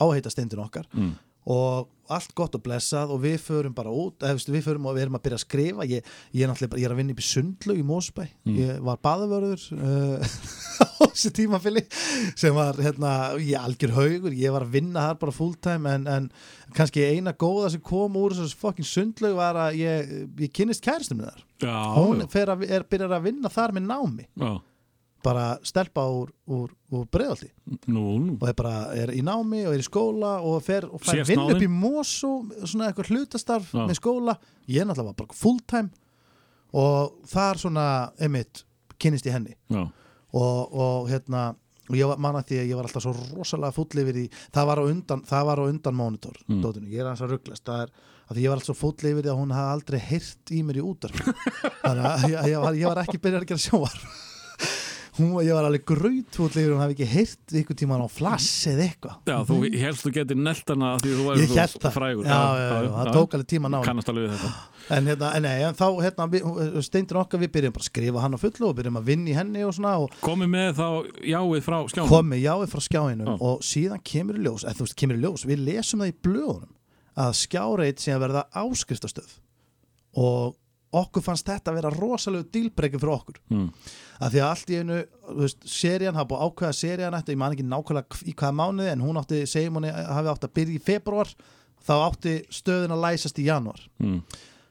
[0.01, 0.87] áheita steindin okkar.
[0.93, 1.13] Mm.
[1.49, 5.05] Og allt gott og blessað og við förum bara út, eða, við förum og við
[5.05, 5.85] erum að byrja að skrifa.
[5.87, 8.57] Ég, ég er ég er að vinna upp í sundlu í Mósbæ, Mm.
[8.59, 10.33] ég var baðavörður uh,
[10.83, 11.85] á þessi tímafili
[12.35, 14.35] sem var hérna, ég algjör haugur.
[14.35, 16.27] Ég var að vinna þar bara full time en, en
[16.75, 20.13] kannski eina góða sem kom úr þessu fucking sundlu var að ég,
[20.43, 21.39] ég kynnist kæristum þar.
[21.63, 24.27] Já, hún að, er byrjar að vinna þar með námi.
[24.35, 24.53] Já.
[25.23, 27.07] Bara stelpa úr, úr, úr
[27.87, 28.37] nú.
[28.41, 31.39] og er bara er í námi og er í skóla og fer og fær vinn
[31.47, 32.33] upp í Mosó
[32.65, 33.87] svona eitthvað hlutastarf Já.
[33.87, 34.37] með skóla.
[34.67, 35.89] Ég náttúrulega var bara full time
[36.73, 37.87] og þar svona
[38.19, 38.63] emitt
[38.99, 39.55] kynnist ég henni.
[40.33, 41.53] Og, og hérna
[41.89, 44.25] og ég var manna því að ég var alltaf svo rosalega full yfir í
[44.55, 46.61] það var á undan, það var á undan monitor Mm.
[46.63, 47.89] dótinu, ég er hans að rugglast það er
[48.31, 50.83] að ég var alltaf full yfir því að hún hafði aldrei heyrt í mér í
[50.87, 51.11] útar
[51.83, 53.97] þannig að ég, ég, var, ég var ekki byrjað að gera sjóar
[55.17, 58.85] hún, ég var alveg grautfull yfir hún hafi ekki heyrt ykkur tíman á flass eða
[58.87, 59.15] eitthvað.
[59.29, 62.25] Já, þú helst þú getur neltana því þú væri svo frægur.
[62.25, 63.87] Já, já, já, það tók alveg tíma að ná því.
[63.89, 64.51] Kannast alveg við þetta.
[64.97, 68.35] En, hérna, nei, en þá hérna, við- steindir okkar við byrjum bara að skrifa hann
[68.35, 70.87] á fullu og byrjum að vinna í henni og svona og Komið með þá
[71.33, 72.09] jáið frá skjánum.
[72.11, 73.35] Komið jáið frá skjáinum Já.
[73.47, 76.17] og síðan kemur í ljós, eða þú veist kemur í ljós við lesum það í
[76.27, 76.73] blöðunum
[77.23, 79.31] að skjáreit sé að verða áskriftastöð.
[80.19, 80.55] Og
[81.01, 83.67] okkur fannst þetta að vera rosalegu dílbreyki fyrir okkur Mm.
[84.21, 84.97] að því að allt í einu,
[85.29, 88.91] þú veist, serían hafa búið ákveða serían eftir, ég man ekki nákvæmlega í hvaða mánuði
[88.93, 91.33] en hún átti, segjum hún hafi átti að byrja í februar
[91.83, 94.21] þá átti stöðin að læsast í januar Mm.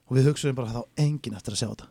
[0.09, 1.89] og við hugsaðum bara að þá engin eftir að sjá þetta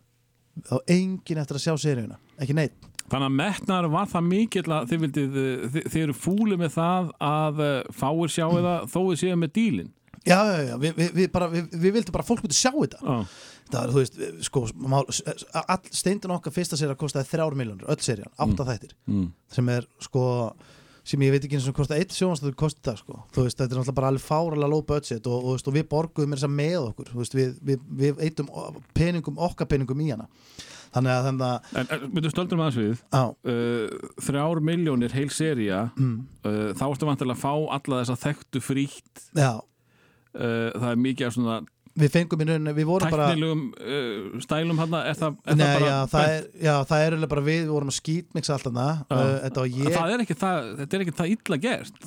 [0.68, 4.86] þá engin eftir að sjá seríuna ekki neitt Þannig að metnar var það mikill að
[4.88, 5.34] þið, vildið,
[5.74, 9.52] þið, þið eru fúli með það að eh, fáir sjáu það þó þið séu með
[9.58, 9.90] dílin
[10.22, 12.72] Já, já, já, við, við, við, bara, við, við vildum bara að fólk myndi sjá
[12.72, 13.18] þetta Já.
[13.72, 14.66] Það þú veist, sko
[15.92, 19.32] steindin okkar fyrsta sér að kostaði þrjár miljónur, öll serían, átta þættir Mm.
[19.52, 20.26] sem er sko
[21.04, 23.74] sem ég veit ekki eins og kostaði eitt sjónastöður kosti það sko, þú veist, þetta
[23.74, 26.54] er náttúrulega bara alveg fáralega low budget og, og, veist, og við borguðum þess að
[26.60, 28.52] með okkur, veist, við, við, við eitum
[28.94, 30.28] peningum, okkar peningum í hana
[30.94, 33.24] þannig að þannig að En, en myndu stöldum aðeins við Já.
[33.34, 36.28] uh, Þrjár miljónir heil seria Mm.
[36.46, 41.28] uh, Þá ertu vantilega að fá alla þessa þekktu frítt já, uh, Það er mikið
[41.32, 41.62] af svona
[42.00, 45.64] við fengum í rauninni, við vorum bara tæknilegum uh, stælum hann Er það, er Nei,
[45.66, 48.76] það bara já, það er, já, það er bara við, við vorum að skýtmixa alltaf
[48.78, 52.06] það, uh, var ég það er ekki það, Þetta er ekki það illa gert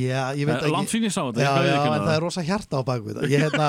[0.00, 2.12] Já, ég veit Eh, ekki ég sá þetta, Já, já, en það.
[2.16, 3.20] er rosa hjarta á bakvið.
[3.30, 3.68] Ég hérna,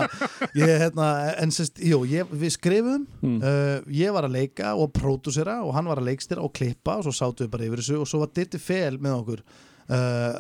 [0.58, 1.08] ég hérna
[1.46, 3.38] En sérst, jú, ég, við skrifum Mm.
[3.46, 7.06] uh, Ég var að leika og pródúsera Og hann var að leikstýra og klippa Og
[7.06, 9.44] svo sátum við bara yfir þessu Og svo var Ditti Fel með okkur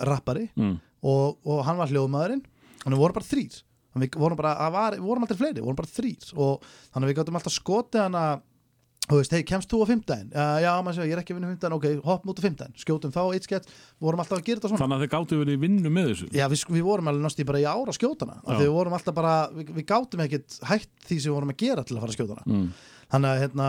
[0.07, 0.79] Rappari Mm.
[1.03, 2.41] og, og hann var hljóðmaðurinn
[2.83, 3.61] Þannig við vorum bara þrýr
[3.91, 7.37] Þannig við vorum bara, var, vorum aldrei fleiri, vorum bara þrýr Og þannig við gáttum
[7.41, 8.23] alltaf skotið hana
[9.11, 10.27] Þú veist, hei, kemst þú á fimmtæðin?
[10.31, 12.75] Uh, já, maður segja, ég er ekki að vinna fimmtæðin, ok, hopp út á fimmtæðin
[12.79, 13.65] Skjótum þá, eitt skett,
[13.99, 14.81] vorum alltaf að gera þetta svona.
[14.83, 16.27] Þannig að þið gáttu verið í vinnu með þessu?
[16.37, 19.73] Já, við, við vorum alveg náttúrulega bara í ára skjótana við vorum alltaf bara, við,
[19.81, 22.69] við gátum ekkert hætt því sem við vorum að gera til að fara skjótana Mm.
[23.11, 23.67] Þannig að, hérna,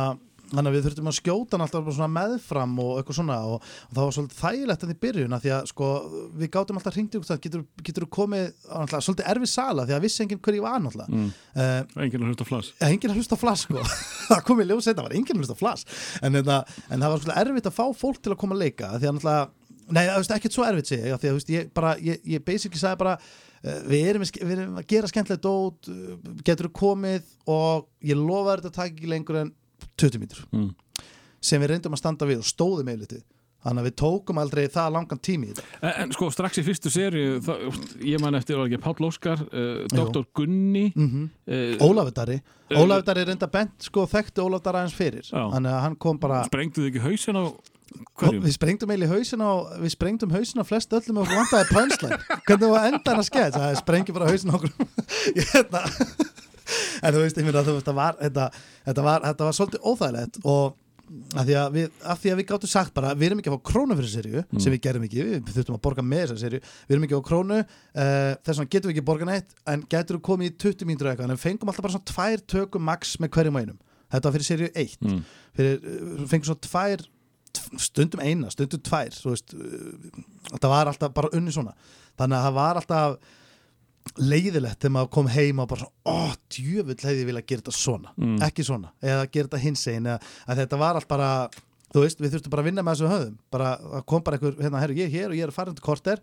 [0.52, 4.02] þannig að við þurftum að skjóta hann alltaf meðfram og eitthvað svona og, og það
[4.06, 5.88] var svolítið þægilegt að því byrjun að því að sko,
[6.42, 10.22] við gátum alltaf hringt ykkur getur, getur komið, alltaf, svolítið erfið sala því að vissi
[10.26, 11.30] enginn hver ég var náttúrulega Mm.
[11.56, 13.82] uh, Enginn að hlusta flass Já, enginn að hlusta flass sko.
[14.30, 15.86] það kom í ljós þetta, var enginn að hlusta flass
[16.22, 18.92] en, en, en það var svolítið erfitt að fá fólk til að koma að leika
[18.98, 19.50] því að náttúrulega
[19.92, 22.80] Nei, það er ekkert svo erfitt af því að þú ég, bara, ég, ég basically
[22.80, 25.90] sagði bara uh, við, erum, við erum að gera skemmtilegt dót
[26.46, 29.50] getur þú komið og ég lofa þetta takk ekki lengur en
[29.98, 30.74] 20 mítur Mm.
[31.40, 33.22] sem við reyndum að standa við og stóðum eilitið
[33.62, 36.64] þannig að við tókum aldrei það langan tími í þetta En, en sko strax í
[36.66, 40.24] fyrstu sériu þá- ég man eftir var ekki Páll Óskar uh, Dr.
[40.34, 41.28] Gunni Mhm.
[41.46, 42.40] uh, Ólafur Darri
[42.70, 45.46] Ólafur Darri reynda bent sko þekkti Ólafur Darri aðeins fyrir Já.
[45.54, 47.44] þannig að hann kom bara Sprengduð ekki hausin á
[48.16, 48.42] hverjum?
[48.42, 52.18] Við sprengdum eiginlega hausin á við sprengdum hausin á flest öllum og okkur vantaði pönslæn
[52.48, 54.72] hvernig var endan að sketch það sprengi bara hausin á okkur
[55.38, 55.82] ég hérna
[57.02, 58.46] en þú veist, ég finna að það var þetta,
[58.86, 60.78] þetta, var, þetta var svolítið óþægilegt og
[61.36, 63.56] að því að við, að því að við gáttum sagt bara, við erum ekki að
[63.58, 64.60] fá krónu fyrir serju Mm.
[64.64, 67.28] sem við gerum ekki, við þurftum að borga með þessa serju við erum ekki á
[67.28, 70.88] krónu, uh, þess vegna getum við ekki borga neitt, en getur við komið í 20
[70.88, 73.78] mínútur eða eitthvað, en fengum alltaf bara svona tvær tökum max með hverjum og einum,
[74.14, 75.20] þetta var fyrir serju 1 Mm.
[75.58, 77.04] fyrir, uh, fengum svo tvær
[77.82, 80.24] stundum eina, stundum tvær veist, uh,
[80.54, 81.74] þetta var alltaf bara unni svona,
[82.16, 83.18] þannig að það var alltaf
[84.18, 87.74] leiðilegt þegar maður kom heim og bara svona, ó, djöfull hefði ég vilja gera þetta
[87.76, 88.38] svona, Mm.
[88.48, 91.48] ekki svona eða gera þetta hins einn, að þetta var allt bara
[91.92, 93.34] þú veist, við þurftum bara að vinna með þessu höfðum.
[93.52, 96.22] Bara, kom bara einhver, hérna, herru, ég er hér og ég er farin til korter.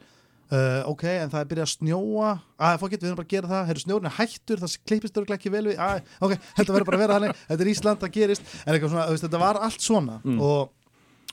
[0.49, 2.29] Uh, ok, en það er byrjað að snjóa.
[2.57, 5.37] Að fókett, við erum bara að gera það, heyrðu snjórin er hættur það klippist örglega
[5.37, 8.13] ekki vel við að, ok, þetta verður bara að vera þannig, þetta er Ísland, það
[8.17, 8.41] gerist.
[8.65, 10.15] En eitthvað svona, veist, þetta var allt svona.
[10.25, 10.41] Mm.
[10.41, 10.71] og,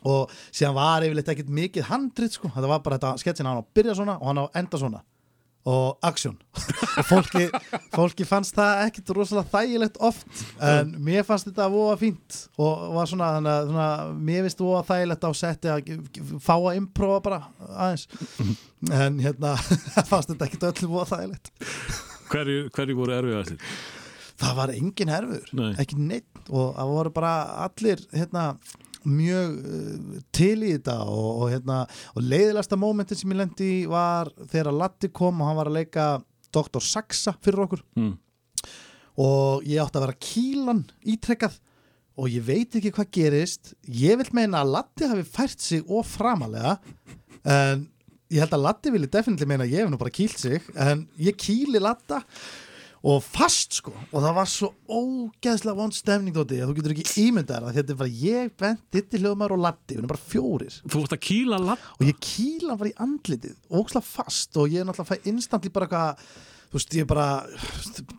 [0.04, 3.62] og síðan var yfirleitt ekkit mikið handrit, sko, þetta var bara þetta sketsin hann á
[3.64, 5.00] að byrja svona og hann á að enda svona
[5.66, 7.46] og aksjón og fólki,
[7.94, 12.84] fólki fannst það ekkit rosalega þægilegt oft en mér fannst þetta að voða fínt og
[12.94, 13.88] var svona, þannig að svona,
[14.30, 15.90] mér finnst voða þægilegt á setti að
[16.46, 18.06] fá að improva bara aðeins
[19.02, 19.56] en hérna
[20.10, 21.52] fannst þetta ekkit öllu voða þægilegt
[22.26, 23.60] Hverju, hverju voru erfiðastir?
[24.36, 25.70] það var engin herfur, Nei.
[25.80, 27.34] ekki neitt og það voru bara
[27.66, 28.42] allir hérna,
[29.06, 31.80] mjög uh, til í þetta og, og, hérna,
[32.14, 35.78] og leiðilegasta mómentin sem ég lendi í var þegar Latti kom og hann var að
[35.80, 36.06] leika
[36.54, 36.80] Dr.
[36.84, 38.14] Saxa fyrir okkur Mm.
[39.16, 41.58] og ég átti að vera kílan ítrekkað
[42.16, 46.04] og ég veit ekki hvað gerist ég vil meina að Latti hafi fært sig og
[46.08, 46.78] framalega
[47.44, 47.86] en
[48.32, 51.04] ég held að Latti vilja definitíli meina að ég hef nú bara kýlt sig en
[51.20, 52.65] ég kýli Latta og
[53.22, 53.92] fast sko.
[54.10, 57.94] Og það var svo ógeðslega vond stemning þótti að þú getur ekki ímyndað að þetta
[57.94, 60.80] er bara ég, Bent, Ditti Hljóðmar og Latti við erum bara fjórir.
[60.82, 64.58] Þú ert að kýla latt og ég kýla hann bara í andlitið ógeðslega fast.
[64.58, 66.26] Og ég er náttúrulega fæ instantly bara eitthvað
[66.66, 67.28] þú veist ég bara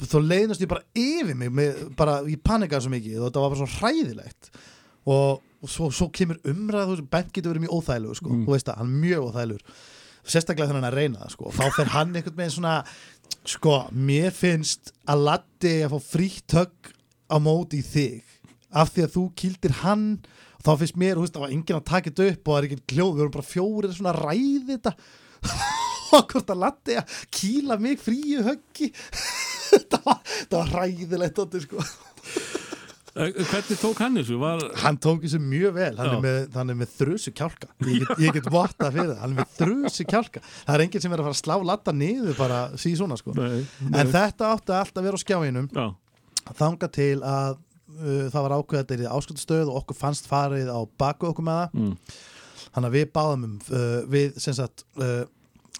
[0.07, 3.19] þá leiðnast ég bara yfir mig með, bara ég panikaði svo mikið.
[3.19, 4.51] Og þetta var bara svo hræðilegt.
[5.07, 8.55] Og, og svo, svo kemur umræð þú veist, Bent getur verið mjög óþægilegur sko, þú
[8.55, 9.77] veist það, hann er mjög óþægilegur.
[10.27, 11.45] Sérstaklega þannig að reyna það sko.
[11.47, 12.73] Og þá fer hann einhvern veginn svona
[13.47, 16.91] sko, mér finnst að Latti að fá frítt högg
[17.31, 18.35] á móti í þig.
[18.77, 20.05] Af því að þú kýldir hann
[20.65, 22.67] þá finnst mér, þú veist, það var enginn að taka þetta upp og það er
[22.67, 24.95] ekki hljóð, við vorum bara fjórir svona að ræði þetta.
[26.17, 28.93] Og hvort að Latti að kýla mig fríu höggi.
[29.91, 30.21] Það var,
[30.53, 31.83] var ræðilegt sko
[33.17, 34.37] Hvernig tók hann þessu?
[34.41, 34.63] Var...
[34.83, 35.91] hann tók þessu mjög vel.
[35.97, 37.69] Hann er, með, hann er með þrjusu kjálka.
[37.83, 40.43] Ég get, ég get votta fyrir það, hann er með þrjusu kjálka.
[40.57, 43.35] Það er enginn sem er að fara að slá latta niður bara síð svona sko.
[43.37, 43.93] Nei, nei.
[44.01, 45.69] en þetta átti allt að vera á skjáinum.
[45.73, 45.87] Já.
[46.57, 50.29] þanga til að uh, það var ákveð að þetta er í ásköldastöð og okkur fannst
[50.29, 51.81] farið á baku okkur með það.
[51.81, 52.21] Mm.
[52.67, 55.25] þannig að við báðum um uh, við sem sagt uh,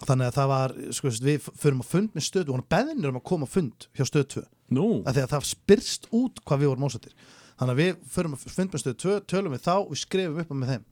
[0.04, 3.18] þannig að það var, sko, við förum að fund með stöð og hann beðinir um
[3.18, 4.44] að koma á fund hjá stöð 2
[4.74, 7.14] Nú, að því að það spyrst út hvað við vorum ósættir
[7.58, 10.40] þannig að við förum að fund með stöð 2 tölum við þá og við skrifum
[10.44, 10.84] upp með þeim.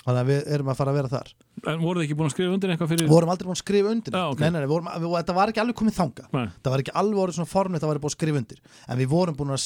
[0.00, 1.28] Þannig að við erum að fara að vera þar.
[1.68, 3.60] En voruð þið ekki búin að skrifa undir eitthvað fyrir við vorum aldrei búin að
[3.60, 4.40] skrifa undir Já, ok.
[4.40, 6.46] nei, nei, nei, vorum, við, þetta var ekki alveg komið þanga Nei.
[6.64, 8.62] það var ekki alveg orðið svona formið það var búin að skrifa undir.
[8.88, 9.60] En við vorum búin að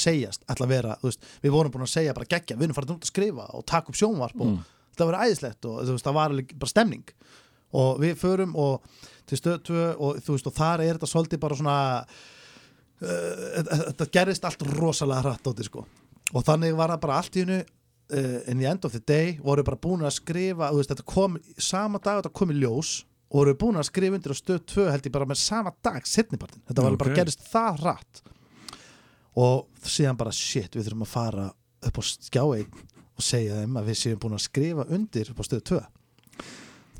[0.65, 3.13] að vera, veist, við vorum búin að segja bara geggja, við erum farið út að
[3.15, 4.59] skrifa og taka upp sjónvarp og Mm.
[4.99, 7.05] það var æðislegt og veist, það var alveg bara stemning.
[7.79, 8.83] Og við förum og
[9.31, 11.79] til stöð 2 og veist, og þar er þetta svolítið bara svona
[13.01, 15.87] þetta gerist allt rosalega hratt óti, sko.
[16.33, 19.39] og þannig var það bara allt í hennu uh, in the end of the day
[19.43, 23.41] voru bara búin að skrifa veist, þetta kom sama dag þetta kom í ljós og
[23.41, 26.63] voru búin að skrifa undir á stöð 2 held ég bara með sama dag, setnipartin
[26.69, 26.99] þetta var Ok.
[27.03, 28.23] bara gerist það hratt.
[29.35, 31.47] Og síðan bara shit, við þurfum að fara
[31.83, 32.69] upp á skjáein
[33.15, 35.81] og segja þeim að við séum búin að skrifa undir upp á stöð 2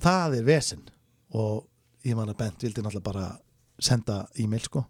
[0.03, 0.83] það er vesen.
[1.35, 1.63] Og
[2.05, 3.29] ég man að Bent vildi náttúrulega bara
[3.79, 4.83] senda e-mail sko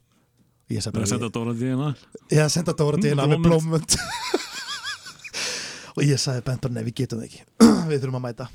[0.72, 1.94] ég senda Dóra Díana
[2.32, 3.96] ég senda Dóra Dina með blómvönd
[5.94, 7.42] og ég sagði Bent bara nei við getum það ekki.
[7.90, 8.46] Við þurfum að mæta.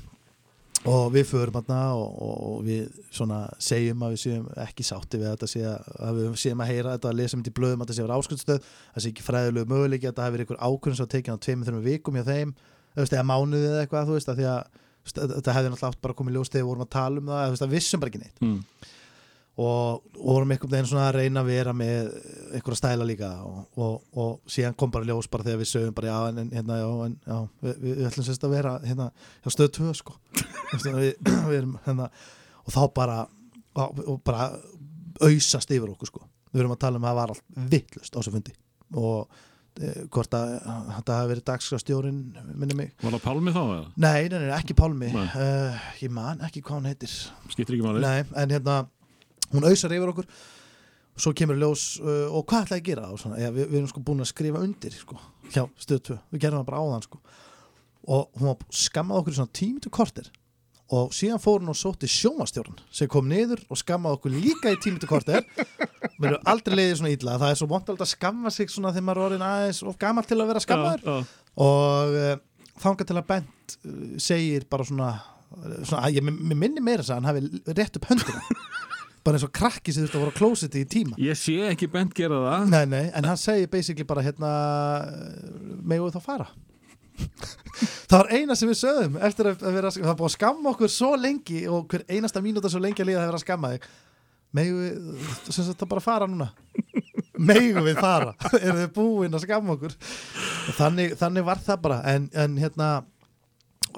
[0.90, 5.28] Og við förum hérna og, og, við svona segjum að við séum ekki sátti við
[5.28, 7.96] þetta sé að, við séum að heyra þetta að lesa myndi í blöðum að þetta
[7.96, 11.10] sé að vera áskundstöð það sé ekki fræðilegu möguleiki að þetta verið einhver ákvörðin sem
[11.12, 12.54] tekið á tveimur þreimur vikum hjá þeim
[12.96, 14.40] eða mánuði eða eitthvað þú veist, að
[15.36, 17.30] þetta hefði náttúrulega átt bara að koma í ljós þegar við vorum að tala um
[17.30, 18.40] það, þú veist, að vissum bara ekki neitt.
[18.40, 18.58] Mm.
[19.60, 22.10] Og, vorum einhvern veginn svona að reyna að vera með
[22.54, 26.10] einhverja stæla líka og, og, og síðan kom bara ljós bara þegar við sögum bara
[26.10, 29.10] já, en, hérna, já, en, já við, við, ætlum sérst að vera hérna
[29.44, 30.16] hjá stöð 2 sko.
[30.72, 31.12] Við,
[31.50, 32.08] við erum, hérna,
[32.64, 33.20] og þá bara
[33.80, 34.50] og, bara
[35.20, 36.26] auðsast yfir okkur sko.
[36.50, 38.54] Við erum að tala um að það var allt vittlust á þessu fundi
[38.98, 39.40] og
[39.78, 40.54] e, hvort að
[40.96, 42.22] þetta hafi verið dagskrastjórin
[42.54, 42.94] minni mig.
[43.02, 43.60] Var það Pálmi þá?
[44.02, 45.12] Nei, nei, nei, ekki Pálmi.
[45.14, 47.12] Uh, Ég man ekki hvað hann heitir.
[47.52, 48.02] Skiptir ekki máli.
[48.02, 48.80] Nei, en hérna
[49.54, 50.28] hún auðsar yfir okkur.
[51.20, 53.08] Svo kemur ljós uh, og hvað ætlaði að gera?
[53.12, 55.18] Og svona, ja, við, við erum sko búin að skrifa undir sko,
[55.50, 57.22] hjá stöð 2, við gerum það bara áðan sko.
[58.10, 60.30] og hún var skammað okkur í svona tímitu kortir
[60.90, 64.78] og síðan fór hún og sótti sjónvastjórn sem kom niður og skammaði okkur líka í
[64.82, 65.44] tímitu kortir
[66.18, 67.36] við erum aldrei leiðið svona illa.
[67.38, 70.26] Það er svo aldrei að skamma sig svona þegar maður er orðin aðeins of gammal
[70.26, 71.04] til að vera skammaður.
[71.04, 71.52] Já, já.
[71.66, 72.32] og uh,
[72.82, 75.12] þangað til að Bent uh, segir bara svona,
[75.84, 78.42] svona ég mér minni meira þess að hann hafi rétt upp höndina
[79.24, 81.18] bara eins og krakki sem þurfti að voru á klósiti í tíma.
[81.20, 82.66] Ég sé ekki bent gera það.
[82.72, 84.50] Nei, nei, en hann segir basically bara hérna
[85.82, 86.50] megum við þá fara?
[88.10, 90.90] Það var eina sem við sögðum eftir að að vera, það búið að skamma okkur
[90.92, 93.84] svo lengi og hver einasta mínúta svo lengi að líða það vera að skamma þig.
[94.56, 96.48] Megum við, sem sagt það bara fara núna?
[97.50, 98.32] Megum við fara?
[98.64, 99.94] Eru þið búin að skamma okkur?
[100.80, 102.00] Þannig, þannig var það bara.
[102.10, 102.88] En, en hérna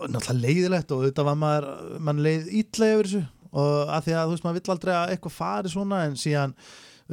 [0.02, 1.70] náttúrulega leiðilegt og auðvitað var maður
[2.08, 5.12] mann leið ítla yfir þessu og að því að þú veist maður vill aldrei að
[5.16, 6.54] eitthvað fari svona en síðan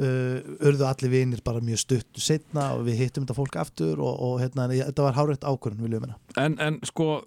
[0.00, 0.36] uh,
[0.70, 4.40] urðu allir vinir bara mjög stutt setna og við hittum þetta fólk aftur og, og
[4.42, 7.22] hérna, en þetta var hárætt ákvörðun viljum minna En, en sko,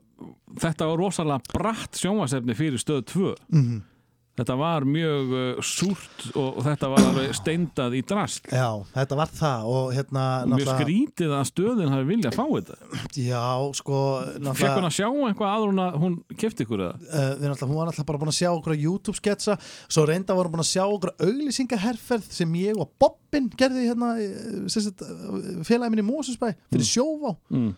[0.62, 3.82] þetta var rosalega bratt sjónvarsefni fyrir stöð 2 Mhm.
[4.34, 9.18] Þetta var mjög uh, súrt og, og þetta var alveg steindað í drast Já, þetta
[9.20, 12.78] var það og hérna mjög skrítið að stöðin hafi viljað fá þetta
[13.22, 13.44] Já,
[13.78, 14.00] sko
[14.58, 16.98] Fekk hún að sjá eitthvað aður hún að hún kefti ykkur eða?
[17.06, 20.38] Uh, við náttúrulega, hún var náttúrulega bara búin að sjá okkur YouTube sketsa, svo reynda
[20.40, 26.56] vorum búin að sjá okkur auglýsingaherferð sem ég og Bobbin gerði hérna eh, í Mósusbæ
[26.74, 27.74] fyrir sjóvá Mm.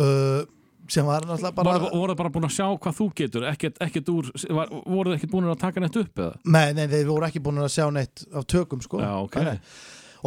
[0.00, 0.44] uh,
[0.88, 4.08] sem var náttúrulega bara Bara, voru bara búin að sjá hvað þú getur ekkert, ekkert
[4.12, 6.34] úr, var, voru þið ekkert búin að taka neitt upp eða?
[6.44, 9.44] Nei, nei, þeir voru ekki búin að sjá neitt af tökum sko Já, ok Nei,
[9.54, 9.58] nei.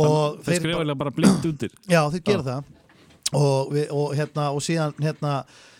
[0.02, 2.64] og Þeir skrifa bara, bara blind undir Já, þeir gera það
[3.38, 5.34] og, við, og hérna og síðan hérna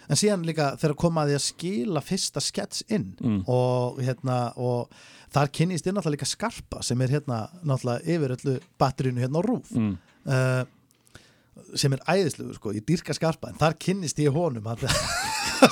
[0.08, 3.42] en síðan líka þegar koma að skila fyrsta skets inn Mm.
[3.52, 4.92] og hérna og
[5.34, 9.48] þar kynnist ég náttúrulega líka skarpa sem er hérna náttúrulega yfir öllu batterínu hérna á
[9.48, 9.98] rúf Mm.
[10.28, 10.64] uh,
[11.78, 14.86] sem er æðislegur sko, ég dýrka skarpa en þar kynnist ég honum að,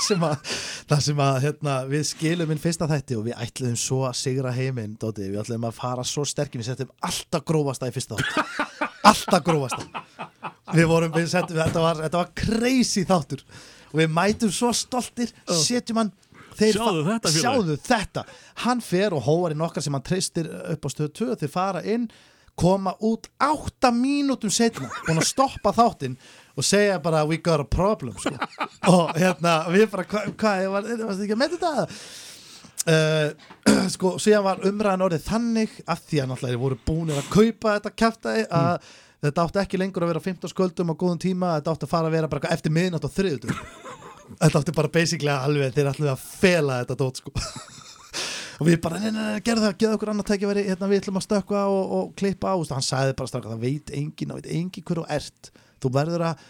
[0.04, 0.52] sem að,
[0.90, 4.54] það sem að hérna, við skilum inn fyrsta þætti og við ætluðum svo að sigra
[4.56, 8.86] heiminn Dóti, við ætluðum að fara svo sterkir við settum alltaf grófasta í fyrsta þátt.
[9.06, 10.04] Alltaf grófasta.
[10.74, 13.42] Við vorum, við settum, þetta var, þetta var crazy þáttur.
[13.92, 16.14] Og við mætum svo stoltir, setjum hann
[16.56, 18.24] þeir Sjáðu þetta, sjáðu þetta.
[18.64, 22.08] Hann fer og hóvarinn okkar sem hann treystir upp á stöðu 2 þeir fara inn
[22.56, 26.16] koma út átta mínútum setna búin að stoppa þáttinn
[26.56, 28.32] og segja bara we got a problem sko.
[28.92, 31.86] og hérna við bara hvað, hva, var, þetta ekki að með þetta
[32.92, 37.76] uh, sko síðan var umræðan orðið þannig að því að náttúrulega voru búinir að kaupa
[37.76, 38.92] þetta kæftæði að
[39.26, 42.10] þetta átti ekki lengur að vera 15 sköldum á góðum tíma þetta átti að fara
[42.10, 43.64] að vera bara eftir miðnátt og þriðutur
[44.40, 47.34] þetta átti bara basically alveg þeir ætluðu að fela þetta dót sko
[48.56, 51.20] og við bara, nei, nei, nei, gerðu það, gerðu okkur annað tækifæri hérna, við ætlum
[51.20, 52.56] að stökkva og, og klippa á.
[52.72, 55.50] Hann sagði bara straka, það veit engin það veit engin hver þú ert,
[55.82, 56.44] þú verður að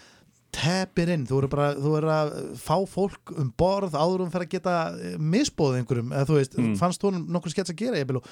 [0.57, 4.45] tepir inn, þú verður bara þú verður að fá fólk um borð áður um að
[4.53, 6.13] geta eh, misbóðið einhverjum.
[6.15, 6.77] Eða þú veist, Mm.
[6.79, 8.29] fannst honum nokkur skets að gera og,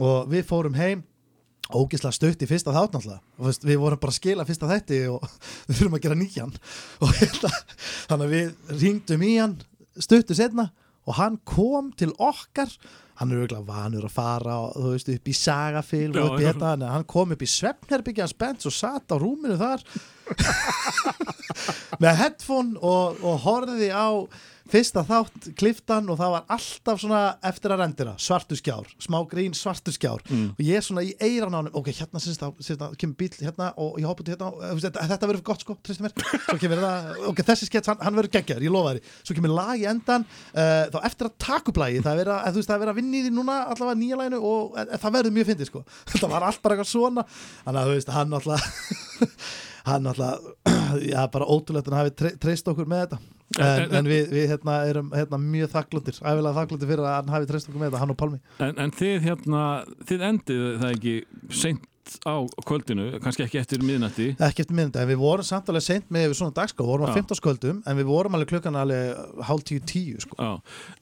[0.00, 1.04] og við fórum heim
[1.74, 3.22] ógislega stutt í fyrsta þátt náttúrulega.
[3.38, 5.22] Og við vorum bara að skila fyrsta þætti og
[5.68, 6.52] við þurfum að gera nýjan.
[7.02, 7.50] Og hérna,
[8.10, 9.56] þannig að við ringdum í hann
[9.96, 10.68] stuttu setna
[11.06, 12.70] og hann kom til okkar.
[13.16, 17.06] Hann er auðvitað vanur að fara og, veist, upp í sagafilm og þetta en hann
[17.08, 19.86] kom upp í svefnherbyggja hans Bens og satt á rúminu þar.
[22.02, 24.08] Með headphone og, og horfði á
[24.70, 29.54] fyrsta þátt kliftan og það var alltaf svona eftir að rendina, svartu skjár smá grín,
[29.56, 30.22] svartu skjár.
[30.30, 30.48] Mm.
[30.56, 34.00] og ég svona í eiran á hann, ok, hérna sínst það, kemur bíl hérna og
[34.00, 36.16] ég hoppa til hérna og, uh, þetta, þetta verður gott sko, tristu mér.
[36.46, 39.54] Svo kemur það, ok, þessi skets, hann, hann verður geggjar ég lofa þér, svo kemur
[39.54, 42.82] lag í endan uh, þá eftir að lagi, það er verið að, þú veist, það
[42.82, 45.70] verið að vinna í því núna allavega nýja laginu og e, það verður mjög fyndið
[45.70, 47.26] sko, þetta var allt bara eitthvað svona.
[47.66, 48.68] Þannig að þú veist, hann alltaf
[49.90, 50.50] hann alltaf,
[51.12, 54.76] já, bara ótrúlegt að hafi tre treyst okkur með þetta en, En- við, við hérna,
[54.90, 58.14] erum hérna, mjög þakklútir, æfilega þakklútir fyrir að hann hafi treyst okkur með þetta, hann
[58.14, 58.40] og Pálmi.
[58.66, 59.60] En, en þið hérna,
[60.08, 61.14] þið endið það ekki
[61.62, 61.86] seint
[62.26, 62.34] á
[62.66, 66.34] kvöldinu, kannski ekki eftir miðnætti ekki eftir minnandi, en við vorum samt alveg seint með
[66.38, 67.16] svona dagskrá, við vorum á Já.
[67.20, 70.38] 15 sköldum en við vorum alveg klukkan alveg hálf tíu tíu sko.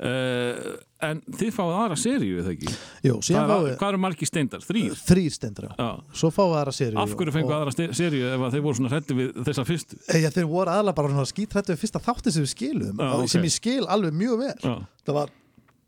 [0.00, 2.72] Uh, en þið fáið aðra seríu, eða ekki?
[3.04, 4.64] Jú, síðan við- hvað eru margir steindar?
[4.64, 4.94] Þrýr?
[5.04, 5.88] þrýr stendur, Já.
[6.16, 8.78] svo fáum við aðra séri Af hverju fengu aðra ste- seríu ef að þeir voru
[8.80, 10.00] svona hrætti við þessa fyrstu?
[10.08, 13.20] Já, þeir voru aðalega bara svona skítrættu við fyrsta þátti sem við skilum Já, og
[13.26, 13.28] ok.
[13.34, 14.56] sem ég skil alveg mjög vel
[15.04, 15.30] það var,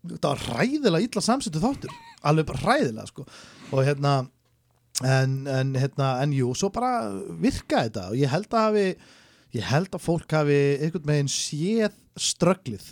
[0.07, 3.25] það var ræðilega illa samsettu þáttur alveg bara ræðilega sko.
[3.71, 4.27] og hérna
[5.05, 7.09] en, en, hérna, en jú, svo bara
[7.41, 8.85] virka þetta og ég held að hafi
[9.57, 12.87] ég held að fólk hafi einhvern veginn séð strögglið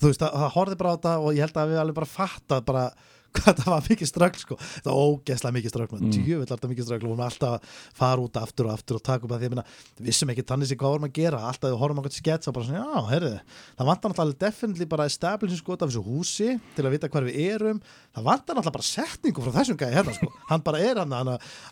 [0.00, 2.64] þú veist, það, horfði bara á þetta og ég held að við alveg bara fattað
[2.70, 2.86] bara
[3.36, 4.56] hvað það var mikið ströggl sko.
[4.84, 6.12] Það var ógeðslega mikið ströggl Mm.
[6.16, 7.60] tjöfull alltaf mikið ströggl og hún var alltaf að
[7.96, 10.68] fara út aftur og aftur og taka upp að því að við vissum ekki þannig
[10.70, 11.38] sér hvað vorum að gera.
[11.50, 13.32] Alltaf við horfum eitthvað skets og bara svona já, herri
[13.76, 17.38] það vantar náttúrulega definitely bara establishing sko af þessu húsi til að vita hvar við
[17.54, 17.80] erum.
[18.16, 21.12] Það vantar náttúrulega bara setningu frá þessum gæði hérna sko, hann bara er hann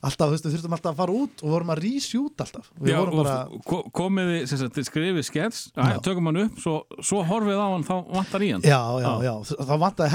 [0.05, 2.70] alltaf, þú þurftum alltaf að fara út og vorum að reshoot alltaf.
[2.81, 5.61] Við Já, bara og ko- komið þið, sem sagt, skrifið skets,
[6.05, 8.62] tökum hann upp, svo, svo horfið á hann, þá vantar í hann.
[8.62, 9.35] já, já, já,
[9.65, 10.11] það vantaði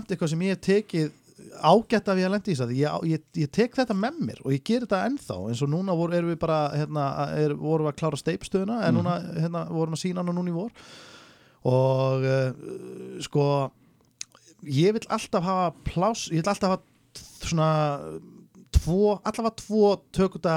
[0.00, 1.10] hann og samt eitthvað sem ég hef tekið
[1.60, 4.54] ágætt að ég lendi í þess að ég, ég, ég tek þetta með mér og
[4.54, 7.06] ég ger þetta ennþá eins og núna voru, erum við bara hérna,
[7.36, 10.56] er, vorum við að klára steipstöðuna en núna hérna, vorum að sína hana núna í
[10.56, 10.70] vor.
[11.70, 13.46] Og uh, sko
[14.68, 16.82] ég vil alltaf hafa pláss, ég vil alltaf hafa
[17.50, 17.70] svona
[18.76, 20.56] tvo, allavega tvo tökuta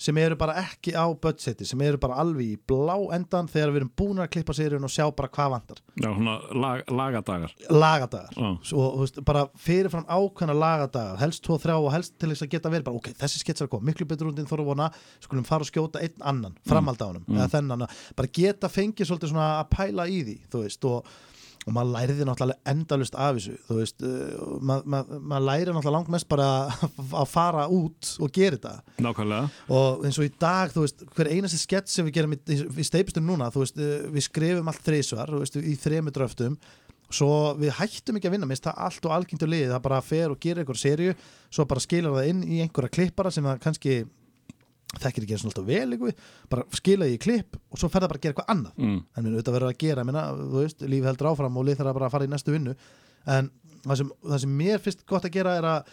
[0.00, 3.80] sem eru bara ekki á budgeti, sem eru bara alveg í blá endan þegar við
[3.82, 5.82] erum búin að klippa seríun og sjá bara hvað vantar.
[6.00, 7.52] Já, svona lag, lagadagar.
[7.68, 8.38] Lagadagar.
[8.64, 12.52] Svo, þú veist, bara fyrirfram ákveðna lagadagar helst tvo, þrjá og helst til þess að
[12.56, 14.90] geta verið bara, ok, þessi sketsar að koma, miklu betur en þóra vona
[15.20, 17.36] skulum fara og skjóta einn annan, framhald á honum Mm.
[17.36, 17.82] eða þennan,
[18.16, 21.06] bara geta fengið svolítið svona að pæla í því, þú veist og,
[21.70, 25.02] og maður læriði náttúrulega endalust af þessu þú veist, uh, maður ma,
[25.32, 26.48] ma læriði náttúrulega langt mest bara
[27.22, 28.96] að fara út og gera þetta.
[29.06, 29.64] Nákvæmlega.
[29.78, 32.86] Og eins og í dag, þú veist, hver einasti skets sem við gerum í, í
[32.86, 34.94] steipustum núna, þú veist, eh, við skrifum allt
[35.40, 36.58] veist, í þremu dröftum
[37.10, 40.30] svo við hættum ekki að vinna minnst það allt og algjöndu liðið, það bara fer
[40.30, 41.14] og gerir einhver serju,
[41.50, 43.96] svo bara skilur það inn í einhverja klippara sem það kannski
[44.98, 48.02] þekkir ekki eins og alltaf vel eitthvað bara skila því í klipp og svo fer
[48.02, 48.96] það bara að gera eitthvað annað Mm.
[49.16, 51.94] en minn auðvitað verður að gera, minna, þú veist, lífi heldur áfram og lið þarf
[52.00, 52.74] bara að fara í næstu vinnu
[53.26, 53.50] en
[53.84, 55.92] það sem, það sem mér finnst gott að gera er að,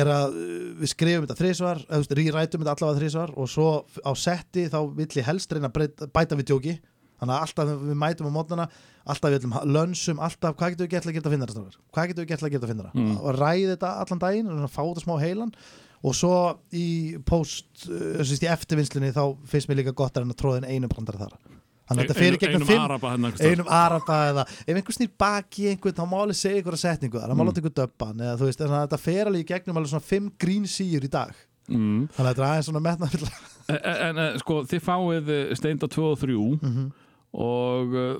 [0.00, 3.50] er að uh, við skrifum þetta þrísvar, eða þú veist, rýrætum þetta allavega þrísvar og
[3.50, 3.68] svo
[4.06, 6.78] á setti þá vill ég helst reyna að bæta við djóki
[7.20, 8.66] þannig að alltaf við mætum á mótnana
[9.10, 11.76] alltaf við lönsum, alltaf hvað getum við gert að geta finnara strákar?
[11.92, 13.16] hvað getum við gert að geta finnara Mm.
[13.20, 15.52] og ræði þetta allan daginn og fá þetta smá heilan
[16.02, 16.34] og svo
[16.72, 21.34] í post sérst, í eftirvinnslunni þá finnst mér líka gott að inn einum brandara þar
[21.90, 25.68] þannig að þetta fyrir gegnum fimm araba hérna einum araba eða ef einhver snýr baki
[25.72, 27.48] einhvern þá má alveg segja einhverja setningu það má Mm.
[27.50, 30.68] láta einhver döbban eða þú veist þetta fer alveg í gegnum alveg svona fimm grín
[30.70, 31.34] síur í dag
[31.68, 32.08] mm.
[32.14, 33.10] þannig að þetta er aðeins svona metna
[33.70, 33.78] En,
[34.08, 36.86] en eh, sko, þið fáið eh, steinda 2 og 3 Mhm.
[37.38, 38.16] og uh,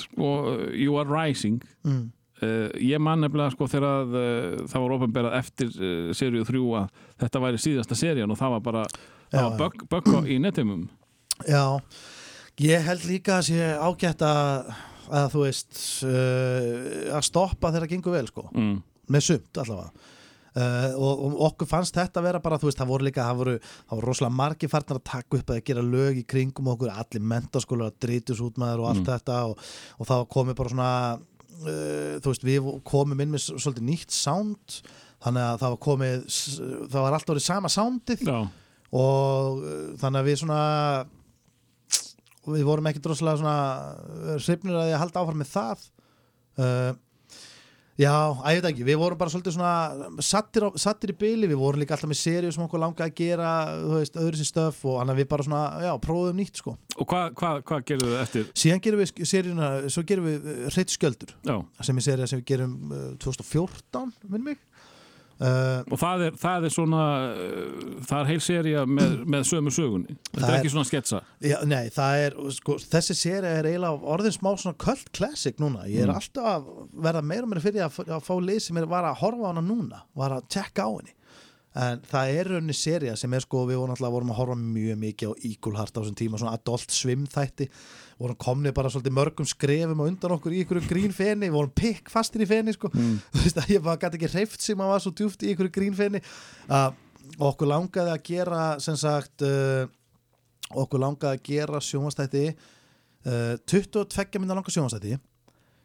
[0.00, 0.30] sko,
[0.74, 2.10] You Are Rising Mm.
[2.40, 6.62] Uh, ég man nefnilega sko þegar að, uh, það var ofinberað eftir uh, seríu 3
[6.80, 10.86] að þetta væri síðasta serían og það var bara það Já, var bögg í netimum
[11.44, 11.64] Já,
[12.64, 14.70] ég held líka að sé ágætt að,
[15.20, 18.72] að þú veist uh, að stoppa þegar það gengur vel sko mm.
[19.12, 20.16] með sumt allavega
[20.50, 23.36] Uh, og, og okkur fannst þetta að vera bara þú veist, það voru líka, það
[23.38, 26.90] voru, það voru rosalega margi farnar að taka upp að gera lög í kringum okkur,
[26.90, 29.06] allir mentaskólar að drítus út maður og allt Mm.
[29.12, 29.62] þetta og,
[30.02, 30.88] og það komið bara svona
[31.64, 34.80] uh, þú veist, við komum inn með svolítið nýtt sound
[35.20, 36.26] þannig að það var komið
[36.90, 38.38] það var alltaf orðið sama soundið Já.
[38.96, 40.62] og uh, þannig að við svona
[42.50, 45.86] við vorum ekki droslega svona hrifnir að að halda áfram með það
[46.60, 46.92] uh,
[48.00, 48.86] já, að ég veit ekki.
[48.88, 52.20] Við vorum bara svolítið svona sattir, á, sattir í byli, við vorum líka alltaf með
[52.22, 53.50] seríu sem okkur langaði að gera,
[53.84, 56.76] þú veist, öðru sér stöf og hann að við bara svona, já, prófum nýtt sko.
[56.96, 58.48] Og hvað hva, hva gerðu þið eftir?
[58.64, 61.54] Síðan gerum við seríuna, svo gerum við hreitt sköldur Já.
[61.86, 64.60] sem er seríu sem við gerum uh, 2014, minn mig
[65.40, 67.02] uh, og það er, það er svona
[67.32, 70.16] uh, það er heil seria með, með sömu sögunni.
[70.34, 71.22] Þetta er ekki svona sketsa.
[71.44, 75.86] Já, nei, það er, sko, þessi séri er eiginlega orðin smá svona cult classic núna.
[75.90, 76.18] Ég er Mm.
[76.18, 76.68] alltaf að
[77.06, 79.50] verða meira og meira fyrir að, að fá lið sem er var að horfa á
[79.52, 81.14] hana núna var að tjekka á henni
[81.78, 84.96] en það er rauninni seria sem er sko við vorum alltaf vorum að horfa mjög
[85.04, 87.68] mikið á Eagle Heart á þessum tíma, svona adult swim þætti
[88.18, 91.70] vorum komni bara svolítið mörgum skrefum og undan okkur í ykkur grín feni við vorum
[91.78, 93.20] pikk fastir í feni sko Mm.
[93.32, 95.70] þú veist að ég bara gæti ekki hreift sem að var svo djúft í ykkur
[95.78, 96.20] grín feni
[96.68, 96.90] uh,
[97.38, 99.86] okkur langaði að gera sem sagt uh,
[100.74, 105.14] okkur langaði að gera sjónvastætti uh, 22 minna langa sjónvastætti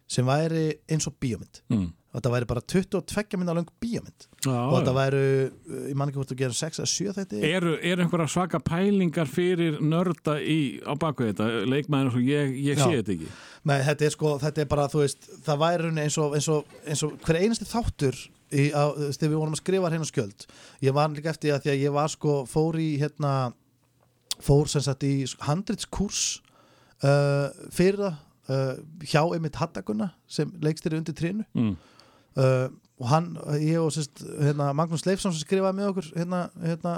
[0.10, 1.88] sem væri eins og bíómynd Mm.
[2.16, 4.28] Og þetta væri bara 22 minna lang bíómynd.
[4.46, 4.98] Já, og þetta já.
[5.02, 8.28] væru, uh, ég man ekki hvort þú gerir 6 eða 7 þetta eru, eru einhverja
[8.32, 11.50] svaka pælingar fyrir nörda í, á baku þetta?
[11.68, 13.28] Leikmæður og ég, ég sé þetta ekki.
[13.68, 16.80] Nei, þetta er sko, þetta er bara, þú veist það væri eins og, eins og,
[16.88, 18.22] eins og hver einasti þáttur
[18.56, 20.48] í, á, þegar við vorum að skrifa hérna skjöld.
[20.86, 23.36] Ég var líka eftir að því að ég var sko fór í hérna
[24.44, 26.24] fór sem sagt í handritskurs
[27.04, 28.16] uh, fyrir það
[28.52, 28.72] uh,
[29.06, 31.76] hjá einmitt Hattaguna sem leikstýri undir trínu mm.
[32.42, 33.26] Uh, og hann,
[33.60, 36.94] ég og sérst, hérna, Magnús Leifsson sem skrifaði með okkur hérna, hérna,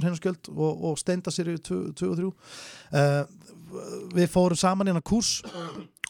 [0.00, 3.26] hérna skjöld og, og steinda sér í 2 og 3 uh,
[4.16, 5.42] við fórum saman hérna kurs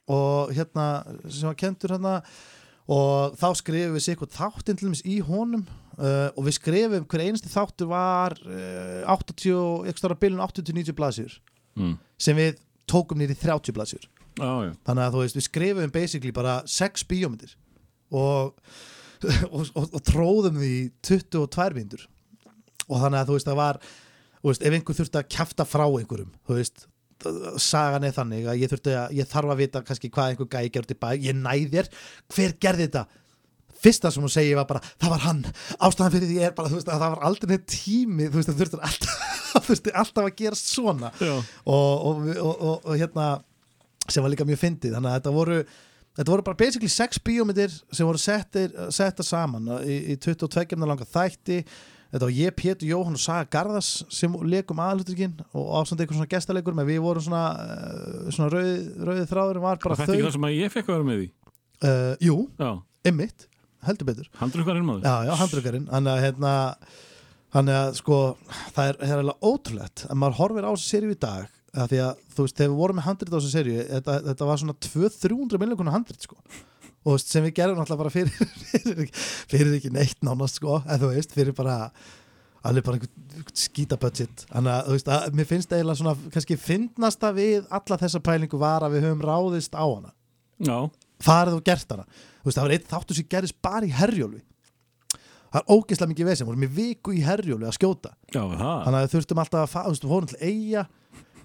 [0.07, 0.85] og hérna
[1.27, 2.21] sem var kentur hérna
[2.87, 5.65] og þá skrifum við sér eitthvað þáttinn til dæmis í honum
[5.99, 11.39] uh, og við skrifum hver einasti þáttur var uh, 80, ekki stóra bilun 80-90 blaðsjur
[11.77, 11.99] Mm.
[12.17, 12.55] sem við
[12.89, 14.05] tókum nýri 30 blaðsjur
[14.65, 14.71] já.
[14.87, 17.51] þannig að þú veist, við skrifum basically bara 6 bíómyndir
[18.15, 18.57] og,
[19.55, 22.05] og, og, og tróðum því í 22 myndur
[22.87, 23.81] og þannig að þú veist, það var
[24.47, 26.87] veist, ef einhver þurfti að kjafta frá einhverjum þú veist,
[27.63, 30.93] sagan er þannig að ég, að, ég þarf að vita kannski hvað einhver gæi gerði
[30.93, 31.09] til bæ.
[31.25, 31.89] Ég næði þér,
[32.35, 33.23] hver gerði þetta?
[33.77, 35.43] Fyrsta sem hún segi var bara, það var hann.
[35.85, 38.51] Ástæðan fyrir því er bara, þú veist, að það var aldrei neitt tími, þú veist,
[38.53, 41.13] það þurftur alltaf alltaf að gera svona.
[41.23, 43.29] Og, og, og, og hérna
[44.07, 45.61] sem var líka mjög fyndið, þannig að þetta voru
[46.17, 51.07] þetta voru bara basically sex bíómyndir sem voru settir, settar saman í, í 22 langa
[51.09, 51.61] þætti.
[52.07, 56.31] Þetta var ég, Pétur Jóhann og Saga Garðas sem leikum aðluturkinn og ásand eitthvað svona
[56.31, 58.77] gestaleikur, menn við vorum svona, uh, svona rauði,
[59.09, 61.27] rauði þráður var bara Þetta er ekki það sem ég fekk að vera með því
[61.91, 62.37] uh, Jú,
[63.11, 63.49] einmitt,
[63.89, 64.31] heldur betur.
[64.39, 65.11] Handrukkarinn maður.
[65.11, 66.55] Já, já, handrukkarinn Þannig að hérna
[67.57, 68.21] að sko
[68.77, 72.21] Það er, er alveg ótrúlegt að maður horfir á seríu í dag að því að
[72.37, 75.61] þú veist, þegar við vorum með handrit á þessu seríu þetta, þetta var svona 200-300
[75.63, 76.39] miljónar handrit sko.
[77.07, 79.11] Og þú veist, sem við gerum alltaf bara fyrir, fyrir,
[79.51, 80.79] fyrir ekki neitt nánast sko.
[80.87, 81.77] En þú veist, fyrir bara
[82.67, 84.47] alveg bara einhvern skýta budget.
[84.51, 88.59] Þannig að þú veist, að, mér finnst eiginlega svona kannski fyndnasta við alla þessa pælingu
[88.59, 90.11] var að við höfum ráðist á hana.
[90.67, 90.79] Já,
[91.23, 94.43] farið og gert hana þú veist, það var einn þáttur sem gerist bara í herjólfi.
[95.53, 98.11] Það er ógeðslega mikið vesinn vorum í viku í herjólfi að skjóta.
[98.35, 98.81] Já, það.
[98.87, 100.83] Þannig að þurftum alltaf að fa- þú veist, við fórum til eiga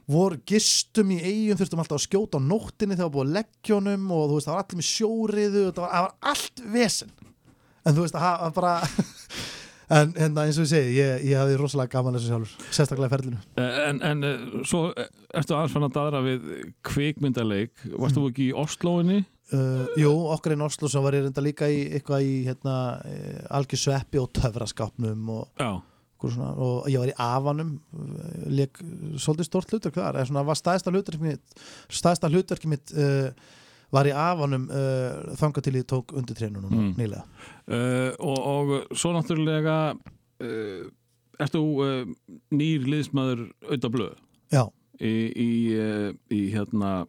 [0.09, 4.13] voru gistum í eigum þurftum alltaf að skjóta á nóttinni þegar var búið að leggjónum
[4.15, 7.13] og þú veist, það var allir með sjóriðu það var, það var allt vesinn
[7.85, 8.73] en þú veist, það var bara
[9.97, 13.13] en, en eins og ég segi, ég, ég hafði rosalega gaman þessu sjálfur, sérstaklega í
[13.15, 13.43] ferlinu.
[13.61, 16.49] En, en eh, svo eh, ertu aðeins fann að daðra við
[16.87, 17.85] kvikmyndaleik.
[17.97, 19.21] Varst þú ekki í Osloinni?
[19.51, 22.75] Uh, jú, okkar einn Oslo sem var ég reynda líka í eitthvað í hérna,
[23.51, 25.81] algjör sveppi og töfraskápnum og, Já,
[26.29, 27.71] svona, og ég var í Afanum
[28.51, 28.77] leik
[29.17, 33.31] svolítið stórt hlutverk þar eða svona var stæðsta hlutverk mitt stæðsta hlutverk mitt uh,
[33.91, 36.91] var í Afanum uh, þangað til ég tók undir treinunum Mm.
[36.99, 37.23] nýlega.
[37.67, 39.77] Uh, og, og svo náttúrulega
[41.41, 41.59] Ertu
[42.53, 43.47] nýr liðsmaður
[44.53, 44.63] Já,
[45.01, 45.51] í, í,
[46.33, 47.05] í hérna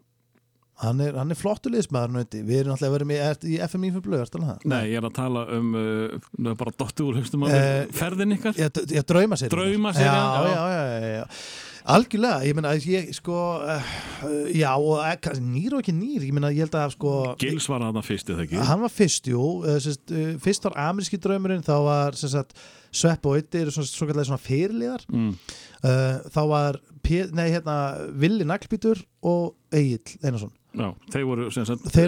[0.83, 2.43] hann er, hann er flottur liðsmaður nöndi.
[2.47, 4.71] við erum alltaf verið með í FMI fyrir blöð, ertu alveg það?
[4.73, 8.57] Nei, ég er að tala um uh, bara dotti úr högstum að Eh, ferðin ykkar
[8.59, 10.57] Ég, ég drauma sér Draumaserían, já, já.
[10.57, 11.27] já, já, já, já.
[11.93, 13.95] Algjörlega, ég meina ég sko uh,
[14.55, 17.83] já, og eh, nýr og ekki nýr ég meina ég held að sko Gils var
[17.83, 21.75] þarna fyrst eða ekki Hann var fyrst, jú, uh, uh, fyrst var ameríski draumurinn, þá
[21.87, 22.55] var sem sagt,
[22.93, 25.31] Svepp og Ötti eru svona, svo kallega svona fyrirliðar mm.
[25.83, 27.77] uh, þá var P nei, hérna,
[28.15, 31.47] Villi Naglbítur og Egil Einarsson Já, þeir voru,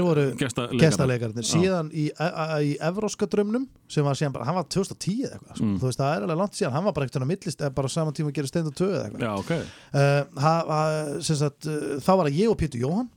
[0.06, 5.36] voru gestalegarnir síðan í, í Evróska draumnum sem var síðan bara, hann var 2010 eða
[5.36, 5.66] eitthvað sko.
[5.66, 5.74] Mm.
[5.82, 8.16] þú veist það er alveg langt síðan, hann var bara eitthvað millist eða bara saman
[8.16, 9.26] tíma að gera steind og töð eitthvað.
[9.26, 9.52] Já, ok.
[9.92, 10.80] Uh, ha, ha,
[11.28, 13.10] sagt, uh, þá var það ég og Pétur Jóhann.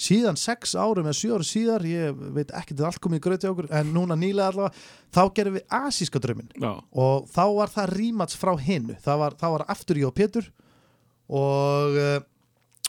[0.00, 3.48] Síðan sex árum eða sjö árum síðar ég veit ekki til allt komið í gröti
[3.48, 6.52] okkur en núna nýlega allavega þá gerum við asíska drauminn.
[6.56, 10.48] Já, og þá var það rímats frá hinnu það var, var aftur ég og Pétur
[11.28, 12.16] og uh,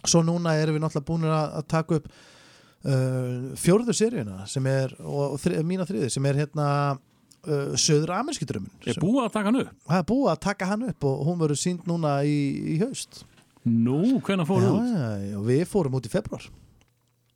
[0.06, 4.96] svo núna erum við náttúrulega búin að, að taka upp uh, fjórðu seríuna sem er,
[5.02, 9.36] og, og þri, mína þriði sem er hérna uh, söður amerski draumin er búið að
[9.36, 9.76] taka hann upp?
[9.90, 12.40] Það er búið að taka hann upp og hún verður sínd núna í,
[12.76, 13.24] í haust.
[13.70, 14.90] Nú, hvenær fóru já, út?
[14.90, 16.48] já, já, og við fórum út í februar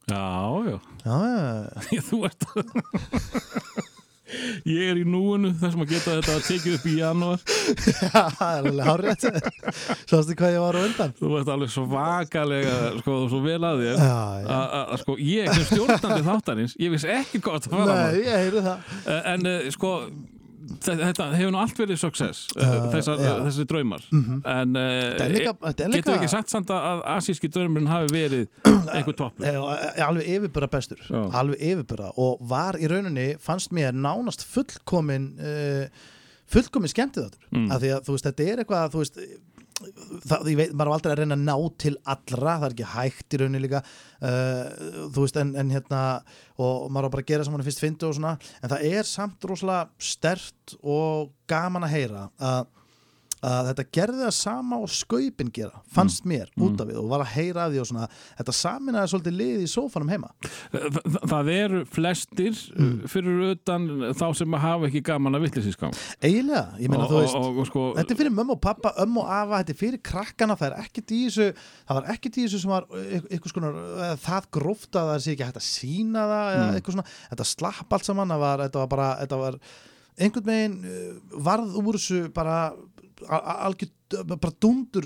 [0.06, 0.22] Já,
[0.66, 0.76] já.
[1.06, 1.18] Já,
[1.94, 2.46] já, Þú ert
[4.70, 7.44] Ég er í núinu sem að geta þetta að tekið upp í janúar.
[8.06, 9.28] Já, það er alveg hárið
[10.06, 11.16] sástu hvað ég var á undan?
[11.20, 14.06] Þú ert alveg svakalega sko, svo vel að þér.
[15.02, 18.95] Sko, ég sem stjórnandi þáttarins ég vissi ekki fara Nei, ég heyrði það.
[19.06, 19.91] Eh, en uh, sko
[20.86, 23.34] þetta hefur nú allt verið success uh, Uh, þessar, já.
[23.46, 26.74] þessi draumar en Þetta er líka- uh, þetta er getum við líka- ekki sagt samt
[26.74, 28.48] að- að asíski draumurinn hafi verið
[28.96, 29.62] einhver toppur Já,
[30.08, 31.22] alveg yfirbyrða bestur Já.
[31.42, 35.88] alveg yfirbyrða og var í rauninni fannst mér nánast fullkomin uh,
[36.52, 37.70] fullkomin skemmtið þáttur Mm.
[37.72, 39.20] af því að þú veist, þetta er eitthvað þú veist,
[39.76, 42.91] það, ég veit, maður á aldrei að reyna að ná til allra, það er ekki
[42.93, 46.02] hægt í rauninni líka uh, þú veist, en, en hérna
[46.61, 49.10] og maður á bara að gera sem hann fyrst fyndi og svona, en það er
[49.10, 52.72] samt rosalega stert og gaman að heyra að
[53.45, 57.23] að þetta gerði það sama og skaupin gera fannst mér út af við og var
[57.26, 58.07] að heyra af því og svona,
[58.39, 60.31] þetta saminaði svolítið lið í sófanum heima
[60.76, 62.95] Þa, það eru flestir mm.
[63.11, 63.85] fyrir utan
[64.17, 65.93] þá sem hafa ekki gaman að vitlisískam
[66.26, 69.22] eiginlega, ég meina þú veist og- og sko- þetta er fyrir mömmu og pappa, ömmu
[69.23, 72.45] og afa þetta er fyrir krakkana, það er ekkert í þessu það var ekkert í
[72.47, 75.67] þessu sem var ykk- ykkur skonar, eða það gróft að það sé ekki hægt að
[75.69, 76.76] sína það Mm.
[76.80, 79.57] eitthvað svona þetta slapp allt saman, það var, þetta var bara þetta var
[80.15, 82.57] einhvern veginn uh, varð úr þessu bara
[83.30, 83.90] a- a- algjör,
[84.36, 85.06] bara dundur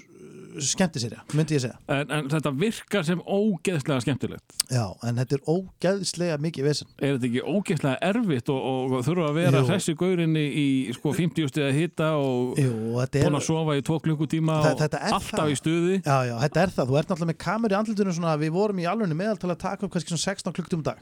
[0.60, 1.78] skemmti sér, myndi ég segja.
[1.94, 4.56] En, en þetta virkar sem ógeðslega skemmtilegt.
[4.74, 6.88] Já, en þetta er ógeðslega mikið vesen.
[6.98, 8.60] Er þetta ekki ógeðslega erfitt og,
[8.98, 9.68] og þurfa að vera Jú.
[9.70, 10.66] hressi gaurinni í
[10.98, 14.74] sko 50 stið að hitta og Jú, er búin að sofa í tvo klukkutíma Þa-
[14.74, 15.54] og alltaf það.
[15.54, 15.96] í stuði.
[16.02, 18.82] Já, já, þetta er það, þú ert náttúrulega með kameru í andlutinu svona, við vorum
[18.84, 20.98] í alveg meðal til að taka upp kannski svona 16 klukkutum dag.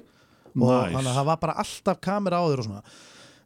[0.58, 0.92] Og Nice.
[0.94, 2.84] þannig að það var bara alltaf kamera á þér og svona.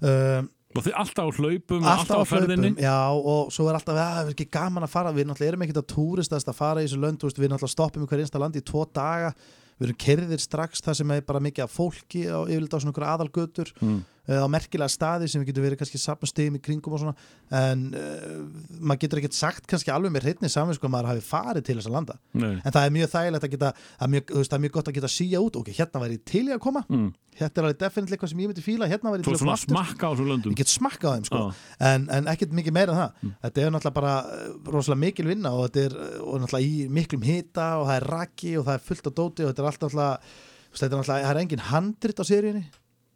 [0.02, 2.72] Um, Og þið alltaf á hlaupum, alltaf, alltaf, á ferðinni?
[2.80, 5.16] já, og svo er alltaf, að það er ekki gaman að fara.
[5.16, 8.12] Við náttúrulega erum ekkert að túristast að fara í þessu lönd við náttúrulega stoppum í
[8.12, 9.34] hver einsta landi í tvo daga.
[9.82, 13.14] Við erum kerðir strax það sem er bara mikið af fólki og yfirleitt á svona
[13.16, 13.72] aðalgötur.
[13.82, 14.02] Mm.
[14.30, 17.16] Uh, á merkilega staði sem við getum verið kannski sapna stegum í kringum og svona.
[17.62, 18.44] En uh,
[18.80, 21.78] maður getur ekkert sagt kannski alveg með hreitni saman sko að maður hafi farið til
[21.80, 22.16] þess að landa.
[22.32, 22.54] Nei.
[22.60, 24.98] en það er mjög þægilegt að geta er mjög, veist, það er mjög gott að
[25.00, 26.84] geta síja út ok, hérna væri ég til í að koma.
[26.92, 27.10] Mm.
[27.40, 29.58] hérna er alveg definitely eitthvað sem ég myndi fíla hérna væri ég til að koma
[29.62, 30.52] smakka á svo löndum.
[30.52, 31.42] Ég get smakka á þeim sko.
[31.42, 31.50] Já.
[31.92, 33.12] en, en ekkert mikið meira en það.
[33.46, 36.88] Þetta er náttúrulega bara eh, rosalega mikil vinna og þetta er eh, og náttúrulega í
[36.92, 37.68] miklum hita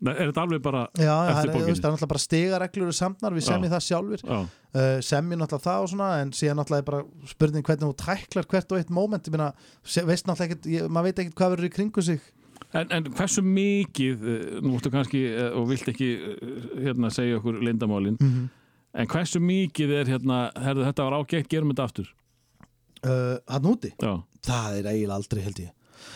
[0.05, 1.75] er þetta alveg bara Já, eftir bókinni?
[1.79, 3.47] það er náttúrulega bara stigareglur og samnar, við Já.
[3.51, 4.39] semjum það sjálfur Já.
[4.75, 8.49] uh, semjum náttúrulega það og svona en síðan náttúrulega er bara spurning hvernig þú tæklar
[8.51, 9.51] hvert og eitt moment, ég meina,
[10.09, 12.19] veist náttúrulega ekkert, ég, maður veit ekkert hvað verður í kringu sig
[12.75, 16.55] En, en hversu mikið, eh, nú múttu kannski eh, og vilt ekki eh,
[16.89, 18.49] hérna, segja okkur lindamálin, Mhm.
[18.95, 22.09] en hversu mikið er hérna, herðu þetta var ágætt, gerum þetta aftur
[23.05, 24.23] uh, hann úti, Já.
[24.43, 25.71] það er eiginlega aldrei held ég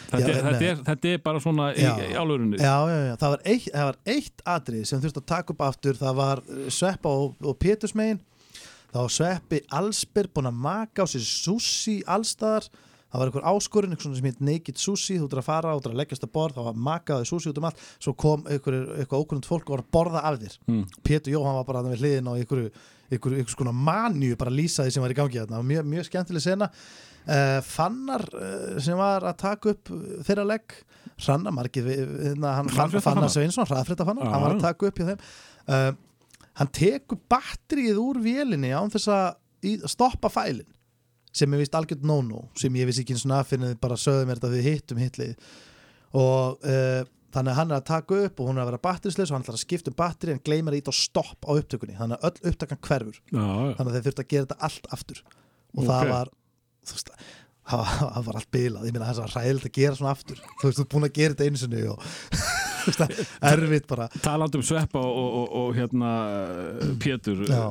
[0.10, 3.14] Þetta, Já, er, þetta, er, þetta er bara svona í, í álurunni já, já, já,
[3.22, 5.99] það var eitt, það var eitt atrið sem þurfti að taka upp aftur.
[5.99, 8.22] Það var uh, Sveppa og, og Pétursmegin
[8.94, 12.70] var Sveppi Allsbyr búin að maka á sér sushi allstaðar
[13.10, 15.18] það var einhver áskorun, eitthvað svona sem heit naked sushi.
[15.18, 16.60] Þú ert að fara, þú ert að leggjast að borð.
[16.68, 17.84] Var makaði sushi út um allt.
[17.98, 20.57] Svo kom einhver, eitthvað ókunnund fólk og var að borða af þér.
[20.70, 20.84] Mm.
[21.10, 22.72] Pétur Jóhann var bara þarna við hliðin og einhverju
[23.10, 26.45] einhver, einhver skona manju bara lýsa því sem var í gangi þarna, mjög, mjög skemmtileg
[26.45, 26.70] sena
[27.28, 30.76] uh, Fannar uh, sem var að taka upp uh, þeirra legg
[31.84, 33.32] við, við, hérna, hann, Hraðfrétta Fannar?
[33.34, 35.24] Sveinsson, hraðfrétta Fannar hann var að taka upp hjá þeim.
[35.70, 35.91] Uh,
[36.62, 40.68] hann tekur batterið úr vélinni án þess að stoppa fælin
[41.36, 44.54] sem er vist algjörn no-no sem ég vissi ekki og aðfinnið bara sögðum er þetta
[44.56, 45.50] við hittum hitlið
[46.18, 46.64] og
[47.34, 49.46] þannig að hann er að taka upp og hún er að vera batterisleis og hann
[49.46, 51.98] ætlar að skipta um batteri en gleymar ít og stopp á upptökunni.
[52.00, 53.20] Þannig að öll upptakan hverfur.
[53.30, 53.46] Já,
[53.78, 55.22] þannig að þeir þurft að gera þetta allt aftur.
[55.78, 55.90] Og Ok.
[55.91, 56.32] það var
[56.88, 57.12] þú veist,
[57.70, 58.88] var, það var allt bilað.
[58.90, 60.40] Ég meina það er svo ræðilegt að gera svona aftur.
[60.62, 62.08] Þú veist, þú er búin að gera þetta einu sinni og
[62.80, 63.14] þú veist, það
[63.52, 64.08] er erfitt bara.
[64.24, 67.62] Talandi um Sveppa og, og, og, og hérna eh, Pétur Já.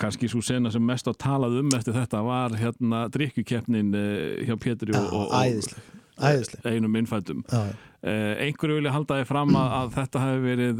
[0.00, 4.56] kannski svo sena sem mest á talað um eftir þetta var hérna drikkjukeppnin eh, hjá
[4.62, 5.38] Péturi og, og, og
[6.20, 7.62] æðisleg, einum innfættum Já.
[8.00, 10.78] Einhverju vilja halda því fram að, að þetta hefði verið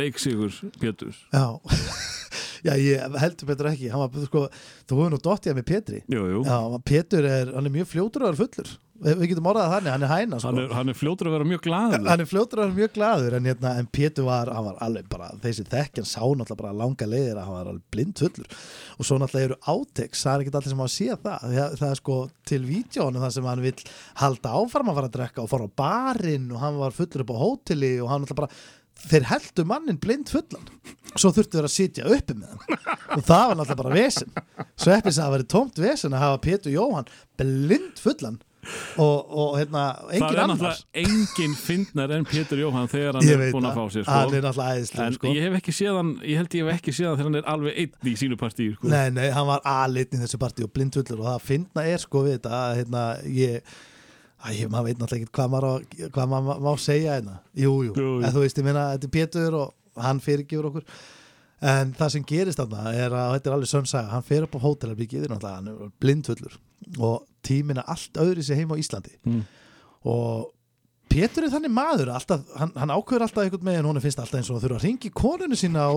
[0.00, 1.44] leiksigur Péturs Já,
[2.64, 3.92] já ég heldur Petur ekki.
[3.92, 4.46] Var, sko,
[4.86, 6.02] þú hefur nú dottið með Petri.
[6.12, 6.42] Jú, jú.
[6.46, 8.74] Já, Petur er, er mjög fljótur að vera fullur.
[8.96, 10.48] Við getum orðað þannig, hann er hæna sko.
[10.48, 12.06] hann, er, hann er fljótur að vera mjög glaður.
[12.08, 15.10] Hann er fljótur að vera mjög glaður en, hérna, en Pétur var, hann var alveg
[15.12, 18.48] bara þessi þekkjan sá náttúrulega bara langa leiðir að hann var alveg blind fullur.
[18.96, 21.44] Og svo náttúrulega eru átex, það er ekki allir sem hafa séð það.
[21.58, 22.18] Það, það er sko
[22.52, 23.84] til vídjónu það sem hann vill
[24.22, 27.34] halda áfram að fara að drekka og fara á barinn og hann var fullur upp
[27.36, 28.54] á hóteli og hann náttúrulega bara
[29.04, 30.66] þeir heldur mannin blind fullan.
[31.16, 32.82] Svo þurftu þeir að sitja uppi með hann.
[33.16, 34.34] Og það var náttúrulega bara vesen.
[34.76, 37.08] Svo eftir sem það verið tómt vesen að hafa Pétur Jóhann
[37.40, 38.42] blind fullan.
[38.98, 40.48] Og, og hérna, engin annar.
[40.50, 44.16] náttúrulega engin fyndnar en Pétur Jóhann þegar hann er búin að fá sér sko.
[44.34, 45.32] Er en sko.
[45.36, 47.50] ég hef ekki séð hann ég held ég hef ekki séð hann þegar hann er
[47.54, 48.90] alveg einn í sínu partí sko.
[48.90, 52.24] Nei, nei, hann var aðleitn í þessu partí og blindfullur og það finna er sko
[52.26, 53.04] við þetta að hérna,
[53.38, 53.76] ég,
[54.54, 58.34] ég maður veit náttúrulega ekki hvað maður, hvað maður má segja hérna, jú, jú, en
[58.34, 60.88] þú veist, ég meina þetta er Pétur og hann fyrirgifur okkur.
[61.66, 64.64] En það sem gerist þarna er að þetta er alveg sönnsaga, hann fer upp á
[64.66, 66.58] hótelarbyggi náttúrulega, hann er blindfullur.
[67.00, 69.16] Og tíminn er allt öðri sér heim á Íslandi.
[69.24, 69.46] Mm.
[70.06, 70.52] og
[71.06, 74.50] Pétur er þannig maður alltaf, hann, hann ákveður alltaf einhvern meginn hún finnst alltaf eins
[74.50, 75.94] og þurfa að ringi konunu sína á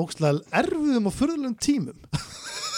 [0.62, 1.98] erfiðum og furðulegum tímum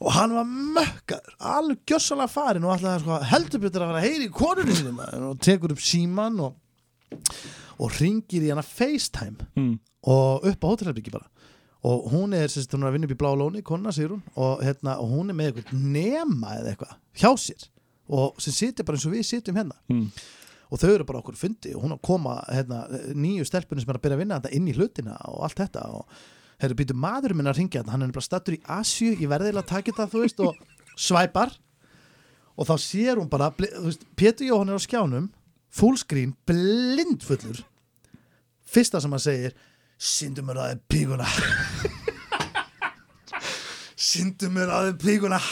[0.00, 0.44] og hann var
[0.76, 5.22] mökkaður alveg gjössalega farin og alltaf sko, heldur betur að vera heyri í konunni maður,
[5.30, 6.56] og tekur upp síman og,
[7.80, 9.78] og ringir í hana FaceTime Mm.
[10.06, 11.26] og upp á hótelherbyggi bara
[11.86, 14.22] og hún er, sérst, hún er að vinna upp í blá lóni konna sigur hún
[14.36, 17.68] og, hérna, og hún er með eitthvað nema eða eitthvað hjá sér
[18.08, 20.08] og sem situr bara eins og við sitjum hérna Mm.
[20.70, 23.98] og þau eru bara okkur fundi og hún að koma hérna, nýju stelpunni sem er
[24.00, 26.06] að byrja að vinna þetta inn í hlutina og allt þetta og
[26.62, 29.50] herru býtu maðurinn minn að ringja þetta hann er bara stattur í Asju, ég verði
[29.50, 30.52] eiginlega að taka þetta þú veist og
[30.96, 31.50] svæpar.
[32.56, 35.26] Og þá sér hún bara veist, Pétur Jóhann er á skjánum
[35.76, 37.58] fullscreen, blindfullur.
[38.66, 39.52] Fyrsta sem hann segir
[40.00, 41.28] syndu mér að þið píkuna
[44.08, 45.40] syndu mér að þið píkuna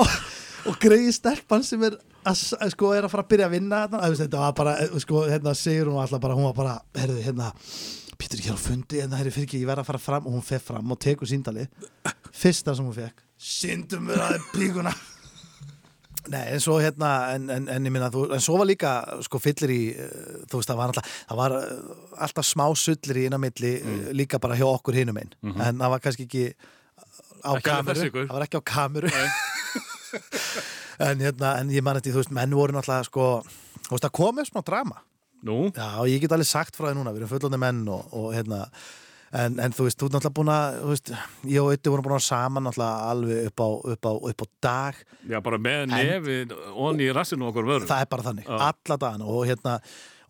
[0.00, 0.08] og,
[0.66, 1.94] og greiði stelpan sem er
[2.26, 2.42] að,
[2.74, 5.54] sko er að fara að byrja að vinna að, þetta var bara, eh, sko, hérna
[5.56, 7.52] segir hún alltaf bara, hún var bara, herðu, hérna
[8.20, 10.34] Pítur ekki hér á fundi, hérna, herri, fyrir ekki, ég verð að fara fram og
[10.34, 11.62] hún fer fram og tekur síndali
[12.36, 14.92] fyrsta sem hún fekk, syndu mér að píkuna
[16.30, 18.90] Nei, en svo hérna, en, en, en ég minna, en svo var líka,
[19.24, 19.78] sko, fyllir í,
[20.52, 21.94] þú veist, það var alltaf, það var uh,
[22.26, 24.02] alltaf smá sullir í innan milli, mm.
[24.20, 25.56] líka bara hjá okkur hinum einn, Mhm.
[25.64, 26.44] en það var kannski ekki
[27.40, 29.08] á kameru, það var ekki á kameru,
[31.06, 33.28] en hérna, en ég man þetta, þú veist, menn voru náttúrulega, sko,
[33.86, 34.98] þú veist, það komið smá drama.
[35.48, 35.60] Nú?
[35.72, 38.58] Já, ég get alveg sagt frá því núna, við erum fullandi menn og, og hérna,
[39.40, 41.12] en, en þú veist, þú ert náttúrulega búin að, veist,
[41.48, 44.46] ég og Ötti vorum búin að saman náttúrulega alveg upp á, upp á, upp á
[44.68, 45.02] dag,
[45.32, 47.88] Já, bara með nefið onni í rassinu okkur vörum.
[47.88, 49.78] það er bara þannig, alla dagana og hérna,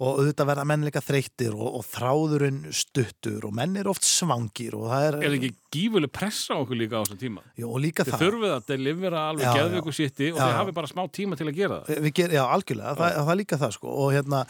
[0.01, 4.72] og auðvitað verða menn líka þreyttir og, og þráðurinn stuttur og menn er oft svangir
[4.78, 7.43] og það er, Er ekki gífuleg pressa á okkur líka á þessum tíma?
[7.60, 8.22] Jú, líka Þið það.
[8.24, 10.59] þurfið að delivera alveg Já, geðveiku sitti og Já, þið já.
[10.62, 11.90] hafið bara smá tíma til að gera það.
[11.93, 14.43] við, við ger, já, algjörlega, það, það er líka það sko og hérna,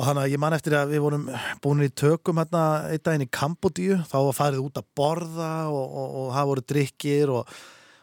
[0.00, 1.26] og þannig að ég man eftir að við vorum
[1.62, 5.84] búin í tökum hérna einn daginn í Kambodíu, þá var farið út að borða og,
[6.02, 7.54] og, og það voru drikkir og,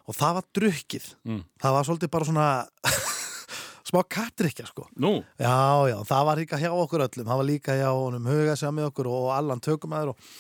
[0.08, 1.42] og það var drukkið Mm.
[1.60, 2.48] það var svolítið bara svona
[3.88, 4.88] smá kattrykkja sko.
[5.00, 5.20] Nú?
[5.40, 7.28] Já, já, það var líka hjá okkur öllum.
[7.28, 10.34] Það var líka hjá honum huga sem með okkur og allan tökumæður og,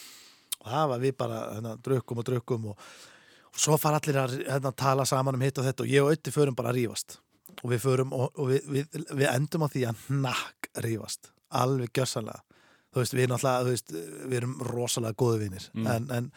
[0.63, 2.89] og það var við bara hérna, drukkum og drukkum og,
[3.53, 6.13] og svo fara allir að hérna, tala saman um hitt og þetta og ég og
[6.15, 7.21] Ötti förum bara að rífast.
[7.63, 11.31] Og við förum og, og við, við, við endum á því að nakk rífast.
[11.57, 12.43] Alveg gjössanlega
[12.97, 13.93] þú veist, við erum alltaf, þú veist,
[14.31, 15.67] við erum rosalega góðu vinir.
[15.75, 15.87] Mm.
[15.93, 16.31] en, en,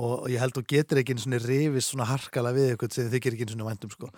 [0.00, 3.16] og, ég held þú getur ekki einu svona rifist svona harkalega við ykkur sem þið
[3.16, 4.10] þykir ekki einu svona væntum sko.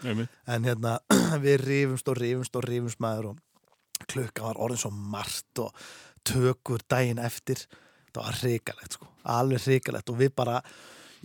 [0.55, 0.99] En hérna
[1.45, 5.87] við rifumst og rifumst og rifumst maður og klukka var orðin svo margt og
[6.27, 7.65] tökur daginn eftir.
[8.15, 10.13] Það var hrikalegt sko, alveg hrikalegt.
[10.13, 10.61] Og við bara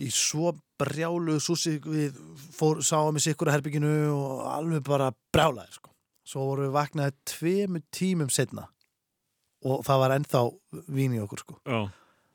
[0.00, 2.18] í svo brjálu súsi við
[2.56, 5.94] fór, sáum í sikkur herbygginu og alveg bara brjálaði sko.
[6.26, 8.66] Svo vorum við vaknaði tveimu tímum setna
[9.66, 10.42] og það var ennþá
[10.88, 11.58] vín í okkur sko.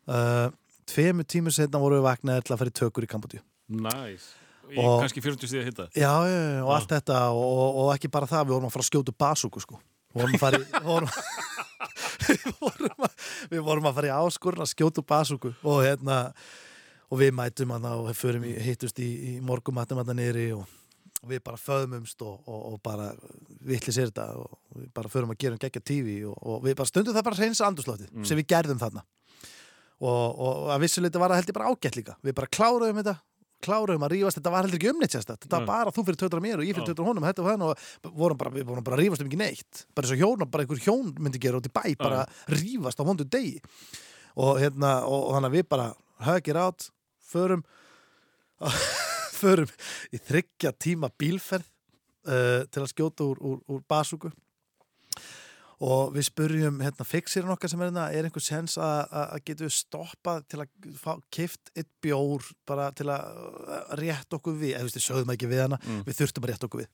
[0.05, 0.51] Uh,
[0.91, 4.27] tveimu tímum setna vorum við vaknaði til að fara í tökur í Kambodíu Næs.
[4.69, 5.83] Í Og- kannski 40 stíða hitta.
[5.93, 8.85] Já, já, já, og allt þetta og, og, ekki bara það, við vorum að fara
[8.85, 9.79] að skjóta basúku sko.
[10.13, 11.09] Við vorum að fara í vorum,
[12.25, 16.17] við vorum, að, við vorum að fara í áskurinn að skjóta basúku og hérna
[17.11, 20.65] og við mætum hann og förum í, hittust í, í morgumattum hann niðri og,
[21.21, 23.11] og við bara föðmumst og, og, og bara
[23.65, 26.77] vitli sér þetta og við bara förum að gera um geggja tífi og, og við
[26.81, 28.25] bara stundum það bara að reynsa andurslótið Mm.
[28.25, 29.05] sem við gerðum þarna
[30.03, 32.17] og, og að vissuleiti var það held ég bara ágætt líka.
[32.25, 33.15] Við bara kláruðum þetta
[33.65, 35.69] kláruðum að rífast, þetta var heldur ekki umnýtt þetta var Nei.
[35.69, 38.37] bara þú fyrir tötur mér og ég fyrir tötur honum þetta og hann og vorum
[38.37, 39.85] bara, við vorum bara að rífast um ekki neitt.
[39.95, 43.07] Bara eins og hjón, bara einhver hjón myndi gera út í bæ bara rífast á
[43.07, 43.55] vondu degi.
[44.35, 45.87] Og hérna, og, og þannig að við bara
[46.27, 46.89] högir átt,
[47.31, 47.63] förum
[49.39, 49.71] förum
[50.13, 51.67] í þryggja tíma bílferð
[52.27, 54.31] uh, til að skjóta úr, úr, úr basúku
[55.83, 59.73] og við spurjum hérna fixirinn okkar sem er hérna er einhver sens að, getum við
[59.75, 64.87] stoppað til að fá kift eitt bjór bara til að rétt okkur við, eða þú
[64.87, 66.03] veist, við sögðum ekki við hana Mm.
[66.07, 66.89] við þurftum að rétt okkur við.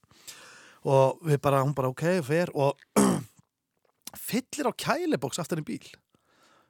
[0.91, 2.79] Og við bara, hún bara ok, fer og
[4.29, 5.91] fyllir á kæliboks aftur í bíl.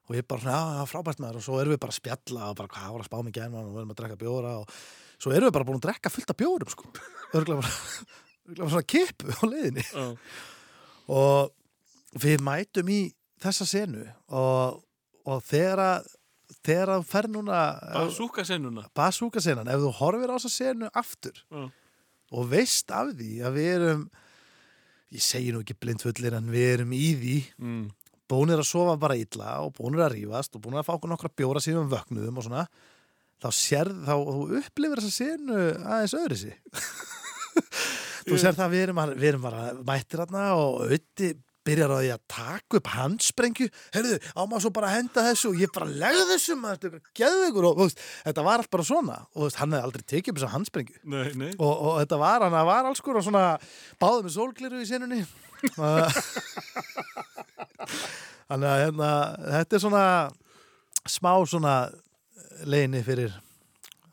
[0.10, 1.40] Og ég bara já, frábært maður.
[1.40, 3.56] Og svo erum við bara að spjalla og bara, hvað var að spá mig gæn
[3.56, 4.76] og við erum að drekka bjóra og
[5.22, 6.92] svo erum við bara búin að drekka fullt af bjórum sko,
[7.40, 7.72] örgulega bara,
[8.52, 8.84] örgulega bara
[12.20, 13.02] við mætum í
[13.42, 14.82] þessa senu og,
[15.26, 16.02] og þegar
[16.62, 17.60] þegar að fer núna
[17.96, 18.84] Bazooka senuna.
[18.96, 21.64] basúka senan, ef þú horfir á þessa senu aftur Já.
[22.36, 24.04] og veist af því að við erum
[25.12, 27.90] ég segi nú ekki blindfullir en við erum í því Mm.
[28.32, 31.32] búnir að sofa bara illa og búnir að rífast og búnir að fá okkur nokkra
[31.36, 32.68] bjóra síðan við vöknuðum og svona
[33.42, 36.56] þá sérð, þá þú upplifir þessa senu aðeins öðru sig
[38.28, 41.32] þú sér það að við erum, við erum bara mættir þarna og auði
[41.68, 43.68] byrjar á því að taka upp handsprengju.
[43.96, 45.52] Heyrðu, á maður svo bara að henda þessu?
[45.52, 49.18] Og ég bara legði þessu maður, geðu ykkur og veist, þetta var allt bara svona.
[49.36, 50.98] Og veist, hann hefði aldrei tekið upp þessa handsprengju.
[51.14, 51.52] Nei, nei.
[51.58, 53.46] og, og þetta var, hann var alls konar svona
[54.02, 55.22] báðið með sólgliru í senunni.
[58.52, 59.10] Þannig að hérna,
[59.60, 60.06] þetta er svona
[61.10, 61.76] smá svona
[62.68, 63.32] leini fyrir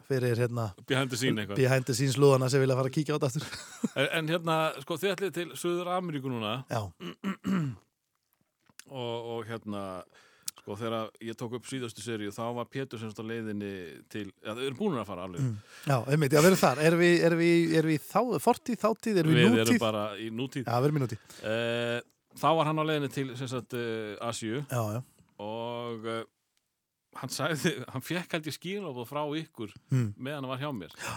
[0.08, 1.58] fyrir hérna Behind the scene eitthvað.
[1.60, 3.92] behind the scenes lúðana sem vilja fara að kíkja á þetta aftur.
[3.94, 6.54] En, en hérna, sko, þið ætlið til Suður Ameríku núna.
[6.72, 6.82] Já.
[8.88, 9.82] og, og hérna
[10.58, 13.72] sko, þegar ég tók upp síðastu seríu þá var Pétur semst á leiðinni
[14.12, 15.44] til ja, þau eru búin að fara alveg.
[15.44, 15.56] Mm.
[15.88, 16.82] Já, einmitt, já, við erum þar.
[16.88, 19.64] Erum við, erum við, erum við þá, fortíð, þáttíð, erum við, Við nútíð?
[19.66, 20.64] erum bara í nútíð.
[20.68, 21.26] Já, við erum í nútíð.
[21.52, 21.98] Eh,
[22.38, 24.98] Þá var hann á leiðinni til sem sagt, uh, Asju Já, já.
[25.42, 26.18] Og uh,
[27.20, 30.12] hann sagði, hann fekk held ég skilabóð frá ykkur Mm.
[30.16, 31.16] meðan hann var hjá mér já.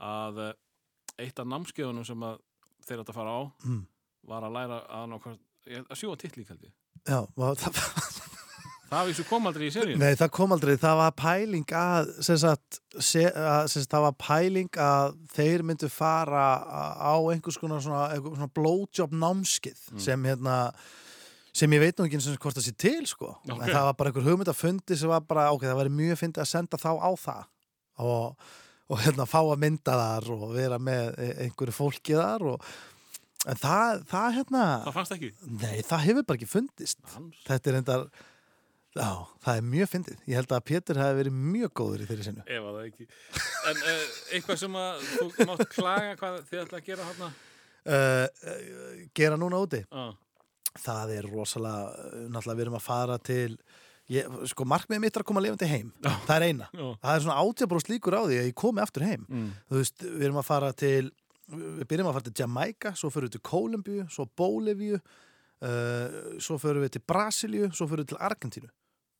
[0.00, 0.52] að uh,
[1.18, 2.38] eitt af námskeiðunum sem að
[2.88, 3.82] þeir átt að fara á Mm.
[4.28, 5.16] var að læra að,
[5.90, 6.74] að sjúa tittlík held ég
[7.08, 7.82] Já, það,
[8.88, 12.78] Það vissu kom aldrei í seríun Nei, það kom aldrei, það var pæling að, sagt,
[13.04, 16.46] se, að sagt, það var pæling að þeir myndu fara
[16.96, 20.00] á einhvers konar svona, svona blowjob námskið Mm.
[20.00, 20.56] sem hérna
[21.58, 23.56] sem ég veit nú ekki eins og hvort það sé til sko, Ok.
[23.58, 26.20] en það var bara einhver hugmynd að fundi sem var bara, ok, það væri mjög
[26.22, 27.44] fyndið að senda þá á það.
[27.98, 28.48] Og,
[28.88, 32.68] og hérna fá að mynda þar og vera með e- einhverju fólki þar og
[33.48, 35.30] en það, það hérna Það fannst ekki.
[35.58, 37.00] Nei, það hefur bara ekki fundist.
[37.48, 38.08] Þetta er endar
[38.98, 39.10] Já,
[39.44, 40.22] það er mjög fyndið.
[40.26, 43.06] Ég held að Pétur hafi verið mjög góður í þeirri sinu Ef að það ekki.
[43.68, 47.28] En uh, eitthvað sem að þú mátt klaga hvað þið ætla að gera uh,
[47.92, 49.82] uh, Gera núna úti?
[49.92, 50.14] Ah.
[50.82, 53.58] Það er rosalega uh, Náttúrulega við erum að fara til
[54.12, 55.94] ég, Sko, markmiðið mitt er að koma lifandi heim.
[56.26, 56.68] Það er eina.
[56.72, 56.86] Já.
[57.04, 59.26] Það er svona átjabróst líkur á því að ég komi aftur heim.
[59.28, 59.48] Mm.
[59.68, 61.08] Þú veist, við erum að fara til
[61.48, 66.58] Við byrjum að fara til Jamaica Svo fyrir við til Kólumbíu, svo Bólivíu uh, Svo
[66.60, 68.68] fyrir við til Brasilíu Svo fyrir við til Argentínu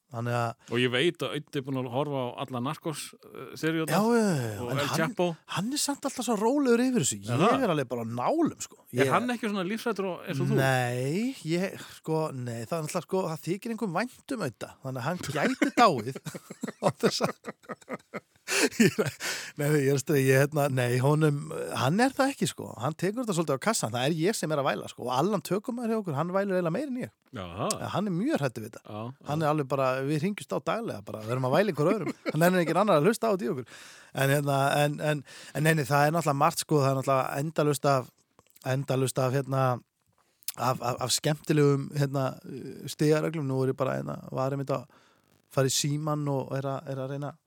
[0.09, 0.29] Að
[0.73, 3.99] Og ég veit að Ötti er búin að horfa á alla narkos uh, seríu Já,
[4.01, 5.27] já, já, og El hann, Chapo.
[5.53, 7.19] hann er samt alltaf svo rólegur yfir þessu.
[7.27, 7.65] Ég það?
[7.67, 8.79] er alveg bara á nálum sko.
[8.97, 10.57] ég, Er hann ekki svona lífsættur og- eins og þú?
[10.63, 15.23] Nei, ég, sko, nei, það alltaf sko, það þykir einhver væntum auðvitað, þannig að hann
[15.29, 16.17] gæti dáið.
[16.85, 17.33] Á þess að
[19.59, 23.27] Nei, ég er stið, ég, hérna, nei, honum, hann er það ekki, sko, hann tekur
[23.27, 25.77] þetta svolítið á kassan, það er ég sem er að væla, sko, og allan tökum
[25.77, 27.13] maður hjá okkur, hann vælir eiginlega meir en ég.
[27.37, 30.59] Já, Ja, hann er mjög hrættu við þetta, hann er alveg bara, við ringjumst á
[30.71, 33.33] daglega, bara, við erum að væla ykkur öðrum, hann er ekki annar að hlusta á
[33.35, 33.67] þetta í okkur,
[34.15, 37.85] en, hérna, en, en, en neini, það er náttúrulega margt, sko, það er náttúrulega endalust
[37.91, 38.09] af,
[38.67, 39.65] endalust af, hérna,
[40.59, 42.25] af, af, af skemmtilegum hérna,
[42.91, 45.05] stigaröglum nú er ég bara hérna, varum þetta að
[45.55, 47.39] fara í síman og er að, er að reyna að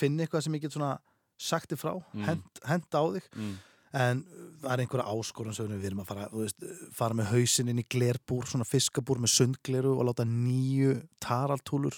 [0.00, 0.94] finna eitthvað sem ég get svona
[1.40, 2.24] sagt þig frá, Mm.
[2.28, 3.56] hent, hent á þig Mm.
[3.96, 4.22] En
[4.60, 7.86] það er einhverja áskorun sem við erum að fara, veist, fara með hausinn inn í
[7.90, 11.96] glerbúr, svona fiskabúr með sundgleru og láta nýju taraltúlur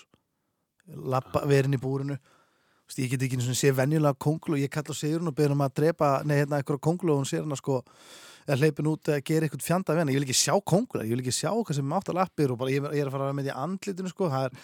[0.86, 2.16] lappa, verin í búrinu.
[2.86, 5.64] Veist, ég get ekki einu sinni sé venjulega konglu og ég kalla sigurinn og byrjum
[5.64, 7.82] að drepa nei, hérna, eitthvað konglu og hún sér hana sko
[8.50, 11.36] er hleypin út að gera eitthvað fjanda ég vil ekki sjá kongula, ég vil ekki
[11.36, 13.54] sjá hvað sem mátt að lappir og bara ég, ég er að fara með því
[13.64, 14.56] andlitinu sko, það er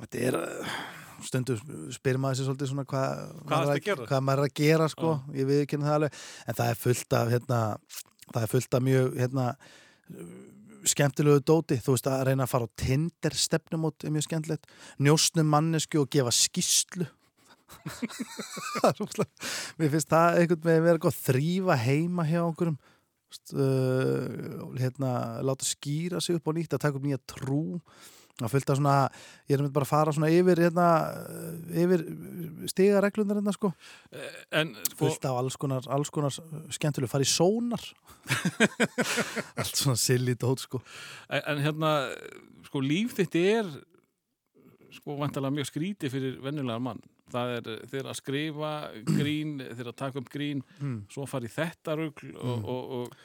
[0.00, 0.78] þetta er uh,
[1.24, 1.56] stundu
[1.94, 5.14] spyrir maður sér svolítið svona hvað Hvað maður að hvað maður er að gera sko,
[5.36, 6.20] ég við ekki það alveg.
[6.46, 7.60] En það er fullt af hérna,
[8.28, 9.46] það er fullt af mjög hérna
[10.86, 14.68] skemmtilegu dóti, þú veist að reyna að fara á Tinder stefnumót er mjög skemmtilegt.
[15.02, 17.08] Njóstnum mannesku og gefa skýslu
[18.86, 19.00] er
[19.78, 22.76] mér finnst það einhvern veginn vera gott þrýfa heima hjá okkurum
[23.56, 27.80] uh, hérna láta skýra sig upp á nýtt að taka upp nýja trú
[28.44, 28.94] að fylgta svona,
[29.48, 30.86] ég er með bara að fara svona yfir hérna,
[31.72, 32.02] yfir
[32.68, 33.70] stigareglundar hérna sko.
[34.52, 36.34] En sko, fullt af alls konar, alls konar
[36.76, 37.80] skemmtileg, fara í sónar.
[39.60, 40.80] Allt svona silly dót sko.
[41.30, 41.92] En, en hérna
[42.66, 43.68] sko líf þitt er
[44.96, 47.00] sko vantalega mjög skríti fyrir venjulega mann.
[47.32, 48.72] Það er þeir að skrifa
[49.08, 51.00] grín, þeir að taka upp grín Mm.
[51.10, 52.64] svo fara í þetta rugl og, Mm.
[52.64, 53.16] og, og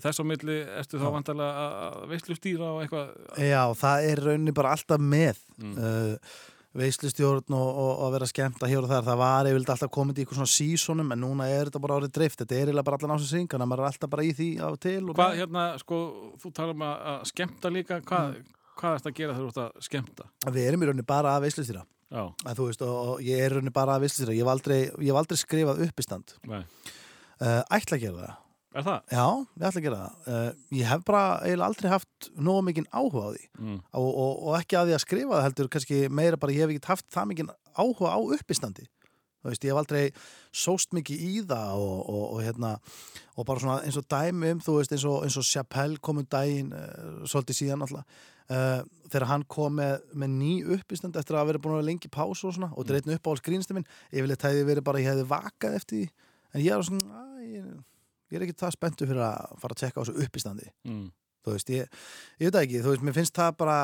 [0.00, 1.12] þess á milli ertu þá Já.
[1.18, 3.12] vantalega að veistlu stýra og eitthvað?
[3.44, 5.76] Já, það er rauninni bara alltaf með Mm.
[5.78, 6.16] uh,
[6.72, 10.16] veislustjórn og, og, og að vera skemmta hér og þar, það var yfirleitt alltaf komið
[10.18, 12.38] í eitthvað svona sísonum, en núna er þetta bara árið dreift.
[12.40, 14.78] Þetta er eiginlega bara allan ásins ringana, maður er alltaf bara í því á og
[14.80, 15.98] til og hvað hérna, sko,
[16.40, 18.38] þú talar um að, að skemmta líka, hvað,
[18.80, 20.28] hvað ertu að gera þegar þú ert að skemmta?
[20.56, 21.84] við erum í rauninni bara að veislustýra.
[22.12, 24.34] Já, en þú veist, og, og ég er í rauninni bara að veislustýra.
[24.38, 24.80] Ég hef aldrei,
[25.20, 26.64] aldrei skrifað uppistand uh,
[27.68, 28.38] ætla að gera það
[28.80, 29.02] er það?
[29.12, 29.26] Já,
[29.58, 30.30] ég ætla að gera það.
[30.32, 33.78] Uh, ég hef bara eiginlega aldrei haft nógu mikinn áhuga á því Mm.
[33.92, 36.72] og, og, og ekki að því að skrifa það heldur kannski meira bara ég hef
[36.74, 38.88] ekki haft það mikinn áhuga á uppistandi.
[39.42, 40.02] Þú veist, ég hef aldrei
[40.54, 42.76] sóst mikið í það og, og, og hérna
[43.36, 46.20] og bara svona eins og dæmi um, þú veist, eins og, eins og Chappelle kom
[46.22, 48.04] um daginn uh, svolítið síðan alltaf
[48.54, 52.10] uh, þegar hann kom með, með ný uppistand eftir að verið búin að vera lengi
[52.14, 55.10] pásu og svona og þetta er einn uppáhalds grínstu minn yfirleitt hefði verið bara, ég
[55.10, 56.06] hefði vakað eftir því
[56.52, 57.66] en ég er svona, að, ég,
[58.32, 61.10] ég er ekki það spenntu fyrir að fara að tjekka á þessu uppistandi Mm.
[61.42, 61.88] þú veist, ég,
[62.38, 63.76] ég veit það ekki þú veist, mér finnst það bara,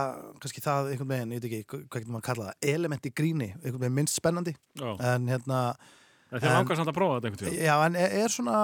[0.42, 3.14] kannski það einhvern veginn, ég veit ekki, hvað getur maður að kalla það element í
[3.18, 4.90] gríni, einhvern veginn minnst spennandi Já.
[5.12, 5.62] en hérna
[6.30, 7.66] En þið langar samt að prófa þetta einhvern tímann?
[7.66, 8.58] já, en er, er svona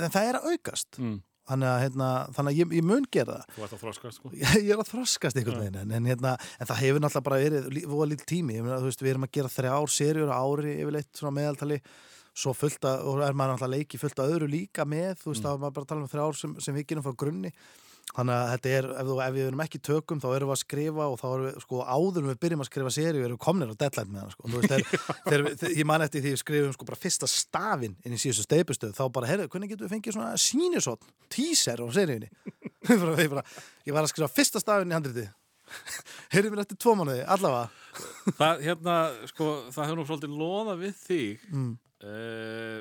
[0.00, 1.18] en það er að aukast Mm.
[1.50, 4.30] þannig að, hérna, þannig að ég, ég mun gera það Þú ert að þroska, sko
[4.60, 7.70] ég er að þroskast einhvern veginn en, en, hérna, en það hefur náttúrulega bara verið
[12.40, 15.12] við erum svo fullt að, og er maður náttúrulega leiki fullt að öðru líka með,
[15.20, 17.14] þú veist, þá er maður bara að tala um þrjár sem, sem við gerum frá
[17.20, 17.52] grunni.
[18.10, 20.60] Þannig að þetta er, ef, þú, ef við erum ekki tökum þá erum við að
[20.64, 23.70] skrifa og þá erum við sko áður við byrjum að skrifa serju erum við komnir
[23.70, 24.48] á deadline með hana sko.
[24.50, 27.94] Þú veist, þegar, við- þegar, ég man eftir því við skrifum sko bara fyrsta stafinn
[28.02, 31.86] inn í síðustu steipustöð þá bara, heyrðu, hvernig getum við fengið svona sínusotn, teaser á
[31.94, 32.32] seríunni?
[32.90, 35.28] Ég, var að skrifa fyrsta stafinn í handriti
[36.34, 37.68] Heyrðu mér eftir tvo mánuði, allavega.
[38.40, 38.96] Það, hérna,
[39.30, 41.70] sko, það hefur nú svolítið loða við þig Mm.
[42.04, 42.80] Uh,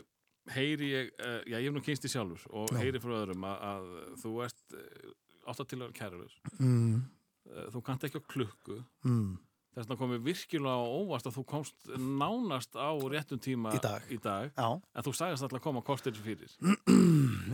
[0.55, 2.79] heyri ég uh, já, ég hef nú kynst í sjálfur og Já.
[2.83, 3.91] heyri frá öðrum að, að
[4.23, 5.11] þú ert uh,
[5.49, 6.99] alltaf til að vera kærulaus Mm.
[7.73, 8.75] þú kannt ekki á klukku
[9.05, 9.37] Mm.
[9.75, 13.79] þess vegna komið virkilega á óvast að þú komst nánast á réttum tíma Í
[14.21, 14.51] dag.
[14.57, 14.69] Já.
[14.95, 16.51] en þú sagðist alltaf að koma kostir fyrir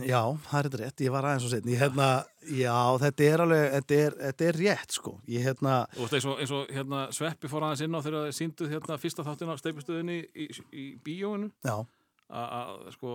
[0.04, 0.20] Já,
[0.50, 2.08] það er þetta rétt, ég var aðeins og setni ég, hérna,
[2.46, 6.26] Já, þetta er alveg þetta er, þetta er rétt, sko Ég hérna, þú veist, eins
[6.30, 9.52] og, eins og hérna, Sveppi fór aðeins inn á þegar þið sínduð hérna, fyrsta þáttin
[9.52, 11.76] á steipistöðinni í, í, í bíóinu já,
[12.26, 13.10] að sko,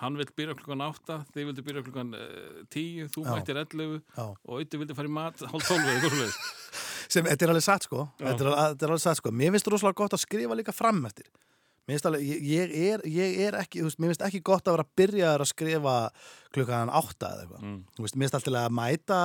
[0.00, 3.30] hann vill byrja klukkan 8 þið vildi byrja klukkan uh, 10 þú Já.
[3.36, 4.24] mættir 11 Já.
[4.26, 6.38] og auðvitað vildi fara í mat hálf 12 eða eitthvað svoleiðis.
[7.14, 8.24] sem, þetta er alveg satt, sko Já.
[8.32, 10.98] þetta er, alveg- þetta alveg satt, sko Mér finnst rosalega gott að skrifa líka fram
[11.06, 11.30] eftir
[12.08, 14.84] alveg, ég, ég, er, ég er ekki þú veist, Mér finnst ekki gott að vera
[14.86, 15.96] að byrja að skrifa
[16.54, 17.64] klukkan átta eða eitthvað.
[17.64, 17.80] Mm.
[17.96, 19.18] Þú veist, Mér finnst alltaf að mæta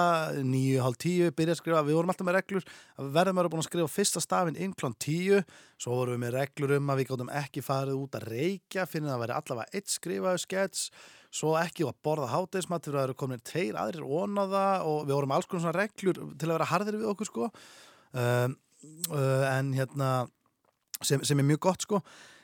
[0.44, 1.84] níu, hálf tíu, byrja að skrifa.
[1.88, 2.66] Við vorum alltaf með reglur.
[3.00, 5.40] Verðum að vera búin að skrifa fyrsta stafinn inn klón tíu.
[5.80, 9.14] Svo vorum við með reglur um að við gáttum ekki farið út að reykja Finnum
[9.14, 10.90] að vera allavega eitt skrifaðu skets
[11.32, 15.48] Svo ekki að borða hátegismat það eru komin tveir aðrir ónaða Og við vorum alls
[15.48, 17.00] konar reglur til að vera harðir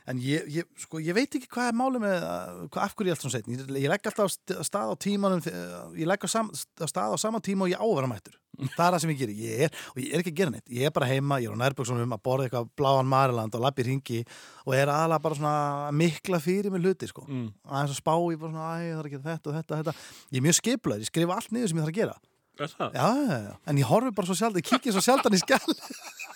[0.05, 2.81] uh, En er ég, ég, sko, ég veit ekki hvað er máli með uh, hvað,
[2.85, 5.55] af hverju ég er alltaf setn ég, ég legg alltaf st- stað á tímanum þe-
[5.97, 8.35] ég legg á stað á sama tíma og ég ávera mættur.
[8.55, 10.69] Það er það sem ég gerir ég er, og ég er ekki að gera neitt,
[10.71, 13.83] ég er bara heima ég er á nærböksunum að borða eitthvað bláan Mariland og lappi
[13.83, 14.21] ringi
[14.63, 15.55] og er aðalega bara svona
[15.91, 17.25] mikla fyrir mig hluti sko.
[17.27, 17.49] Mm.
[17.67, 19.95] aðeins að spá ég bara svona, æ, ég þarf að gera þetta og þetta, þetta.
[20.31, 22.15] Ég er mjög skiplaður, ég skrifa allt niður sem ég þarf að gera.
[22.55, 22.93] Er það?
[22.95, 25.73] já, já, já, en ég horfi bara svo sjálf ég kikið svo sjaldan í skjall
[25.75, 26.34] Þú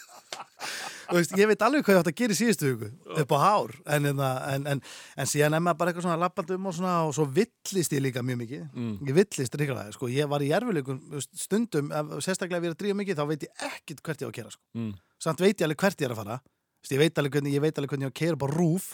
[1.11, 2.90] veist, ég veit alveg hvað ég átt að gera í síðustu hugu
[3.24, 4.82] upp á hár en, en, en, en,
[5.20, 8.03] en síðan er maður bara eitthvað svona lappandi um og svona og svo villist ég
[8.03, 8.64] líka mjög mikið.
[8.76, 8.94] Mm.
[9.10, 11.02] ég villist ríkilega, sko, ég var í erfileikum
[11.34, 11.91] stundum,
[12.24, 14.38] sérstaklega ef ég er að drífa mikið þá veit ég ekkit hvert ég á að
[14.40, 14.64] kera sko.
[14.78, 14.95] Mm.
[15.28, 16.40] samt veit ég alveg hvert ég er að fara.
[16.80, 18.94] Þú veist, ég veit hvernig ég veit alveg hvernig ég á að kera bara rúf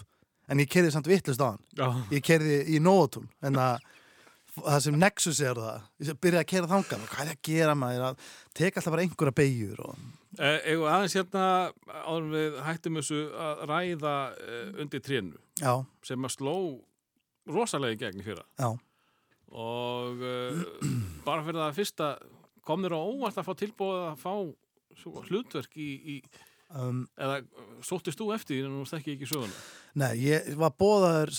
[0.50, 2.08] en ég kerði samt vittlust á hann.
[2.14, 3.84] Ég kerði í nótun en að
[4.56, 8.06] það sem Nexus er það ég byrjaði að kera þangan hvað er að gera maður?
[8.10, 10.06] Að teka alltaf bara einhverja beigjur og
[10.40, 11.44] Eh, Eigum við aðeins hérna
[12.06, 15.74] áður við hættum þessu að ræða uh, undir trénu Já.
[16.04, 16.56] sem að sló
[17.56, 18.72] rosalega í gegn í fyrra Já.
[19.56, 20.66] og uh,
[21.28, 22.10] bara fyrir það fyrsta
[22.66, 24.34] kom þér á óvart að fá tilbúið að fá
[25.00, 26.16] svo, hlutverk í, í
[26.74, 27.40] um, eða
[27.86, 29.64] sóttist þú eftir en þú stekki ekki söguna
[29.96, 31.32] Nei, ég var bóðaður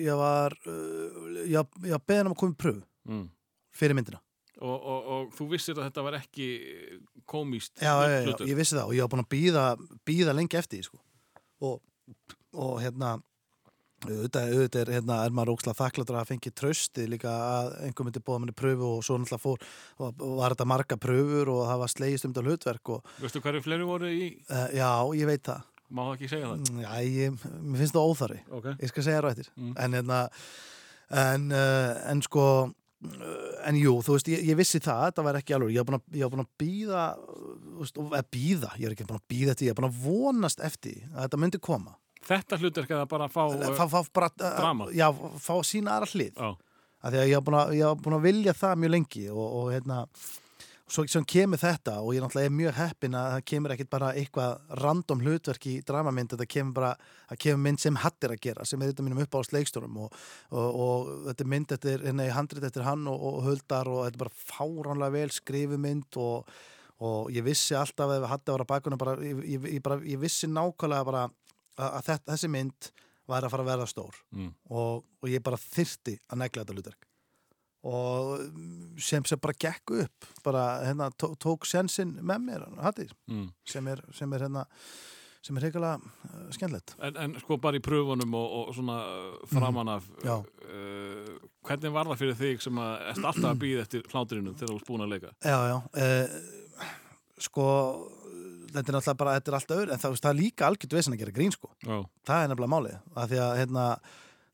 [0.00, 3.26] ég var ég, var beðin um að koma í pröfu Mm.
[3.76, 4.16] fyrir myndina
[4.64, 6.48] og, og, og þú vissir að þetta var ekki
[7.30, 9.64] komíst já, já, já, ég vissi það og ég var búin að býða,
[10.08, 10.98] býða lengi eftir sko.
[11.64, 11.78] og,
[12.54, 13.16] og hérna
[14.04, 18.20] auðvitað, auðvitað er, hérna, er maður ókslega þakkláttur að fengi trösti líka að einhver myndi
[18.24, 22.28] bóða manni pröfu og svo náttúrulega fór var þetta marga pröfur og það var slegist
[22.28, 25.64] um þetta hlutverk og Veistu hverju fleiri voru í uh, já, ég veit það
[25.94, 28.68] má það ekki segja það Já, ég, mér finnst það óþarri Ok.
[28.74, 29.74] Ég skal segja það eftir Mm.
[29.86, 30.20] en, hérna,
[31.24, 32.46] en, uh, en sko
[33.68, 35.98] En jú, þú veist, ég, ég vissi það Þetta var ekki alveg, ég var búin
[35.98, 36.04] að,
[36.60, 37.02] býða
[38.16, 40.94] eða býða, ég er ekki búin að býða eftir Ég er búin að vonast eftir
[40.94, 41.96] því að þetta myndi koma.
[42.24, 42.58] Þetta
[42.96, 44.86] eða bara að fá, uh, Fá, fá bara uh, drama.
[44.96, 45.08] Já,
[45.44, 46.40] fá sína aðra hlið.
[47.04, 49.98] Því að búin að, ég var búin að vilja það mjög lengi og, og hérna
[50.84, 54.10] Svo, svo kemur þetta og ég náttúrulega er mjög heppin að það kemur ekkit bara
[54.20, 56.90] eitthvað random hlutverk í dramamynd, þetta kemur bara
[57.30, 60.18] það kemur mynd sem hatt er að gera, sem er þetta mínum uppáðast leikstjórum og,
[60.52, 64.18] og, og þetta er mynd eftir, í handrit eftir hann og, og höldar og þetta
[64.18, 66.52] er bara fáránlega vel skrifu mynd og,
[67.00, 70.20] og ég vissi alltaf ef hatt að vera bakunum bara, ég, ég, ég, bara, ég
[70.20, 72.92] vissi nákvæmlega bara að, að þetta, þessi mynd
[73.24, 74.52] væri að fara að verða stór Mm.
[74.68, 77.08] og, og ég bara þyrti að negla þetta hlutverk
[77.84, 78.38] og
[79.04, 83.50] sem sem bara gekk upp bara hérna tó, tók sensin með mér hattir, Mm.
[83.68, 84.64] sem er sem er hérna
[85.44, 89.46] sem er heikalega uh, skemmtilegt En, en sko bara í pröfunum og, og svona uh,
[89.52, 90.24] framan af Mhm.
[90.24, 90.36] Já.
[90.40, 91.38] uh,
[91.68, 94.76] hvernig var það fyrir þig sem að erst alltaf að býða eftir hláturinu þegar þú
[94.80, 96.88] ert búin að leika já, já uh,
[97.38, 97.66] sko
[98.74, 101.14] þetta er náttúrulega bara, þetta er allt öður en það, það er líka algjört vesen
[101.14, 101.98] að gera grín sko Já.
[102.26, 103.84] það er nefnilega málið, af því að hérna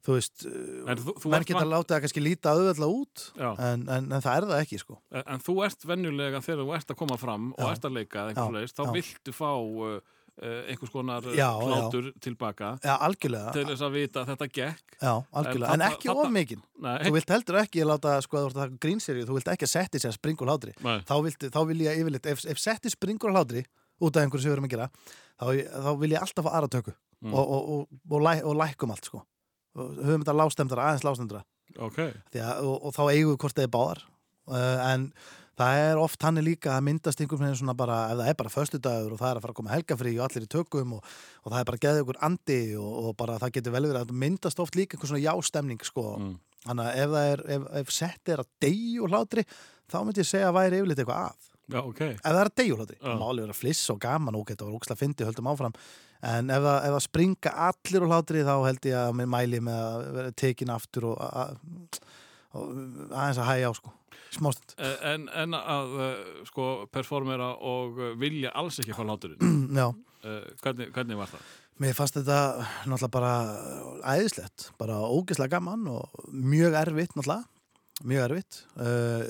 [0.07, 4.31] þú veist, menn geta vant- látið að kannski líta auðvitað út en, en, en það
[4.37, 4.97] er það ekki sko.
[5.13, 7.73] En, en þú ert venjulega þegar þú ert að koma fram og Já.
[7.75, 8.93] ert að leika einhvers leist, þá já.
[8.97, 9.99] viltu fá uh,
[10.41, 12.95] einhvers konar Já, hlátur tilbaka Já,
[13.53, 14.97] til þess að vita að þetta gekk.
[15.03, 16.63] Já, algjörlega, en, ekki of mikinn.
[16.81, 19.75] Þú vilt heldur ekki láta, sko, að þú ert að grínserju þú vilt ekki að
[19.75, 20.73] setti sér springur hlátri.
[20.81, 23.67] Þá, viltu, þá vil ég yfirleitt, ef, ef setti springur hlátri
[24.01, 24.89] út af einhverju sem við erum að gera
[25.37, 25.45] þá,
[25.85, 27.35] þá vil ég alltaf fá aðra tökku Mm.
[27.37, 29.19] og, og, og, og, læ, og lækum allt, sko.
[29.21, 29.27] og
[29.77, 31.45] höfum þetta lástemdra, aðeins lástemdra
[31.79, 32.01] Ok.
[32.35, 34.01] að, og, og þá eigum við hvort það er báðar.
[34.51, 35.05] Uh, en
[35.61, 38.39] það er oft hann er líka að myndast einhvern veginn svona bara, ef það er
[38.41, 41.13] bara föstudagur og það er að fara að koma helgafrí og allir í tökum og,
[41.45, 44.15] og það er bara geðið ykkur andi og, og bara það getur vel verið að
[44.25, 46.07] myndast oft líka einhvern svona jástemning sko.
[46.67, 49.47] Þannig að ef það er, ef, ef sett er að deyju úr hlátri,
[49.89, 51.47] þá myndi ég segja að væri yfirleitt eitthvað að.
[51.71, 52.01] Já, ok.
[52.11, 53.05] ef það er að deyju úr hlátri, Já.
[53.07, 54.37] það má alveg vera fliss og gaman.
[54.41, 55.77] Og þetta var ógslag fyndi, höldum áfram
[56.23, 60.11] en ef það, springa allir úr hlátri þá held ég að mér mæli með að
[60.19, 61.57] vera tekin aftur og, að,
[62.53, 62.69] og
[63.15, 63.95] aðeins að hæja á sko
[64.31, 66.11] smástund Eh, En, en að uh,
[66.47, 69.41] sko performera og vilja alls ekki fá láturinn
[69.81, 69.89] Já.
[69.91, 71.49] uh, hvernig, hvernig var það?
[71.81, 72.39] Mér fannst þetta
[72.85, 73.33] náttúrulega bara
[74.19, 77.47] æðislegt, bara ógeðslega gaman og mjög erfitt náttúrulega,
[78.05, 78.59] mjög erfitt.
[78.81, 79.23] Uh,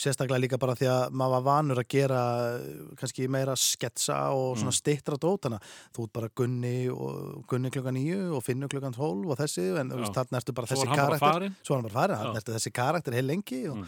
[0.00, 2.20] sérstaklega líka bara því að maður var vanur að gera
[2.56, 4.78] uh, kannski meira sketsa og svona Mm.
[4.80, 8.94] stittra dót, þannig að þú ert bara Gunni, og, Gunni klukkan nýju og Finnur klukkan
[8.96, 11.52] 12 og þessi, en þarna ertu bara þessi karakter.
[11.62, 13.86] Svo hann bara farin, þarna ertu þessi karakter heil lengi og, Mm.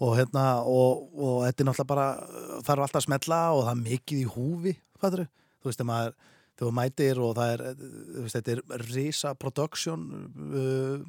[0.00, 2.08] og hérna, og, og þetta er náttúrulega bara,
[2.66, 6.14] þarf alltaf að smetla og það er mikið í húfi, fattur þú veist, þegar maður
[6.56, 7.62] þú mætir og það er
[8.22, 10.06] veist, þetta er risa production
[10.56, 11.02] uh,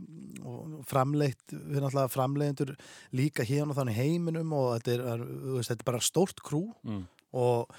[0.48, 2.74] og framleitt við náttúrulega framleiðendur
[3.16, 5.24] líka hérna og þannig heiminum og þetta er,
[5.56, 7.06] veist, þetta er bara stórt krú Mm.
[7.38, 7.72] og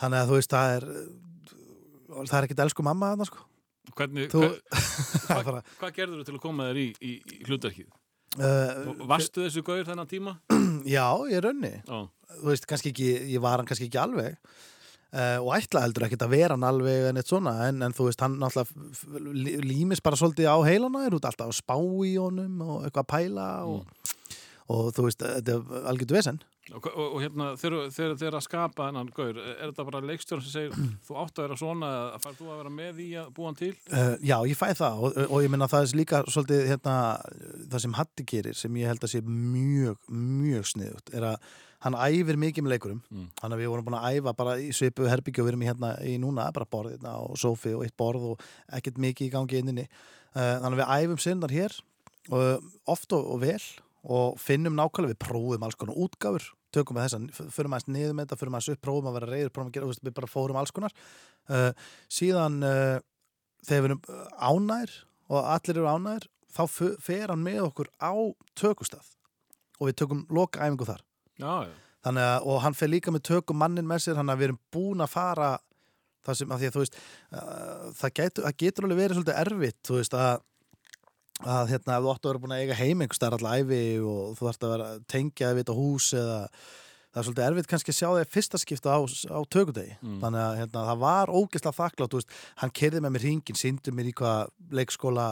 [0.00, 0.86] þannig að þú veist það er
[2.28, 3.48] það er ekkert elsku mamma þarna sko
[3.98, 4.46] Hvernig, Þú-
[5.26, 7.88] hva, hva, hvað gerður þú til að koma þér í, í, í hlutverkið?
[8.38, 10.32] Uh, Varstu þessu gauður þennan tíma?
[10.94, 11.98] Já, ég raunni Já.
[12.38, 14.38] Þú veist, kannski ekki, ég var hann kannski ekki alveg
[15.12, 18.08] uh, og ætla heldur ekkert að vera hann alveg en eitt svona, en, en þú
[18.08, 22.62] veist, hann náttúrulega límis bara svolítið á heilana er út alltaf að spá í honum
[22.64, 24.08] og eitthvað að pæla og,
[24.72, 28.44] og þú veist, þetta er algjörðu vesen Og, og, og hérna, þegar þeir, þeir að
[28.46, 31.90] skapa þennan gaur, er þetta bara leikstjórn sem segir þú átt að vera svona,
[32.22, 33.72] fær þú að vera með í að búa hann til?
[33.90, 35.02] Uh, já, ég fæ það.
[35.02, 36.94] Og, og ég minna það er líka svolítið hérna,
[37.74, 41.52] það sem Hatti gerir sem ég held að sé mjög, mjög sniðut er að
[41.82, 43.04] hann æfir mikið með leikurum.
[43.10, 43.28] Mm.
[43.42, 45.70] hann að við vorum búin að æfa bara í svipu herbyggju og við erum í
[45.72, 49.32] hérna í núna bara borð hérna, og sófi og eitt borð og ekkert mikið í
[49.34, 51.74] gangi inninni uh, þannig að við æfum sinnar hér
[52.30, 53.58] og oft og, og vel
[54.02, 58.26] og finnum nákvæmlega við prófum alls konar útgáfur tökum við þessan, förum aðeins niður með
[58.26, 60.74] þetta förum aðeins upp, prófum að vera reyður, prófum að gera við bara fórum alls
[60.74, 60.94] konar.
[61.50, 61.70] Uh,
[62.12, 62.98] síðan uh,
[63.66, 64.94] þegar við erum uh, ánæður
[65.32, 66.62] og allir eru ánæður þá
[67.00, 68.12] fer hann með okkur á
[68.58, 69.10] tökustað
[69.78, 71.04] og við tökum loka æfingu þar.
[71.40, 71.68] Já,
[72.08, 75.04] að, og hann fer líka með tökum mannin með sér, þannig að við erum búin
[75.04, 75.52] að fara
[76.22, 79.40] það sem, að því að þú veist uh, það, getur, það getur alveg verið svolítið
[79.42, 80.32] erfitt þú veist að
[81.42, 83.82] að hérna, ef þú áttu að vera búin að eiga heim einhvers staðar allar æfi
[84.06, 86.38] og þú þarfst að vera tengja við þetta hús eða
[87.12, 90.20] það er svolítið erfitt kannski að sjá þig fyrsta skipta á, á tökudegi Mm.
[90.22, 94.14] þannig að hérna, það var ógeðslega þakklátt hann kerði með mér hringin, síndi mér í
[94.16, 95.26] hvað leikskóla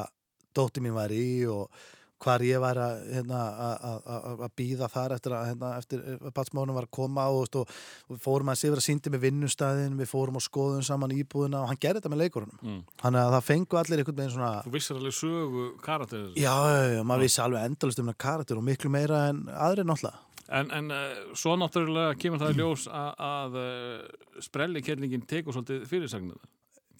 [0.54, 1.70] dótti mín var í og
[2.20, 6.02] hvar ég var að, hérna, að- að- að að býða þar eftir að, hérna, eftir
[6.20, 7.74] að batsmónum var að koma og, veist, og,
[8.08, 11.68] og við fórum að sifra síndi með vinnustæðin, við fórum og skoðum saman íbúðina og
[11.72, 12.80] hann gerði þetta með leikurunum Mm.
[13.02, 16.34] þannig að það fengu allir einhvern veginn svona Þú vissir alveg sögu karakterið.
[16.36, 20.26] Já, já, já, maður vissi alveg endalist um karakter og miklu meira en aðri náttúrulega.
[20.50, 25.84] En, en uh, svo náttúrulega kemur það í ljós að, að uh, sprellikerningin tekur svolítið
[25.86, 26.40] fyrirsagnir.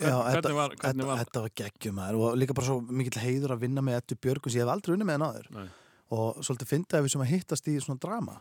[0.00, 3.54] Já, hvernig var, hvernig var þetta var geggjum maður og líka bara svo mikill heiður
[3.56, 5.50] að vinna með Ettu Björgus, ég hef aldrei unni með henn áður.
[5.58, 5.68] Nei.
[6.10, 8.38] og svolítið fyndið að við sem að hittast í svona drama.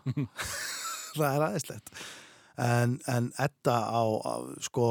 [1.20, 1.92] Það er aðeinslegt
[2.60, 4.34] en, en Etta á, á
[4.66, 4.88] sko,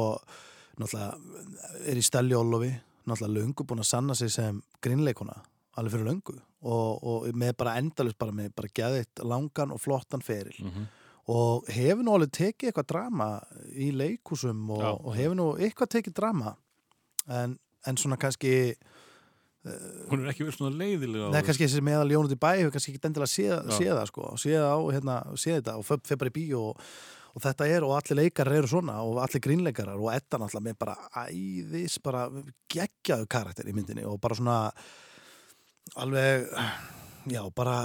[0.79, 2.71] náttúrulega er í Steljólofi,
[3.09, 5.35] náttúrulega löngu búin að sanna sig sem grinnleikuna
[5.79, 6.37] alveg fyrir löngu.
[6.59, 10.57] Og, og með bara endalust bara með bara geðitt langan og flottan feril.
[10.65, 10.87] Mhm.
[11.29, 13.29] Og hefur nú alveg tekið eitthvað drama
[13.69, 16.55] í leikúsum og, og hefur nú eitthvað tekið drama
[17.29, 18.73] en, en svona kannski
[19.59, 21.29] Hún er ekki verið svona leiðilega.
[21.33, 24.67] Nei, kannski þessi meðal Jónut í bæ hefur kannski ekki endilega séð, það sko, séð
[24.95, 26.85] hérna, séð þetta og fer bara í bíó og,
[27.35, 30.79] og þetta er og allir leikarar eru svona og allir grínleikarar og Edda náttúrulega með
[30.79, 30.95] bara
[31.25, 32.23] æðis, bara
[32.71, 34.57] geggjaðu karakter í myndinni og bara svona
[35.99, 36.47] alveg
[37.29, 37.77] já, bara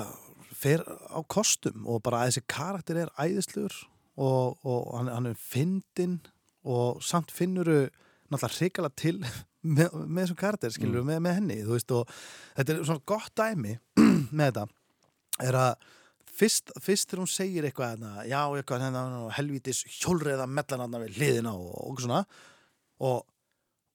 [0.64, 3.76] fer á kostum og bara þessi karakter er æðisluður
[4.16, 6.20] og, og hann, hann er fyndinn
[6.64, 7.84] og samt finnuru
[8.32, 9.18] náttúrulega hrikalega til
[9.76, 11.10] með, með þessum karakter, skilur Mm.
[11.10, 12.14] með, með henni þú veist og
[12.56, 13.76] þetta er svona gott dæmi
[14.38, 14.66] með þetta
[15.48, 15.86] er að
[16.34, 19.04] fyrst, fyrst þegar hún segir eitthvað hérna, já, eitthvað hérna,
[19.36, 22.22] helvítis hjólreiða mellanarna við hliðina og, og svona
[23.04, 23.24] og,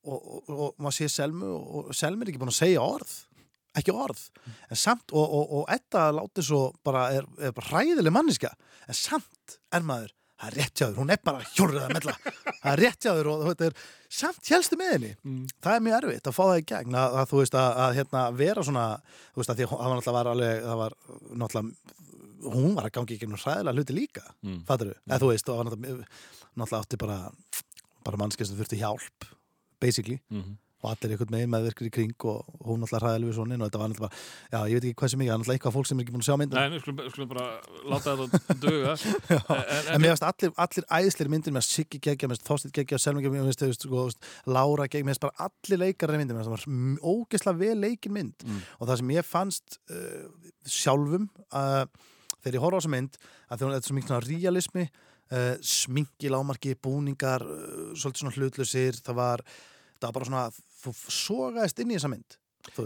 [0.06, 3.16] og, og, maður sé Selmu og Selmu er ekki búin að segja orð
[3.78, 4.22] ekki orð,
[4.70, 8.50] en samt og, og, og Edda láti svo bara er, er bara hræðileg manniska,
[8.90, 12.16] en samt er maður, það er rétt hjá þér, hún er bara hjólreiða mella,
[12.64, 13.78] það er rétt hjá þér og þetta er
[14.20, 15.12] samt helstu með henni.
[15.62, 17.96] Það er mjög erfitt að fá það í gegn að, að þú veist að, að
[18.00, 18.86] hérna, vera svona
[19.36, 20.96] þú veist að því að það var náttúrulega var alveg, það var
[21.44, 21.96] náttúrulega
[22.56, 24.62] hún var að gangi ekki nú hræðilega hluti líka Mm.
[24.66, 26.08] fattur eða þú veist, og var náttúrulega
[26.56, 27.18] náttúrulega átti bara,
[28.08, 29.28] bara mannskið sem þurfti hjálp
[29.84, 30.18] basically.
[30.32, 30.56] Mhm.
[30.80, 33.82] Og allir einhvern megin meðvirkur í kring og hún náttúrulega hræðilega við svona og þetta
[33.82, 34.22] var náttúrulega bara,
[34.54, 36.30] já, ég veit ekki hvað sem mikið, náttúrulega eitthvað fólk sem er ekki búin að
[36.30, 36.64] sjá myndina.
[36.64, 37.48] Nei, við skulum, skulum bara
[37.94, 38.96] láta þetta duga.
[39.60, 43.24] En, en mér finnst allir, allir æðisleir myndir með Siggi geggja, með Þorsteinn geggja, Selma
[43.24, 46.56] geggja, með veist, sko, veist, Lára geggja, með bara allir leikar í myndir, með það
[46.56, 48.46] var ógeðslega vel leikin mynd.
[48.46, 48.64] Mm.
[48.80, 51.84] og það sem ég fannst uh, sjálfum uh,
[52.40, 56.32] þegar ég horfa á þessa mynd að þetta er svo mikið svona realismi uh, sminki,
[56.32, 57.46] lámarki, búningar
[57.94, 59.46] svolítið svona hlutlusir það var,
[60.00, 60.46] það var bara svona
[61.10, 62.38] sogaðist inn í þessa mynd.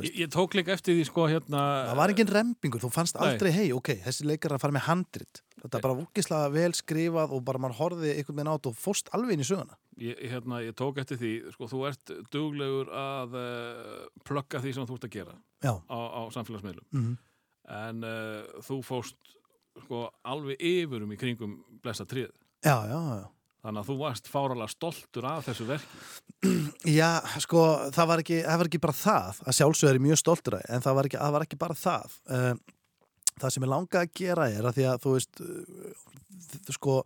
[0.06, 3.24] Ég, ég tók líka eftir því sko hérna Það var engin rempingur, þú fannst Nei.
[3.26, 5.42] aldrei, hei, ok, þessi leikar að fara með handrit.
[5.64, 9.10] Þetta er bara úkislega vel skrifað og bara mann horfið einhvern veginn át og fórst
[9.18, 9.76] alveg inn í söguna.
[9.98, 14.86] ég, hérna, ég tók eftir því, sko, þú ert duglegur að uh, plugga því sem
[14.90, 15.74] þú ert að gera Já.
[15.90, 17.18] á, á samfélagsmiðlum Mhm.
[17.70, 19.16] en uh, þú fórst
[19.84, 22.30] sko, alveg yfirum í kringum blessa tríð
[22.64, 23.28] Já, já, já.
[23.64, 26.02] Þannig að þú varst fáralega stoltur af þessu verki
[27.00, 27.10] Já,
[27.40, 27.62] sko,
[27.96, 30.84] það var ekki, það var ekki bara það, að sjálfsög er mjög stoltur af, en
[30.84, 32.18] það var ekki, það var ekki bara það.
[32.28, 32.60] Um,
[33.40, 36.98] það sem ég langaði að gera er að því að, þú veist, uh, sko,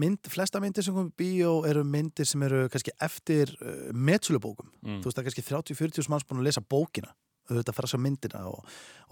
[0.00, 4.72] mynd, flesta myndir sem komið í bíó eru myndir sem eru kannski eftir uh, metsölubókum.
[4.80, 5.02] Mm.
[5.04, 7.12] Þú veist, það er kannski 30-40 manns búin að lesa bókina
[7.46, 8.64] auðvitað að fara sjá myndina og,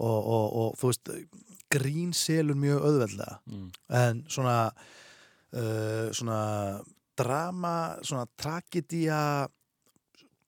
[0.03, 1.13] og, og, og þú veist,
[1.71, 3.69] grín selur mjög auðveldlega Mm.
[4.01, 4.57] en svona
[5.55, 6.41] uh, svona
[7.15, 9.47] drama, svona tragedía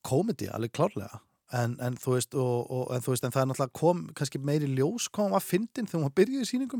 [0.04, 1.22] komedi, alveg klárlega.
[1.56, 4.40] En, en þú veist og, og, en þú veist, en það er náttúrulega kom kannski
[4.44, 6.72] meiri ljós kom að fyndin þegar hún byrjuði í en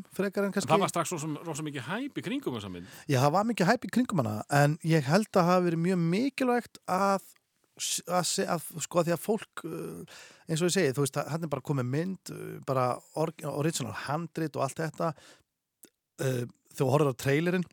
[0.53, 2.59] kannski það var strax rosa, mikið hæp í kringum
[3.09, 6.05] Já, það var mikið hæp í kringum hana en ég held að hafa verið mjög
[6.13, 7.25] mikilvægt að
[7.79, 11.49] að, að sko að því að fólk uh, eins og ég segi, þú veist, hann
[11.49, 12.87] er bara komið mynd uh, bara
[13.17, 15.13] or, original handrit og allt þetta.
[16.19, 17.67] Þú horfður á trailerinn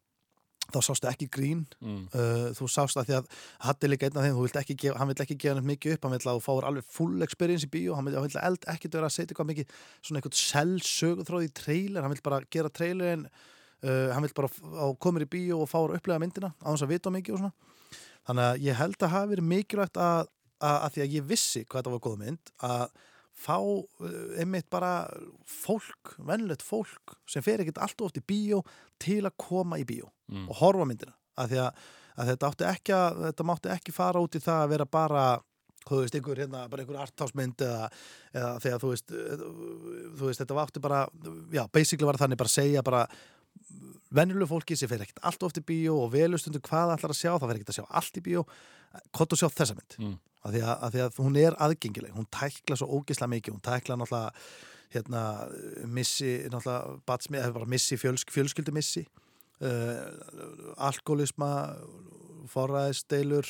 [0.73, 2.05] þá sástu ekki grín Mm.
[2.13, 3.25] uh, þú sást að því að
[3.65, 6.05] Hatti er líka einn af þeim ekki gefa, hann vil ekki gefa neitt mikið upp
[6.07, 8.65] hann vil að þú fáir alveg full experience í bíó hann vil, hann vil eld
[8.73, 12.71] ekki vera að setja eitthvað mikið svona eitthvað selsögutróð í trailer hann vil bara gera
[12.73, 16.85] trailerin uh, hann vil bara á komur í bíó og fáir upplega myndina á þess
[16.87, 20.77] að vita mikið og svona þannig að ég held að hafa verið mikilvægt að, að,
[20.79, 22.87] að því að ég vissi hvað þetta var góð mynd að
[23.35, 23.83] fá uh,
[24.39, 24.93] einmitt bara
[25.49, 28.61] fólk, vennlegt fólk sem fer ekkert allt of oft í bíó
[29.01, 30.47] til að koma í bíó Mm.
[30.49, 31.81] og horfa myndina að því að,
[32.17, 35.25] að þetta átti ekki að þetta mátti ekki fara út í það að vera bara
[35.85, 37.89] þú veist, einhver hérna, bara einhver artásmynd eða,
[38.33, 39.43] eða þegar þú veist eh,
[40.17, 41.03] þú veist, þetta var átti bara
[41.53, 43.03] já, basically var þannig bara að segja bara
[44.15, 47.13] venjulegu fólki sem fer ekkert allt of oft í bíó og velustundu hvað það ætlar
[47.13, 48.43] að sjá það fer ekkert að sjá allt í bíó
[49.15, 49.99] kott og sjá þessa mynd.
[49.99, 50.15] Mm.
[50.45, 52.15] af því, að, af því að hún er aðgengileg.
[52.15, 53.55] Hún tækla svo ógislega mikið.
[53.55, 54.33] Hún tækla náttúrulega
[54.93, 55.21] hérna,
[55.89, 57.41] missi náttúrulega batsmi,
[57.71, 59.05] missi fjölsk, fjölskyldumissi
[59.63, 60.05] uh,
[60.77, 61.51] alkoholisma
[62.51, 63.47] forræðisdeilur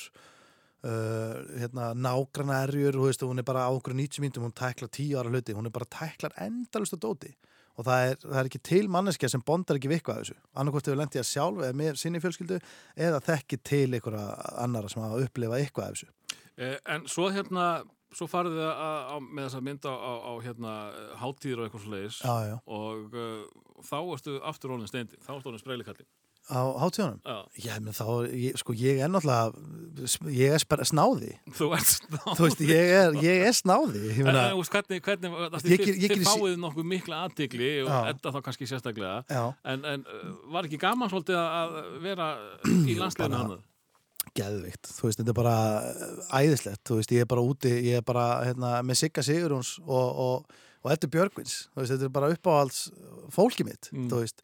[0.85, 5.29] uh, hérna, nágrana erjur hún er bara á okkur 90 mínutum hún tæklar 10 ára
[5.33, 7.35] hluti, hún er bara tæklar endalust að dóti
[7.75, 10.37] og það er, það er ekki til manneskja sem bondar ekki vikvað þessu.
[10.55, 12.59] Annarkvort hefur lendið að sjálf eða með sinni fjölskyldu
[13.07, 14.25] eða þekki til einhverja
[14.63, 16.39] annara sem hafa upplifað eitthvað af þessu.
[16.57, 17.65] Eh, En svo hérna,
[18.15, 20.75] svo farið þið að, á, með þessa mynd á, á, á hérna,
[21.19, 22.19] hátíður og eitthvað svo leiðis
[22.65, 23.41] og uh,
[23.83, 26.07] þá ertu aftur orðin steindi, þá ertu orðin spreylikallin.
[26.45, 27.19] Á hátíðunum?
[27.25, 27.37] Já.
[27.65, 28.05] Já, menn þá,
[28.37, 32.35] ég, sko, ég er náttúrulega ég er spara, snáði Þú ert snáði.
[32.37, 35.69] Þú veist, ég er, ég er snáði ég En, meina, en veist, hvernig, hvernig það,
[35.71, 40.27] Ég þið, þið fáið nokkuð mikla aðtikli og enda þá kannski sérstaklega en, en uh,
[40.53, 42.27] var ekki gaman svolítið að vera
[42.65, 43.63] í landsliðinu bara- hann
[44.35, 45.57] geðvikt, þú veist, þetta er bara
[46.41, 50.21] æðislegt, þú veist, ég er bara úti ég er bara, hérna, með Sigga Sigurjóns og,
[50.25, 52.79] og, og Eddur Björgvins þú veist, þetta er bara uppáhalds
[53.33, 54.09] fólki mitt Mm.
[54.11, 54.41] þú veist,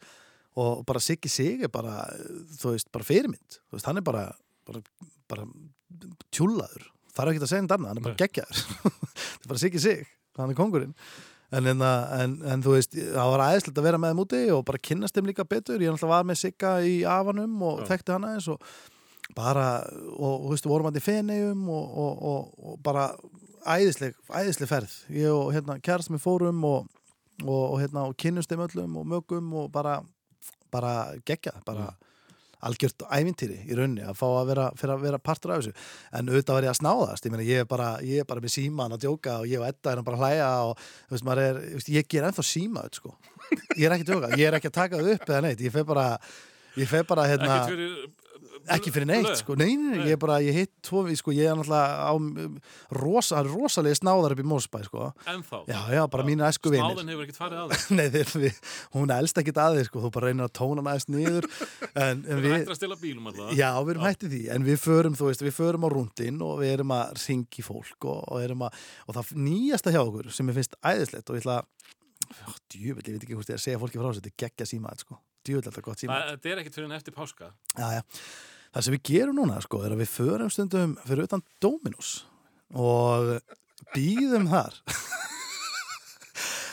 [0.60, 2.06] og bara Siggi Sig er bara,
[2.60, 3.58] þú veist, bara fyrirmynd.
[3.70, 4.26] Þú veist, hann er bara,
[4.68, 4.82] bara,
[5.32, 5.46] bara
[6.34, 8.64] tjúlaður, þarf ekki að segja hann annað, hann er bara geggjaður.
[9.32, 10.08] Þetta er bara Siggi Sig,
[10.38, 10.96] hann er kongurinn
[11.52, 14.64] en, en, en, en þú veist, það var æðislegt að vera með þeim úti og
[14.68, 17.88] bara kynnast þeim líka betur, ég var með Sigga í afanum og Já.
[17.92, 18.64] þekkti hann aðeins og
[19.36, 19.66] bara,
[20.16, 23.10] og þú veist, vorum hann í Fenegjum og, og, og, og bara
[23.68, 24.96] æðisleg, æðisleg ferð.
[25.14, 26.88] Ég og hérna kærast með fórum og,
[27.44, 30.00] og, og hérna, og kynnumst þeim öllum og mögum og bara,
[30.72, 30.94] bara
[31.28, 31.90] gegja, bara
[32.62, 35.72] algjört ævintýri í raunni að fá að vera, að vera partur af þessu.
[36.14, 38.54] En auðvitað var ég að snáðast, ég meina ég er bara ég er bara með
[38.54, 41.60] síman að djóka og ég og Edda erum bara að hlæja og veist, er,
[41.96, 43.16] ég ger ennþá síma sko,
[43.74, 45.74] ég er ekki að djóka, ég er ekki að taka það upp eða neitt, ég
[45.74, 46.06] fer bara
[46.78, 47.58] ég fer bara hérna
[48.76, 51.58] ekki fyrir neitt sko, nei, nei, nei, ég bara, ég hitt tvo sko, ég er
[51.58, 52.58] náttúrulega á um,
[52.94, 55.08] rosa, rosalega snáðar upp í Mósbæ, sko.
[55.32, 55.62] Ennþá?
[55.70, 56.86] Já, já, bara mínu æsku vinir.
[56.86, 58.60] Snáðin hefur ekkert farið að þig Nei, þeir, við,
[58.96, 61.48] hún elst ekkit að þig, sko, þú bara reynir að tóna aðeins niður.
[61.92, 64.64] En, en Við við, hættir að stila bílum alltaf Já, við erum hættið því, en
[64.64, 68.22] við förum, þú veist, við förum á rúndin og við erum að ringi fólk og,
[68.32, 71.58] og erum að, og það nýjasta hjá okkur sem ég finnst æðislegt og ég ætla
[71.58, 71.92] að,
[72.72, 74.68] djúvill, ég veit ekki hvort ég er að segja fólki frá þessu, þetta er geggja
[74.72, 76.40] símaðið, sko, er þetta gott símaðið.
[76.42, 78.02] Það er ekkert fyrir en eftir páska Já, já.
[78.72, 82.12] Það sem við gerum núna, sko, er að við förum stundum fyrir utan Dominus
[82.72, 83.34] og
[83.92, 84.78] býðum þar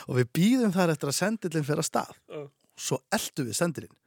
[0.07, 2.13] og við býðum þar eftir að sendilinn fyrir að stað.
[2.29, 2.45] Já.
[2.79, 3.97] Svo eldum við sendilinn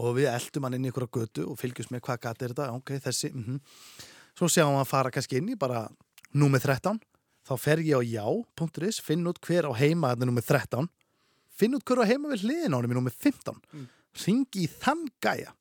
[0.00, 2.72] og við eldum hann inn í einhverja götu og fylgjumst með hvað gati er þetta,
[2.78, 3.60] ok, þessi, mhm.
[4.32, 5.82] Svo sjáum við að fara kannski inn í bara
[6.32, 7.00] númið 13,
[7.44, 10.88] þá fer ég á já.is, finn út hver á heima þetta er númið 13,
[11.52, 13.90] finn út hver á heima við hliðin á honum í númið 15, mm.
[14.24, 15.54] Ringi í þann gæja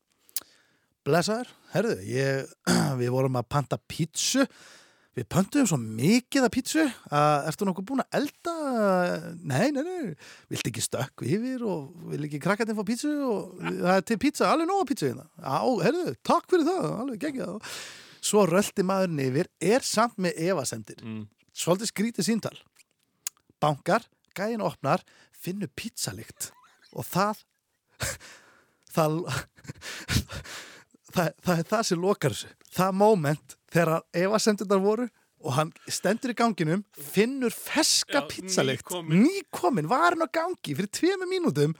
[1.08, 2.54] blessaður, herðu, ég,
[3.02, 4.46] við vorum að panta pítsu,
[5.18, 8.54] við pöntuðum svo mikið af pítsu að ertu nokkuð búin að elda?
[9.42, 10.14] Nei, nei, nei,
[10.52, 14.52] vilt ekki stökk yfir og vil ekki krakkatinn fá pítsu og það er til pítsa,
[14.54, 15.28] alveg nóga pítsu hérna.
[15.42, 17.76] Já, herðu, takk fyrir það, alveg geggjað.
[18.22, 21.02] Svo röldi maðurinn yfir, er samt með evasendir.
[21.02, 21.24] Mm.
[21.58, 22.58] Svolítið skrítið síntal.
[23.62, 24.06] Bankar,
[24.38, 25.02] gæin opnar,
[25.34, 26.52] finnur pítsalikt
[26.94, 27.42] og það
[28.96, 29.18] það
[31.16, 32.52] það, það er það sem lokar þessu.
[32.72, 35.08] Það moment þegar evasendirnar voru
[35.42, 38.92] og hann stendur í ganginum finnur feska Já, pizzalikt.
[39.10, 39.88] nýkomin.
[39.90, 41.74] var hann á gangi fyrir tveimur mínútum.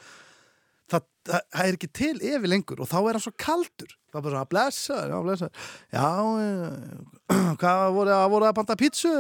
[0.92, 3.94] Það, það, það er ekki til evi lengur og þá er hann svo kaldur.
[4.12, 5.50] Það er bara svona, blessa, já, blessa.
[5.94, 6.08] Já,
[6.42, 9.14] eh, hvað voru að, voru að panta pizzu?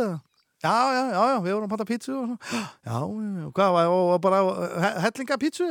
[0.61, 2.17] Já, já, já, já, við vorum að panta pizzu
[2.89, 4.41] já, já, hvað, var- og bara
[4.83, 5.69] he- hellinga pizzu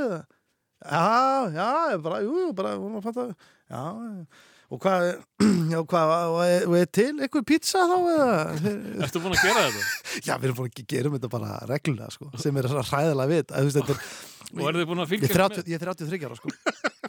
[0.80, 3.26] já, já, bara, jú, bara vorum að panta,
[3.70, 3.84] já,
[4.70, 5.04] Og hvað,
[5.72, 8.26] já, hvað, og er, og til einhver pizza þá eða?
[9.02, 9.86] Ertu búin að gera þetta?
[10.28, 13.42] Já, við erum búin að gera þetta bara reglulega, sko, sem er svona hræðilega við,
[13.50, 14.04] að veist, er,
[14.54, 16.54] Og eru þið búin að er 30, ég er 33 ára sko.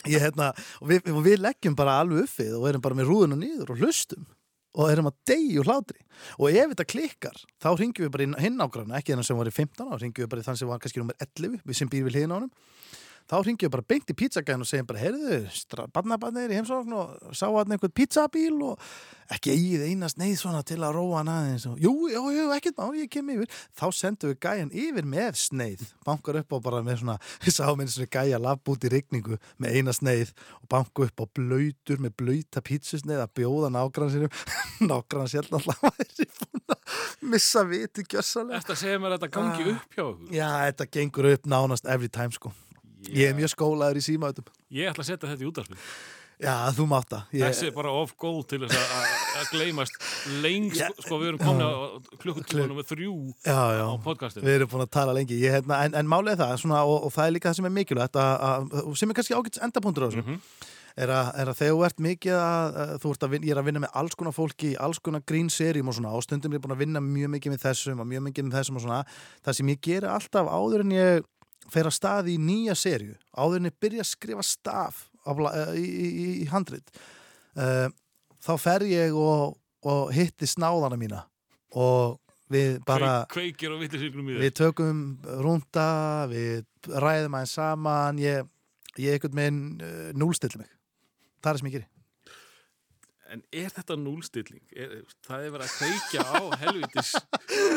[0.10, 0.50] Ég, hérna,
[0.82, 3.82] og, við, og við leggjum bara alveg uppið og erum bara með rúðuna niður og
[3.82, 4.26] hlustum
[4.72, 6.02] og erum að deyja úr hlátri.
[6.40, 9.50] Og ef þetta klikkar, þá ringjum við bara inn hinn ágrána, ekki þennan sem var
[9.50, 12.06] í 15 ára ringjum við bara þann sem var kannski nummer 11 við sem býr
[12.08, 12.54] við hliðin á honum
[13.32, 15.40] þá ringjum við bara beint í pizzagæðin og segjum bara heyrðu,
[15.96, 18.82] barnabarnir í heimsókn og sá hann einhvern pizzabíl og
[19.32, 22.76] ekki eigið einast neið svona til að róa hann aðeins og jú, jú, jú, ekkert
[22.82, 23.48] má, ég kem yfir.
[23.80, 27.80] Þá sendum við gæjan yfir með sneið bankar upp á bara með svona við sáum
[27.80, 32.04] einu svona gæja lapp út í rigningu með eina sneið og banku upp á blöytur
[32.04, 34.36] með blöyta pítsusneið að bjóða nágrann sinum
[34.92, 37.00] nágrann alltaf væri búin að
[37.32, 39.72] missa viti gjössalega Þetta segir mér að þetta gangi Ah.
[39.78, 42.52] upp hjá okkur Já, þetta gengur upp nánast every time sko
[43.10, 45.78] Ég er mjög skólaður í símaðutum Ég ætla að setja þetta í útarspil
[46.42, 47.26] Já, þú mátt það.
[47.38, 47.42] Ég...
[47.52, 49.98] Þessi er bara of góð til þess að- gleymast
[50.42, 51.72] lengst, sko við erum komin á
[52.18, 53.12] klukkutíma nummer þrjú
[53.46, 53.84] já, já.
[53.86, 54.46] á podcastinu.
[54.48, 55.38] Við erum búin að tala lengi.
[55.38, 57.68] Ég, hérna, en, en málið er það svona, og, og það er líka það sem
[57.70, 58.18] er mikilvægt
[58.98, 60.40] sem er kannski ágætt endapunktur á þessu Mhm.
[60.98, 63.62] er, að, er að þegar þú ert mikið að, þú ert að vinna, ég er
[63.62, 66.66] að vinna með alls konar fólki alls konar grínserjum og svona og stundum er ég
[66.66, 69.04] búin að vinna mjög mikið með þessum og mjög mikið með þessum og svona.
[69.46, 71.22] Það sem ég geri alltaf áður en ég
[71.70, 75.04] fer að staði í nýja serju áður en ég byrja að skrifa staf
[75.38, 76.90] bla- eh, í, í, í, handrit
[77.56, 77.88] uh,
[78.42, 81.26] þá fer ég og, og hitti snáðana mína
[81.78, 82.18] og
[82.52, 83.60] við bara Kveik,
[84.44, 85.04] Við tökum
[85.44, 85.86] rúnda,
[86.32, 88.50] við ræðum aðeins saman, ég,
[89.00, 90.72] ég einhvern veginn uh, núlstilli mig.
[91.42, 91.88] Það er sem ég geri.
[93.32, 94.62] En er þetta núlstilling?
[94.76, 97.12] Er, það er verið að kveikja á helvitis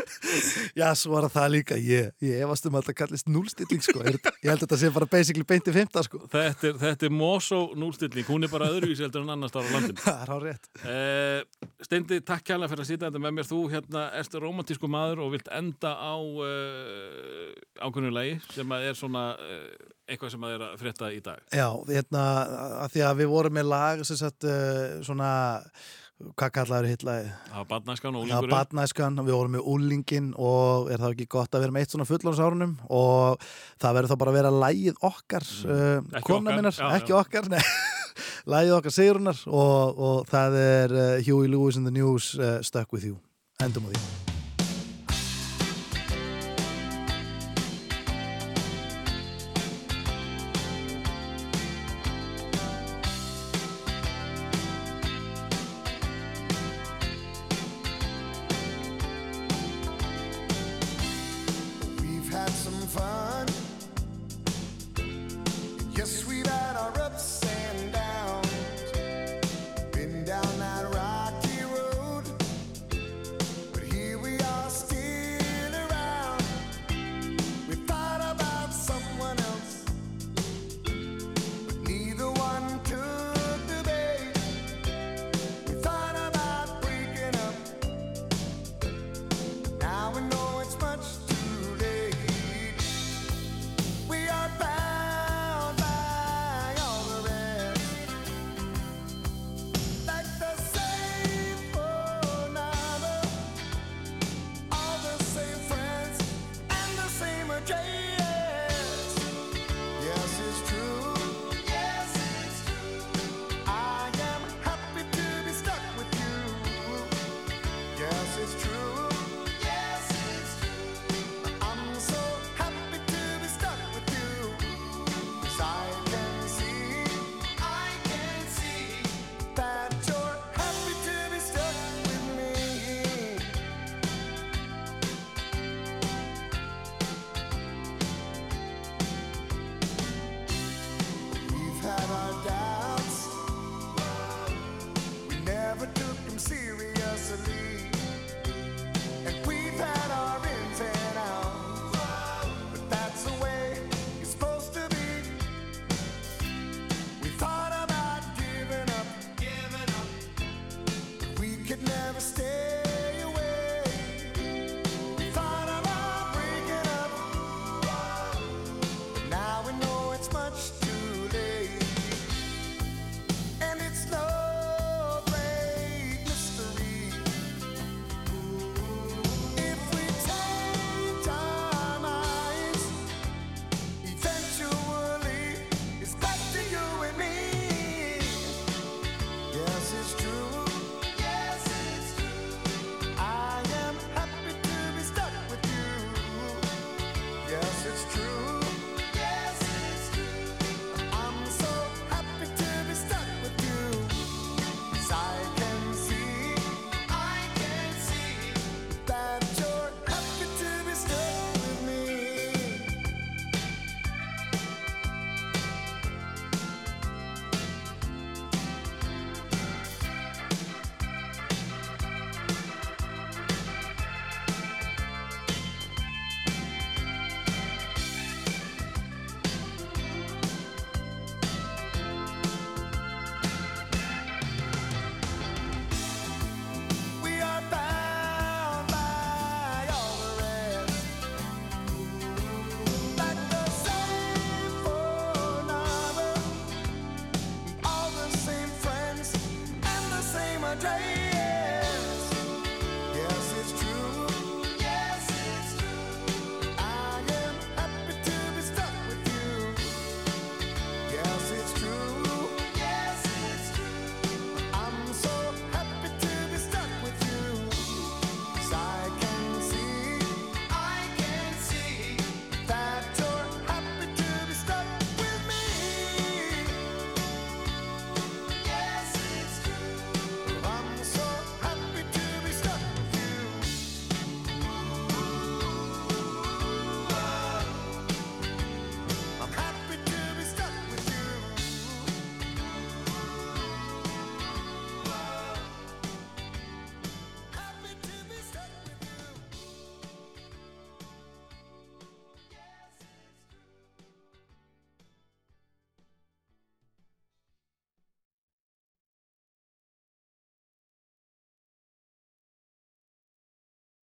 [0.81, 4.03] Já, svo var það líka, ég, ég efast um að þetta kallist núlstilling, sko.
[4.03, 6.25] Er, ég held að þetta sé bara basically beint í fymta, sko.
[6.33, 10.03] Þetta er, þetta er Mosó núlstilling, hún er bara öðruvísi heldur en annars á landinu.
[10.05, 10.71] Það er á rétt.
[10.83, 13.51] Uh, Steindi, takk kærlega fyrir að sitja þetta með mér.
[13.53, 18.99] Þú hérna erst romantísku maður og vilt enda á uh, ákveðnu lagi sem að er
[18.99, 21.43] svona uh, eitthvað sem að er að frétta í dag.
[21.55, 22.23] Já, hérna,
[22.85, 25.29] að því að við vorum með lag, sem sagt, uh, svona,
[26.39, 27.31] hvað kallaður hittlaði?
[27.49, 28.53] Það var badnæskan og Já, úlingurinn.
[28.55, 32.07] badnæskan, við vorum með úlingin og er það ekki gott að vera með eitt svona
[32.11, 33.49] fullónsárunum og
[33.83, 36.13] það verður þá bara að vera lægið okkar, uh, Mm.
[36.21, 37.65] Ekki kona okkar, minnar, ekki okkar, nei,
[38.55, 42.93] lægið okkar Sigrunar og, og það er uh, Huey Lewis in the News uh, Stuck
[42.95, 43.19] With You,
[43.65, 44.34] endum á því.